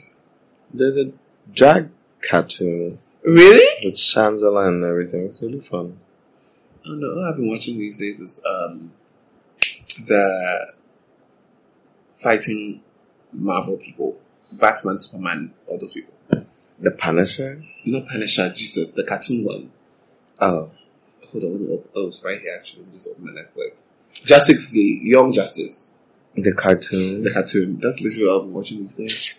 There's 0.73 0.97
a 0.97 1.11
drag 1.51 1.89
cartoon 2.21 2.99
Really? 3.23 3.65
with 3.87 3.95
Shangela 3.95 4.67
and 4.67 4.83
everything. 4.83 5.25
It's 5.25 5.41
really 5.41 5.61
fun. 5.61 5.97
Oh 6.85 6.93
no, 6.93 7.07
all 7.13 7.25
I've 7.31 7.37
been 7.37 7.49
watching 7.49 7.77
these 7.79 7.99
days 7.99 8.19
is 8.19 8.39
um 8.45 8.91
the 10.05 10.73
fighting 12.13 12.83
Marvel 13.33 13.77
people, 13.77 14.17
Batman, 14.59 14.99
Superman, 14.99 15.53
all 15.65 15.77
those 15.79 15.93
people. 15.93 16.13
The 16.79 16.91
Punisher? 16.91 17.63
Not 17.85 18.05
Punisher, 18.07 18.49
Jesus, 18.53 18.93
the 18.93 19.03
cartoon 19.03 19.43
one. 19.43 19.71
Oh. 20.39 20.71
Hold 21.31 21.43
on, 21.43 21.51
let 21.53 21.61
me 21.61 21.73
open. 21.73 21.89
Oh, 21.95 22.07
it's 22.07 22.23
right 22.23 22.39
here. 22.39 22.53
Actually, 22.55 22.83
let 22.83 22.87
me 22.89 22.93
just 22.97 23.09
open 23.09 23.25
my 23.25 23.31
Netflix. 23.41 23.87
Justice 24.25 24.73
League, 24.73 25.03
Young 25.03 25.33
Justice, 25.33 25.95
The 26.35 26.53
cartoon. 26.53 27.23
the 27.23 27.31
cartoon. 27.31 27.79
That's 27.79 27.99
literally 27.99 28.27
what 28.27 28.35
I've 28.37 28.41
been 28.43 28.53
watching 28.53 28.77
these 28.83 28.95
days. 28.95 29.33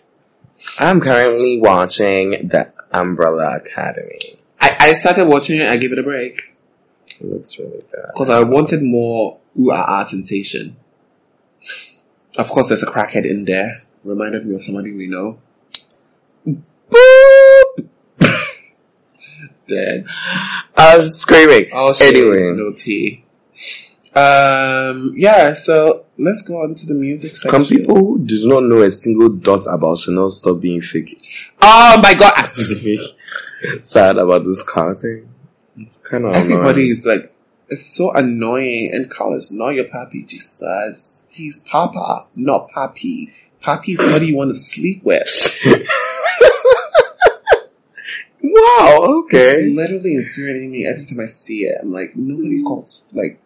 I'm 0.79 0.99
currently 0.99 1.59
watching 1.59 2.31
The 2.47 2.71
Umbrella 2.91 3.57
Academy. 3.57 4.19
I, 4.61 4.75
I 4.79 4.93
started 4.93 5.25
watching 5.27 5.59
it. 5.61 5.67
I 5.69 5.77
gave 5.77 5.91
it 5.93 5.99
a 5.99 6.03
break 6.03 6.53
It 7.19 7.25
looks 7.25 7.57
really 7.57 7.79
good. 7.91 8.05
because 8.13 8.29
I 8.29 8.43
wanted 8.43 8.83
more 8.83 9.39
ooh 9.57 9.71
ah 9.71 9.85
ah 9.87 10.03
sensation. 10.03 10.75
Of 12.37 12.49
course, 12.49 12.67
there's 12.69 12.83
a 12.83 12.87
crackhead 12.87 13.25
in 13.25 13.45
there. 13.45 13.83
Reminded 14.03 14.45
me 14.45 14.55
of 14.55 14.61
somebody 14.63 14.91
we 14.93 15.07
know. 15.07 15.39
Boop! 16.89 17.87
Dead. 19.67 20.03
I'm 20.75 21.09
screaming. 21.11 21.71
All 21.71 21.93
Anyway. 22.01 22.51
no 22.55 22.73
tea. 22.73 23.23
Um, 24.15 25.13
yeah. 25.15 25.53
So 25.53 26.05
let's 26.17 26.41
go 26.41 26.63
on 26.63 26.73
to 26.73 26.85
the 26.87 26.95
music 26.95 27.37
section. 27.37 27.51
Can 27.51 27.65
people 27.65 27.95
who 27.95 28.19
do 28.25 28.47
not 28.47 28.63
know 28.63 28.81
a 28.81 28.91
single 28.91 29.29
dot 29.29 29.65
about 29.69 29.99
Chanel 29.99 30.31
stop 30.31 30.59
being 30.59 30.81
fake? 30.81 31.21
Oh 31.61 31.99
my 32.01 32.15
god! 32.15 32.49
Sad 33.83 34.17
about 34.17 34.45
this 34.45 34.63
Karl 34.63 34.95
thing. 34.95 35.29
It's 35.77 35.97
kind 35.97 36.25
of 36.25 36.35
Everybody 36.35 36.89
is 36.89 37.05
like, 37.05 37.31
it's 37.69 37.85
so 37.85 38.11
annoying. 38.11 38.91
And 38.93 39.09
Karl 39.09 39.35
is 39.35 39.51
not 39.51 39.69
your 39.75 39.85
papi. 39.85 40.25
Jesus, 40.27 41.27
he's 41.29 41.59
Papa, 41.59 42.25
not 42.35 42.71
Papi. 42.71 43.31
Papi 43.61 43.89
is 43.89 43.97
somebody 43.99 44.27
you 44.27 44.37
want 44.37 44.49
to 44.49 44.55
sleep 44.55 45.03
with. 45.03 45.27
Wow. 48.79 49.03
It's 49.03 49.33
Okay. 49.33 49.69
literally 49.69 50.15
infuriating 50.15 50.71
me 50.71 50.85
every 50.85 51.05
time 51.05 51.19
I 51.19 51.25
see 51.25 51.65
it. 51.65 51.77
I'm 51.81 51.91
like, 51.91 52.15
nobody 52.15 52.63
calls 52.63 53.03
like. 53.11 53.39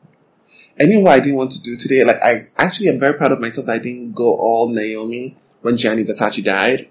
I 0.79 0.85
knew 0.85 1.01
what 1.01 1.13
I 1.13 1.19
didn't 1.19 1.35
want 1.35 1.51
to 1.51 1.61
do 1.61 1.77
today. 1.77 2.03
Like, 2.03 2.21
I 2.23 2.47
actually 2.57 2.89
am 2.89 2.99
very 2.99 3.13
proud 3.13 3.31
of 3.31 3.39
myself 3.39 3.67
that 3.67 3.73
I 3.73 3.79
didn't 3.79 4.13
go 4.13 4.25
all 4.35 4.69
Naomi 4.69 5.37
when 5.61 5.77
Gianni 5.77 6.03
Versace 6.03 6.43
died. 6.43 6.87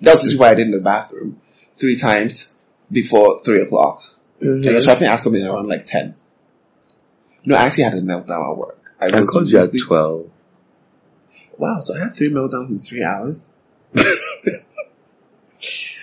That 0.00 0.12
was 0.12 0.22
literally 0.22 0.38
why 0.38 0.50
I 0.50 0.54
did 0.54 0.66
in 0.66 0.70
the 0.72 0.80
bathroom 0.80 1.40
three 1.74 1.96
times 1.96 2.52
before 2.90 3.40
three 3.40 3.60
o'clock. 3.62 4.02
And 4.40 4.62
the 4.64 4.70
Mhm. 4.70 4.84
traffic 4.84 5.08
after 5.08 5.28
me 5.28 5.42
around 5.42 5.68
like 5.68 5.84
ten. 5.84 6.14
No, 7.44 7.56
I 7.56 7.64
actually 7.66 7.84
had 7.84 7.94
a 7.94 8.00
meltdown 8.00 8.50
at 8.50 8.56
work. 8.56 8.92
I 9.00 9.20
was 9.20 9.28
called 9.28 9.50
you 9.50 9.58
at 9.58 9.76
twelve. 9.78 10.30
wow, 11.58 11.80
so 11.80 11.94
I 11.94 12.04
had 12.04 12.14
three 12.14 12.30
meltdowns 12.30 12.70
in 12.70 12.78
three 12.78 13.02
hours. 13.02 13.52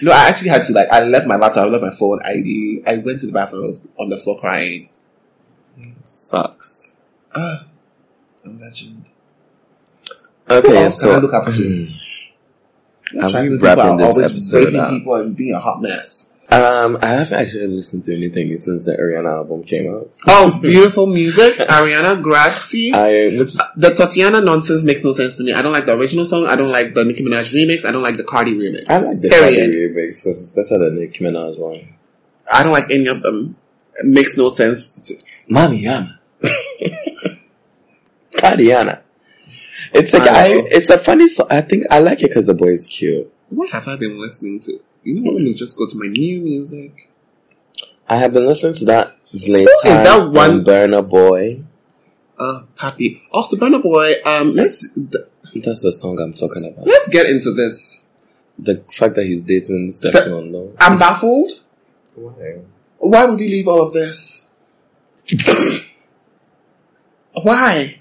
no, 0.02 0.12
I 0.12 0.30
actually 0.30 0.50
had 0.50 0.66
to 0.66 0.74
like 0.74 0.90
I 0.90 1.04
left 1.06 1.28
my 1.28 1.36
laptop, 1.36 1.66
I 1.66 1.68
left 1.68 1.84
my 1.84 1.92
phone. 1.92 2.20
I 2.24 2.82
I 2.86 2.98
went 2.98 3.20
to 3.22 3.28
the 3.28 3.32
bathroom, 3.32 3.64
I 3.64 3.68
was 3.68 3.88
on 3.98 4.10
the 4.10 4.18
floor 4.18 4.40
crying. 4.40 4.90
Sucks. 6.04 6.92
Ah, 7.34 7.66
a 8.46 8.50
legend. 8.50 9.10
Okay, 10.50 10.84
else 10.84 11.02
so 11.02 11.08
can 11.08 11.16
I 11.16 11.20
look 11.20 11.34
up 11.34 11.54
to? 11.54 11.90
We 13.14 13.20
people 13.20 13.58
wrapping 13.60 13.98
this 13.98 14.12
always 14.12 14.32
episode 14.32 14.66
raping 14.66 14.80
up? 14.80 14.90
people 14.90 15.16
and 15.16 15.36
being 15.36 15.54
a 15.54 15.60
hot 15.60 15.82
mess. 15.82 16.34
Um, 16.56 16.98
I 17.02 17.08
haven't 17.08 17.38
actually 17.38 17.68
listened 17.68 18.04
to 18.04 18.16
anything 18.16 18.58
since 18.60 18.86
the 18.86 18.94
Ariana 18.94 19.40
album 19.40 19.62
came 19.62 19.94
out. 19.94 20.10
Oh, 20.26 20.58
beautiful 20.62 21.06
music, 21.06 21.56
Ariana 21.56 22.22
Grande. 22.22 22.96
I 22.96 23.38
which 23.38 23.56
The 23.76 23.94
Tatiana 23.94 24.40
nonsense 24.40 24.84
makes 24.86 25.04
no 25.04 25.12
sense 25.12 25.36
to 25.36 25.44
me. 25.44 25.52
I 25.52 25.62
don't 25.62 25.74
like 25.74 25.86
the 25.86 25.98
original 25.98 26.24
song. 26.24 26.46
I 26.46 26.56
don't 26.56 26.70
like 26.70 26.94
the 26.94 27.04
Nicki 27.04 27.26
Minaj 27.26 27.52
remix. 27.54 27.84
I 27.84 27.92
don't 27.92 28.04
like 28.04 28.16
the 28.16 28.24
Cardi 28.24 28.56
remix. 28.56 28.86
I 28.88 29.00
like 29.00 29.20
the 29.20 29.30
Period. 29.30 29.58
Cardi 29.58 29.90
remix 29.90 30.24
because 30.24 30.40
it's 30.42 30.52
better 30.52 30.82
than 30.82 30.96
the 30.96 31.02
Nicki 31.02 31.26
Minaj 31.26 31.60
one. 31.60 31.96
I 32.54 32.64
don't 32.64 32.72
like 32.72 32.90
any 32.90 33.08
of 33.08 33.22
them. 33.22 33.58
It 33.96 34.06
makes 34.06 34.38
no 34.38 34.48
sense. 34.48 34.94
To, 34.94 35.14
Mamiana. 35.50 36.20
Cardiana. 38.32 39.02
It's 39.94 40.12
like 40.12 40.28
I 40.28 40.46
I, 40.46 40.64
it's 40.72 40.90
a 40.90 40.98
funny 40.98 41.28
song. 41.28 41.48
I 41.50 41.62
think 41.62 41.84
I 41.90 42.00
like 42.00 42.20
it 42.22 42.30
because 42.30 42.48
the 42.48 42.54
boy 42.54 42.70
is 42.70 42.88
cute. 42.88 43.32
what 43.50 43.70
have 43.70 43.88
I 43.88 43.96
been 43.96 44.20
listening 44.20 44.60
to? 44.62 44.82
You 45.06 45.22
know, 45.22 45.32
let 45.32 45.42
me 45.44 45.54
just 45.54 45.78
go 45.78 45.88
to 45.88 45.98
my 45.98 46.08
new 46.08 46.42
music. 46.42 47.10
I 48.10 48.18
have 48.18 48.34
been 48.34 48.46
listening 48.48 48.74
to 48.76 48.86
that 48.86 49.16
Zlatan 49.34 49.68
is 49.68 49.82
that 49.84 50.32
one- 50.32 50.64
Burner 50.64 51.02
Burna 51.04 51.10
Boy. 51.10 51.64
Uh, 52.38 52.64
happy. 52.78 53.24
Also, 53.32 53.56
Burna 53.56 53.82
Boy. 53.82 54.16
Um, 54.26 54.54
let's 54.56 54.92
th- 54.94 55.26
That's 55.64 55.82
the 55.82 55.92
song 55.94 56.20
I'm 56.20 56.34
talking 56.34 56.66
about. 56.66 56.86
let's 56.88 57.08
get 57.10 57.28
into 57.28 57.52
this. 57.54 58.06
The 58.58 58.84
fact 58.94 59.16
that 59.16 59.26
he's 59.26 59.46
dating 59.46 59.92
Ste- 59.92 60.06
Stefflon 60.08 60.52
Don. 60.52 60.74
I'm 60.80 60.98
baffled. 61.00 61.50
Why? 62.16 62.60
Why 62.98 63.26
would 63.26 63.40
you 63.40 63.48
leave 63.48 63.68
all 63.68 63.82
of 63.82 63.94
this? 63.94 64.50
Why? 67.44 68.00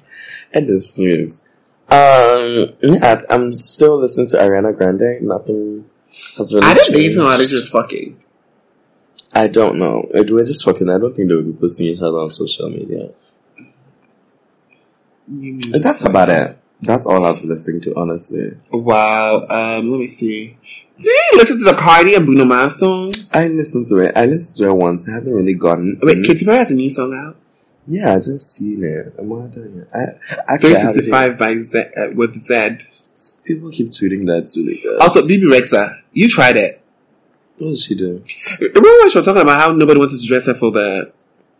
End 0.52 0.68
this, 0.68 0.90
please. 0.92 1.42
Um, 1.90 2.70
yeah, 2.80 3.22
I'm 3.28 3.52
still 3.52 3.98
listening 3.98 4.28
to 4.28 4.36
Ariana 4.36 4.76
Grande. 4.76 5.22
Nothing 5.22 5.84
has 6.38 6.54
really 6.54 6.66
I 6.66 6.74
didn't 6.74 6.94
changed. 6.94 7.16
know 7.18 7.26
how 7.26 7.36
they 7.36 7.46
just 7.46 7.72
fucking. 7.72 8.20
I 9.32 9.48
don't 9.48 9.78
know. 9.78 10.08
It, 10.14 10.30
we're 10.30 10.46
just 10.46 10.64
fucking. 10.64 10.88
I 10.88 10.98
don't 10.98 11.14
think 11.14 11.28
they 11.28 11.34
would 11.34 11.46
be 11.46 11.60
posting 11.60 11.86
each 11.86 12.00
other 12.00 12.18
on 12.18 12.30
social 12.30 12.68
media. 12.70 13.10
And 15.26 15.82
that's 15.82 16.04
about 16.04 16.28
it. 16.28 16.58
That's 16.82 17.06
all 17.06 17.24
I've 17.24 17.42
listening 17.42 17.80
to, 17.82 17.94
honestly. 17.96 18.52
Wow. 18.70 19.46
Um, 19.48 19.90
let 19.90 19.98
me 20.00 20.06
see. 20.06 20.56
Did 20.96 21.06
you 21.06 21.38
listen 21.38 21.58
to 21.58 21.64
the 21.64 21.74
Cardi 21.74 22.14
and 22.14 22.26
Bruno 22.26 22.44
Mars 22.44 22.76
song? 22.76 23.12
I 23.32 23.48
listened 23.48 23.88
to 23.88 23.98
it. 23.98 24.12
I 24.16 24.26
listened 24.26 24.56
to 24.58 24.68
it 24.68 24.74
once. 24.74 25.08
It 25.08 25.12
hasn't 25.12 25.34
really 25.34 25.54
gotten. 25.54 25.98
Wait, 26.02 26.24
Katy 26.24 26.44
Perry 26.44 26.58
has 26.58 26.70
a 26.70 26.74
new 26.74 26.90
song 26.90 27.12
out. 27.14 27.36
Yeah, 27.86 28.12
I 28.12 28.16
just 28.16 28.54
seen 28.54 28.84
it. 28.84 29.14
I'm 29.18 29.28
not 29.28 29.50
done 29.50 29.74
yet. 29.76 29.88
I 29.94 30.54
actually 30.54 30.76
I 30.76 30.78
haven't 30.78 31.02
365 31.02 31.38
by 31.38 31.54
Zedd, 31.56 31.98
uh, 31.98 32.14
with 32.14 32.34
Zedd. 32.36 32.82
People 33.44 33.70
keep 33.70 33.88
tweeting 33.90 34.26
that 34.26 34.38
it's 34.44 34.56
really 34.56 34.80
good. 34.82 35.00
Also, 35.00 35.26
Bebe 35.26 35.44
Rexha, 35.46 36.00
you 36.12 36.28
tried 36.28 36.56
it. 36.56 36.82
what 37.58 37.68
does 37.68 37.84
she 37.84 37.94
do? 37.94 38.22
Remember 38.60 38.80
when 39.00 39.10
she 39.10 39.18
was 39.18 39.24
talking 39.24 39.42
about 39.42 39.60
how 39.60 39.72
nobody 39.72 40.00
wanted 40.00 40.18
to 40.20 40.26
dress 40.26 40.46
her 40.46 40.54
for 40.54 40.70
the 40.72 41.12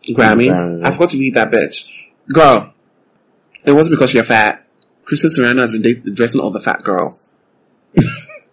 Grammys? 0.03 0.47
Grammys. 0.47 0.85
I 0.85 0.91
forgot 0.91 1.09
to 1.11 1.17
read 1.19 1.33
that 1.35 1.51
bitch. 1.51 1.89
Girl, 2.33 2.73
it 3.65 3.71
wasn't 3.71 3.95
because 3.95 4.13
you're 4.13 4.23
fat. 4.23 4.65
Christian 5.03 5.29
Siriano 5.29 5.59
has 5.59 5.71
been 5.71 5.81
date- 5.81 6.03
dressing 6.15 6.41
all 6.41 6.51
the 6.51 6.59
fat 6.59 6.83
girls. 6.83 7.29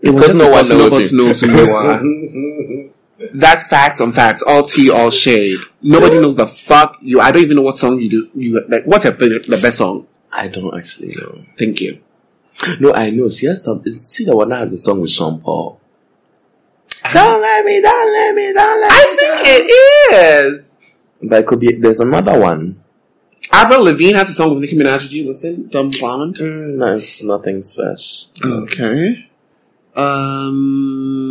It's 0.04 0.16
was 0.16 0.26
just 0.26 0.36
no 0.38 0.48
one 0.50 0.64
because 0.64 1.12
knows 1.12 1.12
knows 1.12 1.40
who 1.40 1.64
you 1.64 1.72
are. 1.72 2.90
That's 3.34 3.64
facts 3.68 4.00
on 4.00 4.10
facts. 4.10 4.42
All 4.42 4.64
tea, 4.64 4.90
all 4.90 5.10
shade. 5.10 5.60
Nobody 5.80 6.16
knows 6.20 6.34
the 6.34 6.48
fuck 6.48 6.98
you. 7.00 7.20
I 7.20 7.30
don't 7.30 7.44
even 7.44 7.54
know 7.56 7.62
what 7.62 7.78
song 7.78 8.00
you 8.00 8.10
do. 8.10 8.28
You 8.34 8.66
like. 8.68 8.84
What's 8.84 9.04
her 9.04 9.12
favorite, 9.12 9.46
the 9.46 9.58
best 9.58 9.78
song? 9.78 10.08
I 10.32 10.48
don't 10.48 10.76
actually 10.76 11.14
know. 11.20 11.44
Thank 11.56 11.80
you. 11.80 12.00
No, 12.80 12.92
I 12.94 13.10
know. 13.10 13.28
She 13.30 13.46
has 13.46 13.64
some. 13.64 13.82
Is 13.84 14.12
she 14.14 14.24
the 14.24 14.36
one 14.36 14.48
that 14.50 14.60
has 14.60 14.70
the 14.70 14.78
song 14.78 15.00
with 15.00 15.10
Sean 15.10 15.40
Paul? 15.40 15.80
Don't 17.12 17.40
let 17.42 17.64
me, 17.64 17.80
don't 17.80 18.12
let 18.12 18.34
me, 18.34 18.52
don't 18.52 18.80
let 18.80 18.92
I 18.92 19.10
me. 19.10 19.16
think 19.18 19.40
it 19.44 20.54
is. 20.54 20.78
But 21.22 21.40
it 21.40 21.46
could 21.46 21.58
be. 21.60 21.74
There's 21.74 22.00
another 22.00 22.38
one. 22.38 22.82
Avril 23.52 23.84
Lavigne 23.84 24.14
has 24.14 24.30
a 24.30 24.34
song 24.34 24.50
with 24.50 24.60
Nicki 24.60 24.76
Minaj. 24.76 25.02
Did 25.02 25.12
you 25.12 25.26
listen? 25.26 25.68
Dumb 25.68 25.90
blonde. 25.90 26.36
Mm, 26.36 26.76
no, 26.76 26.92
it's 26.94 27.22
nothing 27.22 27.62
special. 27.62 28.28
Okay. 28.44 29.28
Um, 29.94 31.22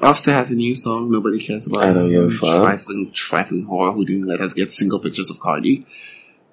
Offset 0.00 0.34
has 0.34 0.50
a 0.50 0.54
new 0.54 0.74
song 0.74 1.10
nobody 1.10 1.44
cares 1.44 1.66
about. 1.66 1.84
I 1.86 1.92
don't 1.92 2.10
give 2.10 2.24
a 2.24 2.30
fuck. 2.30 2.62
Trifling, 2.62 3.10
trifling 3.12 3.66
whore 3.66 3.92
who 3.94 4.04
didn't 4.04 4.26
let 4.26 4.40
us 4.40 4.52
get 4.52 4.70
single 4.70 5.00
pictures 5.00 5.30
of 5.30 5.40
Cardi. 5.40 5.86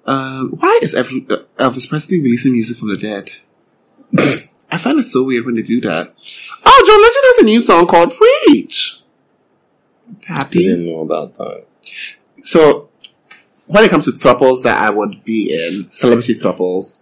Um, 0.04 0.50
why 0.58 0.80
is 0.82 0.94
every, 0.94 1.24
uh, 1.30 1.38
Elvis 1.58 1.88
Presley 1.88 2.20
releasing 2.20 2.52
music 2.52 2.76
from 2.78 2.88
the 2.88 2.96
dead? 2.96 3.30
I 4.70 4.78
find 4.78 4.98
it 4.98 5.04
so 5.04 5.22
weird 5.22 5.46
when 5.46 5.54
they 5.54 5.62
do 5.62 5.80
that. 5.82 6.14
Oh, 6.64 6.84
John 6.86 7.02
Legend 7.02 7.24
has 7.24 7.38
a 7.38 7.44
new 7.44 7.60
song 7.60 7.86
called 7.86 8.14
Preach. 8.14 9.00
I 10.28 10.44
didn't 10.48 10.86
know 10.86 11.00
about 11.00 11.34
that. 11.36 11.64
So, 12.42 12.88
when 13.66 13.84
it 13.84 13.90
comes 13.90 14.04
to 14.04 14.12
thruples 14.12 14.62
that 14.62 14.78
I 14.78 14.90
would 14.90 15.24
be 15.24 15.52
in, 15.52 15.90
celebrity 15.90 16.34
thruples, 16.34 17.00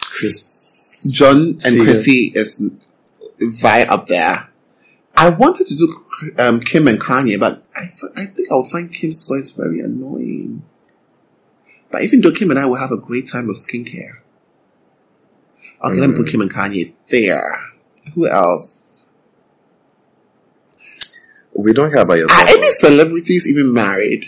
Chris. 0.00 1.08
John 1.12 1.58
and. 1.64 1.80
Chrissy 1.82 2.32
is 2.34 2.60
right 3.62 3.88
up 3.88 4.06
there. 4.06 4.48
I 5.16 5.28
wanted 5.30 5.66
to 5.66 5.76
do 5.76 5.94
um, 6.38 6.60
Kim 6.60 6.88
and 6.88 7.00
Kanye, 7.00 7.38
but 7.38 7.64
I, 7.76 7.84
f- 7.84 8.12
I 8.16 8.24
think 8.26 8.50
I 8.50 8.54
would 8.54 8.66
find 8.66 8.92
Kim's 8.92 9.26
voice 9.26 9.50
very 9.50 9.80
annoying. 9.80 10.62
But 11.90 12.02
even 12.02 12.20
though 12.20 12.32
Kim 12.32 12.50
and 12.50 12.58
I 12.58 12.66
will 12.66 12.76
have 12.76 12.92
a 12.92 12.96
great 12.96 13.30
time 13.30 13.48
with 13.48 13.58
skincare. 13.58 14.21
Okay, 15.84 15.96
let 15.96 16.10
me 16.10 16.16
put 16.16 16.28
Kim 16.28 16.40
and 16.40 16.52
Kanye 16.52 16.94
there. 17.08 17.60
Who 18.14 18.28
else? 18.28 19.08
We 21.54 21.72
don't 21.72 21.92
care 21.92 22.02
about 22.02 22.14
your. 22.14 22.30
Are 22.30 22.48
any 22.48 22.70
celebrities 22.72 23.48
even 23.48 23.72
married? 23.72 24.24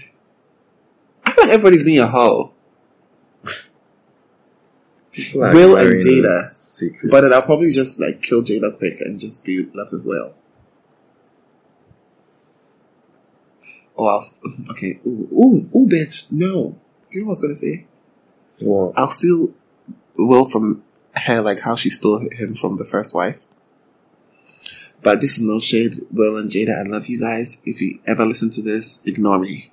I 1.24 1.30
feel 1.30 1.44
like 1.44 1.54
everybody's 1.54 1.84
being 1.84 2.00
a 2.00 2.06
hoe. 2.06 2.52
Are 5.36 5.54
Will 5.54 5.76
and 5.76 6.00
Jada. 6.00 6.52
Secret. 6.52 7.10
But 7.10 7.20
then 7.20 7.32
I'll 7.32 7.42
probably 7.42 7.70
just 7.70 8.00
like 8.00 8.20
kill 8.20 8.42
Jada 8.42 8.76
quick 8.76 9.00
and 9.00 9.20
just 9.20 9.44
be 9.44 9.66
left 9.74 9.92
with 9.92 10.04
Will. 10.04 10.34
Oh, 13.96 14.06
I'll, 14.06 14.24
okay. 14.70 14.98
Ooh, 15.06 15.28
ooh, 15.32 15.70
ooh, 15.76 15.86
bitch. 15.86 16.32
No. 16.32 16.76
Do 17.10 17.18
you 17.18 17.24
know 17.24 17.28
what 17.28 17.38
I 17.38 17.38
was 17.38 17.40
gonna 17.40 17.54
say? 17.54 17.86
Well, 18.62 18.92
I'll 18.96 19.06
steal 19.06 19.52
Will 20.16 20.50
from 20.50 20.82
her, 21.16 21.40
like 21.40 21.60
how 21.60 21.76
she 21.76 21.90
stole 21.90 22.20
him 22.32 22.54
from 22.54 22.76
the 22.76 22.84
first 22.84 23.14
wife. 23.14 23.44
But 25.02 25.20
this 25.20 25.32
is 25.32 25.40
no 25.40 25.60
shade, 25.60 25.96
Will 26.10 26.36
and 26.38 26.50
Jada. 26.50 26.78
I 26.80 26.88
love 26.88 27.06
you 27.08 27.20
guys. 27.20 27.60
If 27.64 27.80
you 27.82 27.98
ever 28.06 28.24
listen 28.24 28.50
to 28.52 28.62
this, 28.62 29.02
ignore 29.04 29.38
me. 29.38 29.70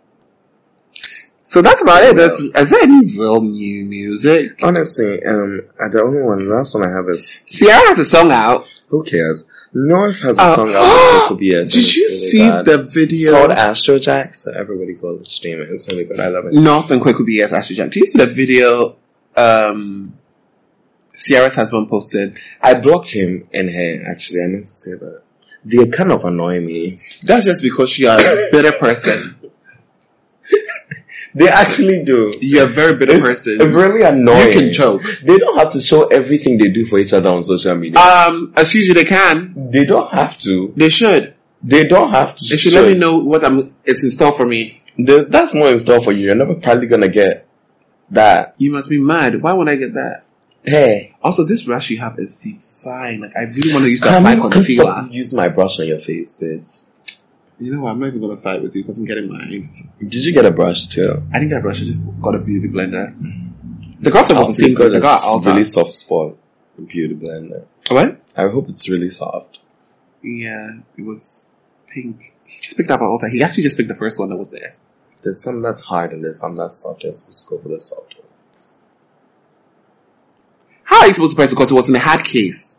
So 1.44 1.62
that's 1.62 1.82
about 1.82 2.04
it. 2.04 2.16
There's, 2.16 2.40
is 2.40 2.70
there 2.70 2.82
any 2.84 3.00
real 3.18 3.42
new 3.42 3.86
music? 3.86 4.60
honestly, 4.64 5.24
um, 5.26 5.62
the 5.92 6.02
only 6.04 6.22
one, 6.22 6.48
the 6.48 6.54
last 6.54 6.74
one 6.76 6.86
I 6.88 6.92
have 6.96 7.06
is 7.10 7.30
Ciara 7.46 7.88
has 7.90 8.00
a 8.00 8.06
song 8.06 8.32
out. 8.32 8.66
who 8.88 9.04
cares? 9.04 9.50
North 9.74 10.22
has 10.22 10.38
a 10.38 10.42
Uh, 10.42 10.56
song 10.56 10.74
out 10.76 11.30
with 11.32 11.40
BS. 11.40 11.74
Did 11.74 11.96
you 11.96 12.10
see 12.10 12.40
the 12.50 12.78
video? 12.94 13.32
It's 13.32 13.40
called 13.40 13.52
Astro 13.52 14.00
Jack, 14.00 14.36
so 14.36 14.52
everybody 14.52 14.94
it 14.94 15.28
stream 15.28 15.62
it. 15.62 15.70
It's 15.72 15.90
really 15.90 16.04
good. 16.06 16.20
I 16.20 16.28
love 16.28 16.46
it. 16.46 16.54
North 16.54 16.92
and 16.92 17.02
Quick 17.02 17.16
Kwaku 17.16 17.26
BS 17.26 17.54
Ashley 17.54 17.76
Jack. 17.78 17.92
Do 17.92 18.00
you 18.02 18.06
see 18.06 18.18
the 18.18 18.28
video 18.28 18.98
um 19.36 20.14
Ciara's 21.16 21.56
husband 21.56 21.90
posted? 21.90 22.38
I 22.62 22.74
blocked 22.76 23.12
him 23.12 23.44
and 23.54 23.70
her. 23.70 24.04
Actually, 24.10 24.44
I 24.44 24.48
meant 24.48 24.66
to 24.66 24.72
say 24.72 24.92
that. 24.92 25.22
They 25.64 25.88
kind 25.90 26.12
of 26.12 26.26
annoy 26.26 26.60
me. 26.62 26.98
That's 27.24 27.46
just 27.46 27.62
because 27.62 27.98
you're 28.00 28.14
a 28.14 28.50
bitter 28.52 28.72
person. 28.74 29.36
They 31.34 31.48
actually 31.48 32.04
do. 32.04 32.30
You're 32.42 32.66
a 32.66 32.68
very 32.68 32.98
bitter 32.98 33.20
person. 33.20 33.54
It's 33.54 33.74
really 33.74 34.02
annoying. 34.02 34.48
You 34.48 34.60
can 34.60 34.74
choke. 34.74 35.02
They 35.24 35.38
don't 35.38 35.58
have 35.58 35.70
to 35.72 35.80
show 35.80 36.08
everything 36.08 36.58
they 36.58 36.70
do 36.70 36.86
for 36.86 37.00
each 37.00 37.14
other 37.14 37.30
on 37.30 37.44
social 37.44 37.76
media. 37.76 38.00
Um, 38.02 38.54
excuse 38.58 38.88
you, 38.88 38.94
they 38.94 39.06
can. 39.06 39.54
they 39.72 39.86
don't 39.86 40.10
have 40.12 40.38
to. 40.40 40.74
They 40.76 40.90
should. 40.90 41.34
They 41.64 41.88
don't 41.88 42.10
have 42.10 42.36
to. 42.36 42.46
They 42.50 42.58
should 42.58 42.74
show 42.74 42.82
let 42.82 42.92
me 42.94 42.98
know 43.00 43.20
what 43.20 43.46
I'm. 43.46 43.60
It's 43.86 44.04
in 44.04 44.12
store 44.12 44.34
for 44.34 44.46
me. 44.46 44.82
The- 44.98 45.26
that's 45.30 45.54
not 45.54 45.68
in 45.68 45.80
store 45.80 46.02
for 46.02 46.12
you. 46.12 46.26
You're 46.26 46.36
never 46.36 46.56
probably 46.56 46.88
gonna 46.88 47.08
get 47.08 47.48
that. 48.10 48.56
You 48.58 48.72
must 48.74 48.90
be 48.90 49.00
mad. 49.00 49.42
Why 49.42 49.54
would 49.54 49.70
I 49.70 49.78
get 49.78 49.94
that? 49.94 50.26
Hey, 50.64 51.16
Also, 51.24 51.44
this 51.44 51.64
brush 51.64 51.90
you 51.90 51.98
have 52.00 52.20
is 52.20 52.36
divine. 52.36 53.22
Like, 53.22 53.36
I 53.36 53.44
really 53.44 53.74
want 53.74 53.86
to 53.86 53.92
use 53.92 54.02
that 54.02 54.10
can 54.10 54.22
apply 54.22 54.34
you 54.34 54.42
can 54.42 54.52
concealer. 54.52 55.08
use 55.10 55.34
my 55.34 55.48
brush 55.48 55.80
on 55.80 55.88
your 55.88 56.00
face, 56.00 56.34
bitch? 56.34 56.84
You 57.60 57.76
know 57.76 57.82
what? 57.82 57.92
I'm 57.92 58.00
not 58.00 58.08
even 58.08 58.22
gonna 58.22 58.38
fight 58.38 58.62
with 58.62 58.76
you 58.76 58.82
because 58.82 58.98
I'm 58.98 59.06
getting 59.06 59.30
mine. 59.32 59.70
Did 60.00 60.26
you 60.26 60.34
get 60.34 60.46
a 60.46 60.52
brush 60.52 60.88
too? 60.88 61.24
I 61.32 61.38
didn't 61.38 61.50
get 61.50 61.60
a 61.60 61.62
brush. 61.62 61.82
I 61.82 61.86
just 61.86 62.04
got 62.20 62.34
a 62.34 62.40
beauty 62.40 62.68
blender. 62.68 63.14
The 64.00 64.10
girl 64.10 64.22
wasn't 64.24 64.40
oh, 64.40 64.52
seem 64.52 64.74
good. 64.74 64.94
The 64.94 65.00
girl 65.00 65.20
it's 65.38 65.46
really 65.46 65.64
soft 65.64 65.92
spot. 65.92 66.36
Beauty 66.88 67.14
blender. 67.14 67.66
What? 67.90 68.20
I 68.36 68.48
hope 68.48 68.70
it's 68.70 68.90
really 68.90 69.10
soft. 69.10 69.60
Yeah, 70.24 70.80
it 70.98 71.04
was 71.04 71.50
pink. 71.88 72.34
He 72.46 72.62
just 72.62 72.78
picked 72.78 72.90
up 72.90 73.02
an 73.02 73.06
Alta. 73.06 73.30
He 73.30 73.44
actually 73.44 73.64
just 73.64 73.78
picked 73.78 73.90
the 73.90 73.96
first 73.96 74.20
one 74.20 74.30
that 74.30 74.38
was 74.38 74.50
there. 74.50 74.76
There's 75.22 75.44
some 75.44 75.62
that's 75.62 75.84
hard 75.84 76.14
and 76.14 76.24
there's 76.24 76.40
some 76.40 76.56
that's 76.56 76.82
soft. 76.82 77.02
To 77.02 77.12
go 77.48 77.60
for 77.60 77.70
the 77.70 77.80
soft. 77.80 78.16
How 80.92 81.00
are 81.02 81.08
you 81.08 81.14
supposed 81.14 81.32
to 81.32 81.36
press 81.38 81.52
it? 81.52 81.56
Because 81.56 81.72
it 81.72 81.74
was 81.74 81.88
in 81.90 81.96
a 81.96 82.00
hard 82.00 82.24
case. 82.26 82.78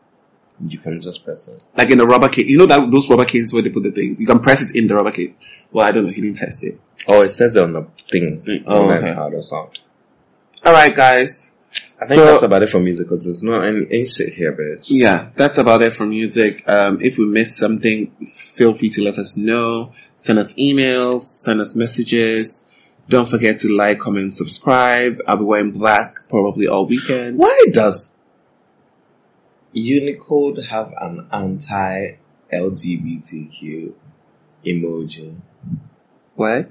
You 0.65 0.79
can 0.79 1.01
just 1.01 1.25
press 1.25 1.49
it. 1.49 1.65
Like 1.77 1.89
in 1.91 1.99
a 1.99 2.05
rubber 2.07 2.29
case. 2.29 2.47
You 2.47 2.59
know 2.59 2.67
that 2.67 2.91
those 2.91 3.09
rubber 3.11 3.25
cases 3.25 3.53
where 3.53 3.63
they 3.63 3.71
put 3.71 3.83
the 3.85 3.91
things? 3.91 4.21
You 4.21 4.27
can 4.27 4.39
press 4.39 4.61
it 4.63 4.77
in 4.77 4.87
the 4.87 4.95
rubber 4.95 5.11
case. 5.11 5.35
Well, 5.73 5.87
I 5.87 5.91
don't 5.93 6.05
know. 6.05 6.13
He 6.13 6.21
didn't 6.21 6.37
test 6.37 6.63
it. 6.63 6.79
Oh, 7.09 7.23
it 7.23 7.31
says 7.31 7.57
it 7.57 7.63
on 7.65 7.73
the 7.73 7.87
thing. 8.11 8.43
Oh, 8.67 8.85
Oh, 8.85 8.89
that's 8.89 9.05
okay. 9.07 9.15
hard 9.15 9.35
or 9.35 9.43
soft. 9.43 9.81
Alright, 10.65 10.95
guys. 10.95 11.49
I 12.01 12.05
think 12.05 12.19
So- 12.19 12.27
that's 12.27 12.43
about 12.43 12.63
it 12.63 12.69
for 12.69 12.81
music 12.81 13.07
because 13.07 13.25
there's 13.25 13.43
no 13.43 13.61
any, 13.61 13.87
any 13.91 14.05
shit 14.05 14.35
here, 14.35 14.53
bitch. 14.53 14.87
Yeah, 14.91 15.31
that's 15.35 15.57
about 15.59 15.81
it 15.83 15.95
for 15.95 16.05
music. 16.05 16.63
Um, 16.69 17.01
if 17.01 17.17
we 17.17 17.25
missed 17.25 17.57
something, 17.59 18.11
feel 18.27 18.73
free 18.75 18.91
to 18.91 19.03
let 19.03 19.19
us 19.19 19.37
know. 19.37 19.93
Send 20.17 20.39
us 20.39 20.53
emails, 20.55 21.21
send 21.23 21.61
us 21.61 21.75
messages. 21.75 22.62
Don't 23.09 23.28
forget 23.28 23.59
to 23.61 23.68
like, 23.68 23.98
comment, 23.98 24.32
subscribe. 24.32 25.20
I'll 25.26 25.36
be 25.36 25.44
wearing 25.44 25.72
black 25.72 26.28
probably 26.28 26.68
all 26.68 26.86
weekend. 26.86 27.38
Why 27.38 27.64
does 27.72 28.14
Unicode 29.72 30.66
have 30.66 30.94
an 31.00 31.26
anti-LGBTQ 31.32 33.92
emoji? 34.64 35.36
What? 36.34 36.70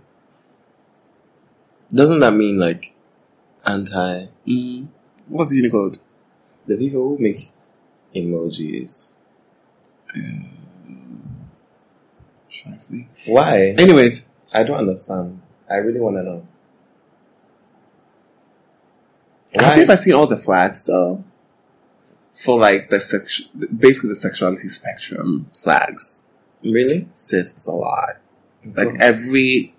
Doesn't 1.93 2.19
that 2.19 2.33
mean 2.33 2.57
like 2.57 2.93
anti 3.65 4.27
Mm. 4.47 4.87
What's 5.27 5.53
Unicode? 5.53 5.97
the 6.67 6.77
people 6.77 7.01
who 7.01 7.17
make 7.17 7.51
emojis? 8.15 9.07
Shall 12.49 12.73
I 12.73 12.77
see? 12.77 13.07
Why? 13.25 13.75
Anyways, 13.77 14.27
I 14.53 14.63
don't 14.63 14.77
understand. 14.77 15.41
I 15.71 15.77
really 15.77 15.99
want 15.99 16.17
to 16.17 16.23
know. 16.23 16.47
have 19.55 19.77
you 19.77 19.83
ever 19.83 19.97
seen 19.97 20.13
all 20.13 20.27
the 20.27 20.37
flags 20.37 20.83
though? 20.83 21.23
For 22.33 22.59
like 22.59 22.89
the 22.89 22.99
sex, 22.99 23.41
basically 23.47 24.09
the 24.09 24.15
sexuality 24.15 24.67
spectrum 24.67 25.49
flags. 25.53 26.21
Really? 26.63 27.09
Sis, 27.13 27.53
it's 27.53 27.67
a 27.67 27.71
lot. 27.71 28.17
Mm-hmm. 28.65 28.77
Like 28.77 29.01
every, 29.01 29.75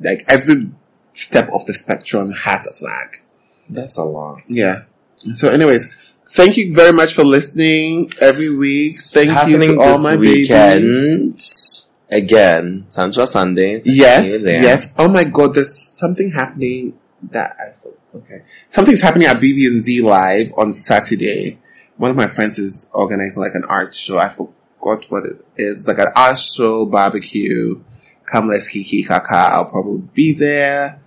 like 0.00 0.24
every 0.28 0.70
step 1.14 1.50
of 1.52 1.66
the 1.66 1.74
spectrum 1.74 2.32
has 2.32 2.66
a 2.66 2.72
flag. 2.72 3.20
That's 3.68 3.96
a 3.96 4.04
lot. 4.04 4.42
Yeah. 4.48 4.84
So 5.16 5.48
anyways, 5.48 5.86
thank 6.28 6.56
you 6.56 6.72
very 6.72 6.92
much 6.92 7.14
for 7.14 7.24
listening 7.24 8.10
every 8.20 8.54
week. 8.54 8.96
Thank 8.98 9.48
you 9.48 9.62
to 9.62 9.80
all 9.80 10.02
my 10.02 10.16
weekend. 10.16 10.82
babies. 10.82 11.75
Again, 12.10 12.86
Tantra 12.90 13.26
Sunday. 13.26 13.80
Yes, 13.84 14.42
yes. 14.44 14.94
Oh 14.96 15.08
my 15.08 15.24
god, 15.24 15.54
there's 15.54 15.76
something 15.98 16.30
happening 16.30 16.98
that 17.30 17.56
I 17.58 17.72
thought, 17.72 17.98
okay. 18.14 18.42
Something's 18.68 19.00
happening 19.00 19.26
at 19.26 19.38
BB&Z 19.38 20.02
Live 20.02 20.52
on 20.56 20.72
Saturday. 20.72 21.58
One 21.96 22.10
of 22.10 22.16
my 22.16 22.26
friends 22.26 22.58
is 22.58 22.90
organizing 22.92 23.42
like 23.42 23.54
an 23.54 23.64
art 23.64 23.94
show. 23.94 24.18
I 24.18 24.28
forgot 24.28 25.10
what 25.10 25.26
it 25.26 25.44
is. 25.56 25.88
Like 25.88 25.98
an 25.98 26.08
art 26.14 26.38
show, 26.38 26.86
barbecue. 26.86 27.82
Come 28.24 28.48
let's 28.48 28.68
kiki 28.68 29.02
kaka. 29.02 29.34
I'll 29.34 29.64
probably 29.70 30.08
be 30.12 30.32
there. 30.32 31.00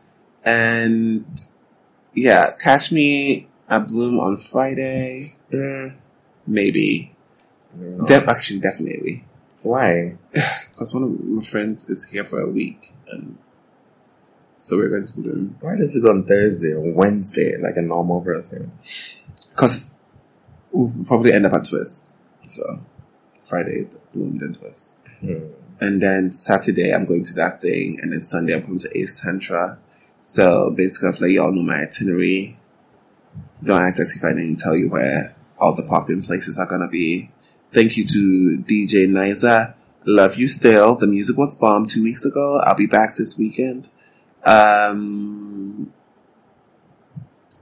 And 0.43 1.25
yeah, 2.13 2.51
catch 2.51 2.91
me 2.91 3.47
at 3.69 3.87
Bloom 3.87 4.19
on 4.19 4.37
Friday. 4.37 5.35
Mm, 5.53 5.95
Maybe. 6.47 7.15
De- 8.05 8.29
actually, 8.29 8.59
definitely. 8.59 9.23
Why? 9.63 10.15
Because 10.69 10.93
one 10.93 11.03
of 11.03 11.19
my 11.19 11.41
friends 11.41 11.89
is 11.89 12.09
here 12.09 12.23
for 12.23 12.39
a 12.39 12.49
week. 12.49 12.93
And 13.09 13.37
so 14.57 14.77
we're 14.77 14.87
going 14.87 15.05
to 15.05 15.13
Bloom. 15.13 15.57
Why 15.59 15.75
did 15.75 15.93
you 15.93 16.01
go 16.01 16.11
on 16.11 16.25
Thursday 16.25 16.71
or 16.71 16.93
Wednesday 16.93 17.57
like 17.57 17.75
a 17.75 17.81
normal 17.81 18.21
person? 18.21 18.71
Because 19.51 19.89
we'll 20.71 21.05
probably 21.05 21.33
end 21.33 21.45
up 21.45 21.51
at 21.51 21.65
Twist. 21.65 22.09
So 22.47 22.79
Friday, 23.43 23.89
Bloom, 24.13 24.37
then 24.37 24.53
Twist. 24.53 24.93
Hmm. 25.19 25.49
And 25.81 26.01
then 26.01 26.31
Saturday, 26.31 26.93
I'm 26.93 27.05
going 27.05 27.23
to 27.25 27.33
that 27.33 27.61
thing. 27.61 27.99
And 28.01 28.13
then 28.13 28.21
Sunday, 28.21 28.53
I'm 28.53 28.65
going 28.65 28.79
to 28.79 28.97
Ace 28.97 29.19
Tantra. 29.19 29.79
So 30.21 30.71
basically, 30.71 31.09
I 31.09 31.11
feel 31.11 31.27
like 31.27 31.35
y'all 31.35 31.51
know 31.51 31.61
my 31.61 31.81
itinerary. 31.81 32.57
Don't 33.63 33.81
act 33.81 33.99
as 33.99 34.15
if 34.15 34.23
I 34.23 34.29
didn't 34.29 34.57
tell 34.57 34.75
you 34.75 34.89
where 34.89 35.35
all 35.57 35.73
the 35.73 35.83
popping 35.83 36.21
places 36.21 36.57
are 36.57 36.65
going 36.65 36.81
to 36.81 36.87
be. 36.87 37.31
Thank 37.71 37.97
you 37.97 38.05
to 38.07 38.63
DJ 38.65 39.07
Niza. 39.07 39.75
Love 40.05 40.37
you 40.37 40.47
still. 40.47 40.95
The 40.95 41.07
music 41.07 41.37
was 41.37 41.55
bomb 41.55 41.85
two 41.85 42.03
weeks 42.03 42.25
ago. 42.25 42.59
I'll 42.63 42.75
be 42.75 42.87
back 42.87 43.15
this 43.15 43.37
weekend. 43.37 43.87
Um, 44.43 45.93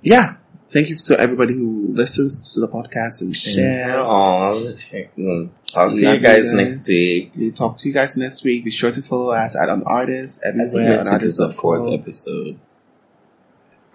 yeah. 0.02 0.36
Thank 0.70 0.90
you 0.90 0.98
to 0.98 1.20
everybody 1.20 1.54
who 1.54 1.88
listens 1.94 2.54
to 2.54 2.60
the 2.60 2.68
podcast 2.68 3.22
and 3.22 3.34
shares. 3.36 4.06
Aw, 4.06 4.52
mm. 4.54 5.50
Talk 5.66 5.90
to 5.90 5.96
Love 5.96 6.16
you 6.16 6.20
guys 6.20 6.44
guys. 6.46 6.52
next 6.52 6.88
week. 6.90 7.32
We'll 7.38 7.52
talk 7.54 7.78
to 7.78 7.88
you 7.88 7.94
guys 7.94 8.18
next 8.18 8.44
week. 8.44 8.66
Be 8.66 8.72
sure 8.72 8.92
to 8.92 9.02
follow 9.02 9.32
us 9.32 9.56
at 9.56 9.70
on 9.70 9.84
artists 9.84 10.40
I 10.46 10.52
think 10.52 10.74
everywhere. 10.74 11.00
on 11.00 11.14
week 11.14 11.24
is 11.24 11.38
the 11.38 11.52
fourth 11.52 11.94
episode. 11.94 12.60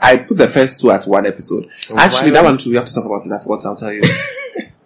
I 0.00 0.16
put 0.16 0.36
the 0.38 0.48
first 0.48 0.80
two 0.80 0.90
as 0.90 1.06
one 1.06 1.26
episode. 1.26 1.70
Actually, 1.94 2.30
that 2.30 2.42
one 2.42 2.58
too. 2.58 2.70
We 2.70 2.76
have 2.76 2.86
to 2.86 2.94
talk 2.94 3.04
about 3.04 3.24
it. 3.24 3.32
I 3.32 3.38
forgot. 3.38 3.66
I'll 3.66 3.76
tell 3.76 3.92
you. 3.92 4.02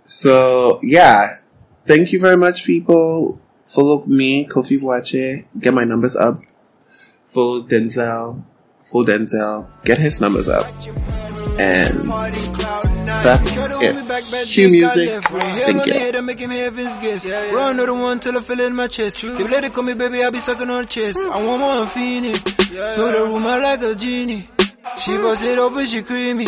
so 0.06 0.80
yeah, 0.82 1.38
thank 1.86 2.12
you 2.12 2.20
very 2.20 2.36
much, 2.36 2.64
people. 2.64 3.40
Follow 3.64 4.04
me, 4.06 4.46
Koffi 4.46 4.78
Boache. 4.78 5.44
Get 5.58 5.74
my 5.74 5.84
numbers 5.84 6.14
up. 6.14 6.40
Follow 7.24 7.62
Denzel. 7.62 8.44
Follow 8.80 9.04
Denzel. 9.04 9.84
Get 9.84 9.98
his 9.98 10.20
numbers 10.20 10.46
up. 10.48 10.66
And 11.58 12.08
That's 13.06 13.56
it. 13.56 14.48
Cue 14.48 14.68
music. 14.68 15.22
Thank 15.24 15.86
you. 15.86 15.92
him 15.92 16.50
heaven's 16.50 16.96
gifts. 16.98 17.26
Run 17.26 17.74
another 17.74 17.94
one 17.94 18.20
till 18.20 18.38
I 18.38 18.42
feel 18.42 18.60
in 18.60 18.76
my 18.76 18.86
chest. 18.86 19.18
If 19.22 19.50
lady 19.50 19.70
call 19.70 19.82
me 19.84 19.94
baby, 19.94 20.22
I'll 20.22 20.30
be 20.30 20.38
sucking 20.38 20.70
on 20.70 20.86
chest. 20.86 21.18
I 21.18 21.42
want 21.42 21.60
more 21.60 21.86
Phoenix. 21.86 22.40
Smell 22.94 23.12
the 23.12 23.24
room 23.24 23.42
like 23.42 23.82
a 23.82 23.94
genie. 23.94 24.48
She 25.00 25.16
bust 25.16 25.42
it 25.42 25.58
open, 25.58 25.86
she 25.86 26.02
creamy. 26.02 26.46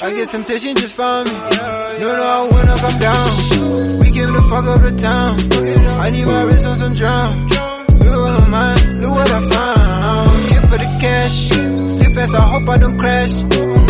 I 0.00 0.12
get 0.12 0.30
temptation, 0.30 0.76
just 0.76 0.94
find 0.94 1.26
me. 1.26 1.34
No, 1.34 2.06
no, 2.06 2.22
I 2.22 2.48
wanna 2.52 2.76
come 2.76 2.98
down. 3.00 3.98
We 3.98 4.10
came 4.12 4.32
to 4.32 4.42
fuck 4.42 4.64
up 4.66 4.80
the 4.82 4.94
town. 4.96 5.38
I 5.98 6.10
need 6.10 6.24
my 6.24 6.42
wrist 6.44 6.64
on 6.64 6.76
some 6.76 6.94
drown. 6.94 7.48
Look 7.48 8.28
at 8.28 8.40
my 8.40 8.48
mind, 8.48 9.02
look 9.02 9.10
what 9.10 9.28
I 9.28 9.48
found. 9.48 10.48
Here 10.50 10.60
for 10.62 10.78
the 10.78 10.98
cash. 11.00 11.50
Live 11.50 12.14
fast, 12.14 12.34
I 12.34 12.48
hope 12.48 12.68
I 12.68 12.78
don't 12.78 12.96
crash. 12.96 13.42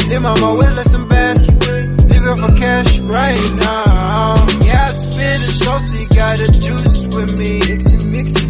Live 0.09 0.25
on 0.25 0.41
my 0.41 0.53
way, 0.55 0.71
listen 0.77 1.09
best. 1.09 1.51
Live 1.51 2.25
it 2.25 2.39
for 2.39 2.57
cash 2.57 2.99
right 3.01 3.55
now. 3.57 4.47
Yeah, 4.65 4.89
I 4.89 4.91
spit 4.93 5.41
it 5.43 5.63
saucy, 5.63 6.07
got 6.07 6.41
a 6.41 6.49
juice 6.51 7.07
with 7.07 7.37
me. 7.37 7.61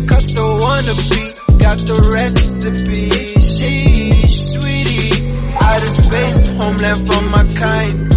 Cut 0.06 0.28
the 0.28 0.94
beat, 1.10 1.58
got 1.58 1.78
the 1.78 2.08
recipe. 2.08 3.10
She, 3.40 3.97
out 5.78 5.86
of 5.86 5.94
space, 5.94 6.46
homeland 6.56 7.06
from 7.06 7.30
my 7.30 7.44
kind. 7.54 8.10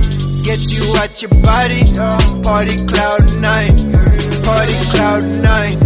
Get 0.43 0.71
you 0.71 0.95
out 0.95 1.21
your 1.21 1.29
body, 1.41 1.93
party 2.41 2.85
cloud 2.85 3.25
nine, 3.39 3.93
party 4.43 4.79
cloud 4.93 5.23
nine, 5.23 5.77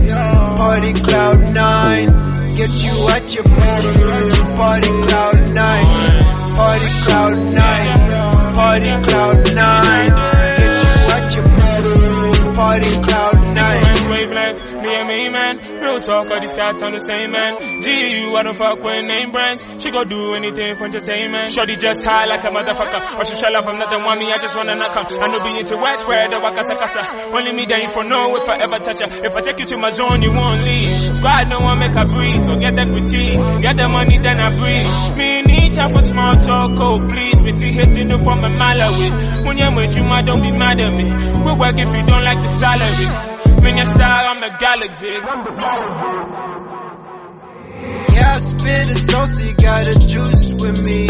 party 0.55 0.93
cloud 0.93 1.39
nine. 1.53 2.07
Get 2.55 2.73
you 2.83 3.09
out 3.09 3.35
your 3.35 3.43
body, 3.43 4.55
party 4.55 4.89
cloud 5.07 5.53
nine, 5.53 6.55
party 6.55 6.89
cloud 7.03 7.37
nine, 7.53 8.53
party 8.53 8.91
cloud. 9.07 9.44
Talk, 16.05 16.29
all 16.29 16.39
these 16.39 16.53
cats 16.53 16.81
on 16.81 16.93
the 16.93 17.01
same 17.01 17.31
man. 17.31 17.57
GU, 17.81 18.35
I 18.35 18.43
don't 18.43 18.55
fuck 18.55 18.81
with 18.83 19.05
name 19.05 19.31
brands. 19.31 19.65
She 19.79 19.91
go 19.91 20.03
do 20.03 20.35
anything 20.35 20.75
for 20.77 20.85
entertainment. 20.85 21.51
Shorty 21.51 21.75
just 21.75 22.05
high 22.05 22.25
like 22.25 22.43
a 22.43 22.47
motherfucker. 22.47 23.19
Or 23.19 23.25
she 23.25 23.35
shell 23.35 23.55
up, 23.55 23.65
I'm 23.65 23.77
nothing 23.77 24.03
want 24.03 24.19
me, 24.19 24.31
I 24.31 24.37
just 24.37 24.55
wanna 24.55 24.75
knock 24.75 24.93
her. 24.93 25.17
I 25.19 25.27
know 25.27 25.41
be 25.41 25.59
into 25.59 25.77
widespread, 25.77 26.31
the 26.31 26.37
wakasa 26.37 26.77
kasa. 26.77 27.01
Only 27.33 27.53
me 27.53 27.65
that 27.65 27.81
you 27.81 27.89
for 27.89 28.03
no 28.03 28.35
I 28.35 28.63
ever 28.63 28.79
touch 28.79 28.99
her. 28.99 29.25
If 29.25 29.33
I 29.33 29.41
take 29.41 29.59
you 29.59 29.65
to 29.65 29.77
my 29.77 29.91
zone, 29.91 30.21
you 30.21 30.31
won't 30.31 30.63
leave. 30.63 31.17
Squad 31.17 31.49
no 31.49 31.59
one 31.59 31.79
make 31.79 31.93
her 31.93 32.05
breathe. 32.05 32.45
Go 32.45 32.57
get 32.59 32.75
that 32.75 32.87
routine. 32.87 33.61
Get 33.61 33.77
the 33.77 33.89
money, 33.89 34.17
then 34.19 34.39
I 34.39 34.49
breathe. 34.57 35.17
Me 35.17 35.41
need 35.41 35.73
time 35.73 35.93
for 35.93 36.01
small 36.01 36.35
talk, 36.35 36.71
oh 36.77 36.99
please. 37.07 37.41
Me 37.41 37.51
tea 37.53 37.71
hitting 37.71 38.11
up 38.11 38.23
from 38.23 38.43
a 38.43 38.49
mile. 38.49 39.45
When 39.45 39.57
you're 39.57 39.73
with 39.73 39.95
you, 39.95 40.03
ma, 40.03 40.21
don't 40.21 40.41
be 40.41 40.51
mad 40.51 40.79
at 40.79 40.93
me. 40.93 41.05
We 41.45 41.53
work 41.53 41.77
if 41.79 41.87
you 41.87 42.05
don't 42.05 42.23
like 42.23 42.41
the 42.41 42.47
salary. 42.47 43.34
When 43.63 43.77
you 43.77 43.83
star, 43.85 44.25
I'm 44.31 44.43
a 44.43 44.57
galaxy. 44.59 45.07
Yeah, 48.15 48.35
I 48.35 48.39
spit 48.39 48.89
it 48.89 48.97
saucy, 48.97 49.53
got 49.53 49.87
a 49.87 49.95
juice 49.99 50.53
with 50.53 50.77
me. 50.79 51.07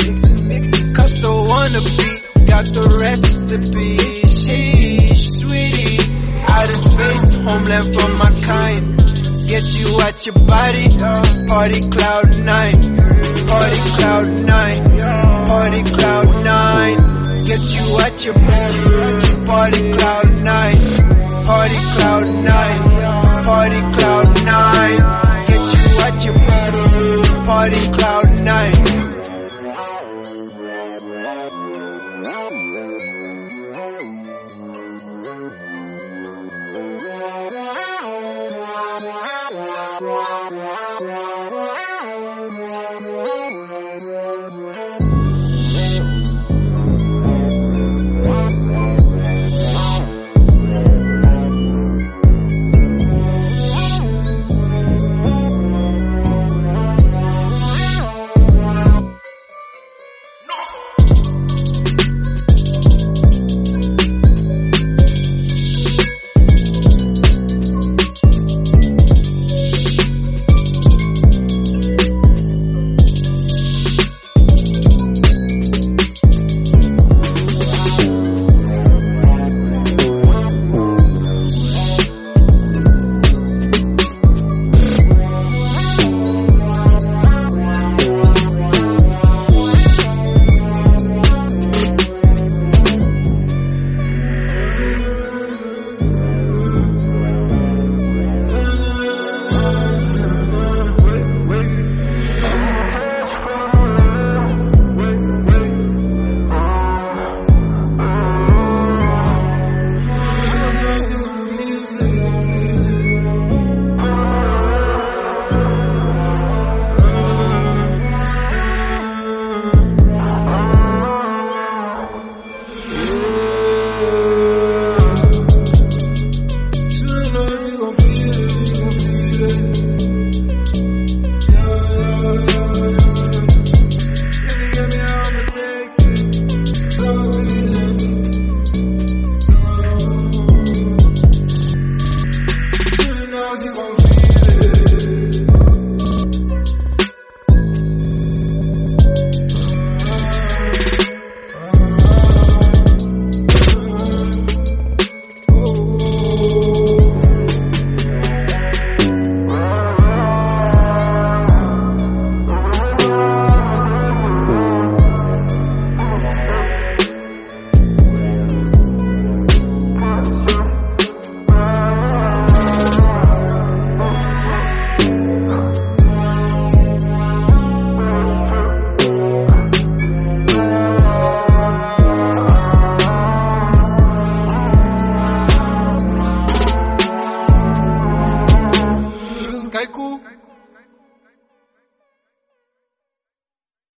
Cut 0.94 1.12
the 1.22 1.32
wanna 1.50 1.82
be, 1.82 2.46
got 2.46 2.66
the 2.74 2.84
recipe. 3.00 3.98
Sheesh, 3.98 5.24
sweetie, 5.40 6.00
outer 6.48 6.78
space, 6.78 7.30
homeland 7.44 7.94
for 8.00 8.10
my 8.16 8.32
kind. 8.42 8.98
Get 9.48 9.78
you 9.78 10.00
at 10.02 10.26
your 10.26 10.36
body, 10.46 10.90
party 11.48 11.82
cloud 11.90 12.30
nine, 12.44 12.98
party 13.48 13.80
cloud 13.98 14.28
nine, 14.28 14.82
party 15.46 15.84
cloud 15.84 16.44
nine. 16.44 16.98
Get 17.46 17.64
you 17.76 18.00
at 18.00 18.26
your 18.26 18.34
body, 18.34 19.46
party 19.46 19.92
cloud 19.94 20.34
nine, 20.44 20.78
party 21.46 21.76
cloud 21.76 22.28
nine, 22.44 22.82
party 23.46 23.82
cloud 23.82 24.05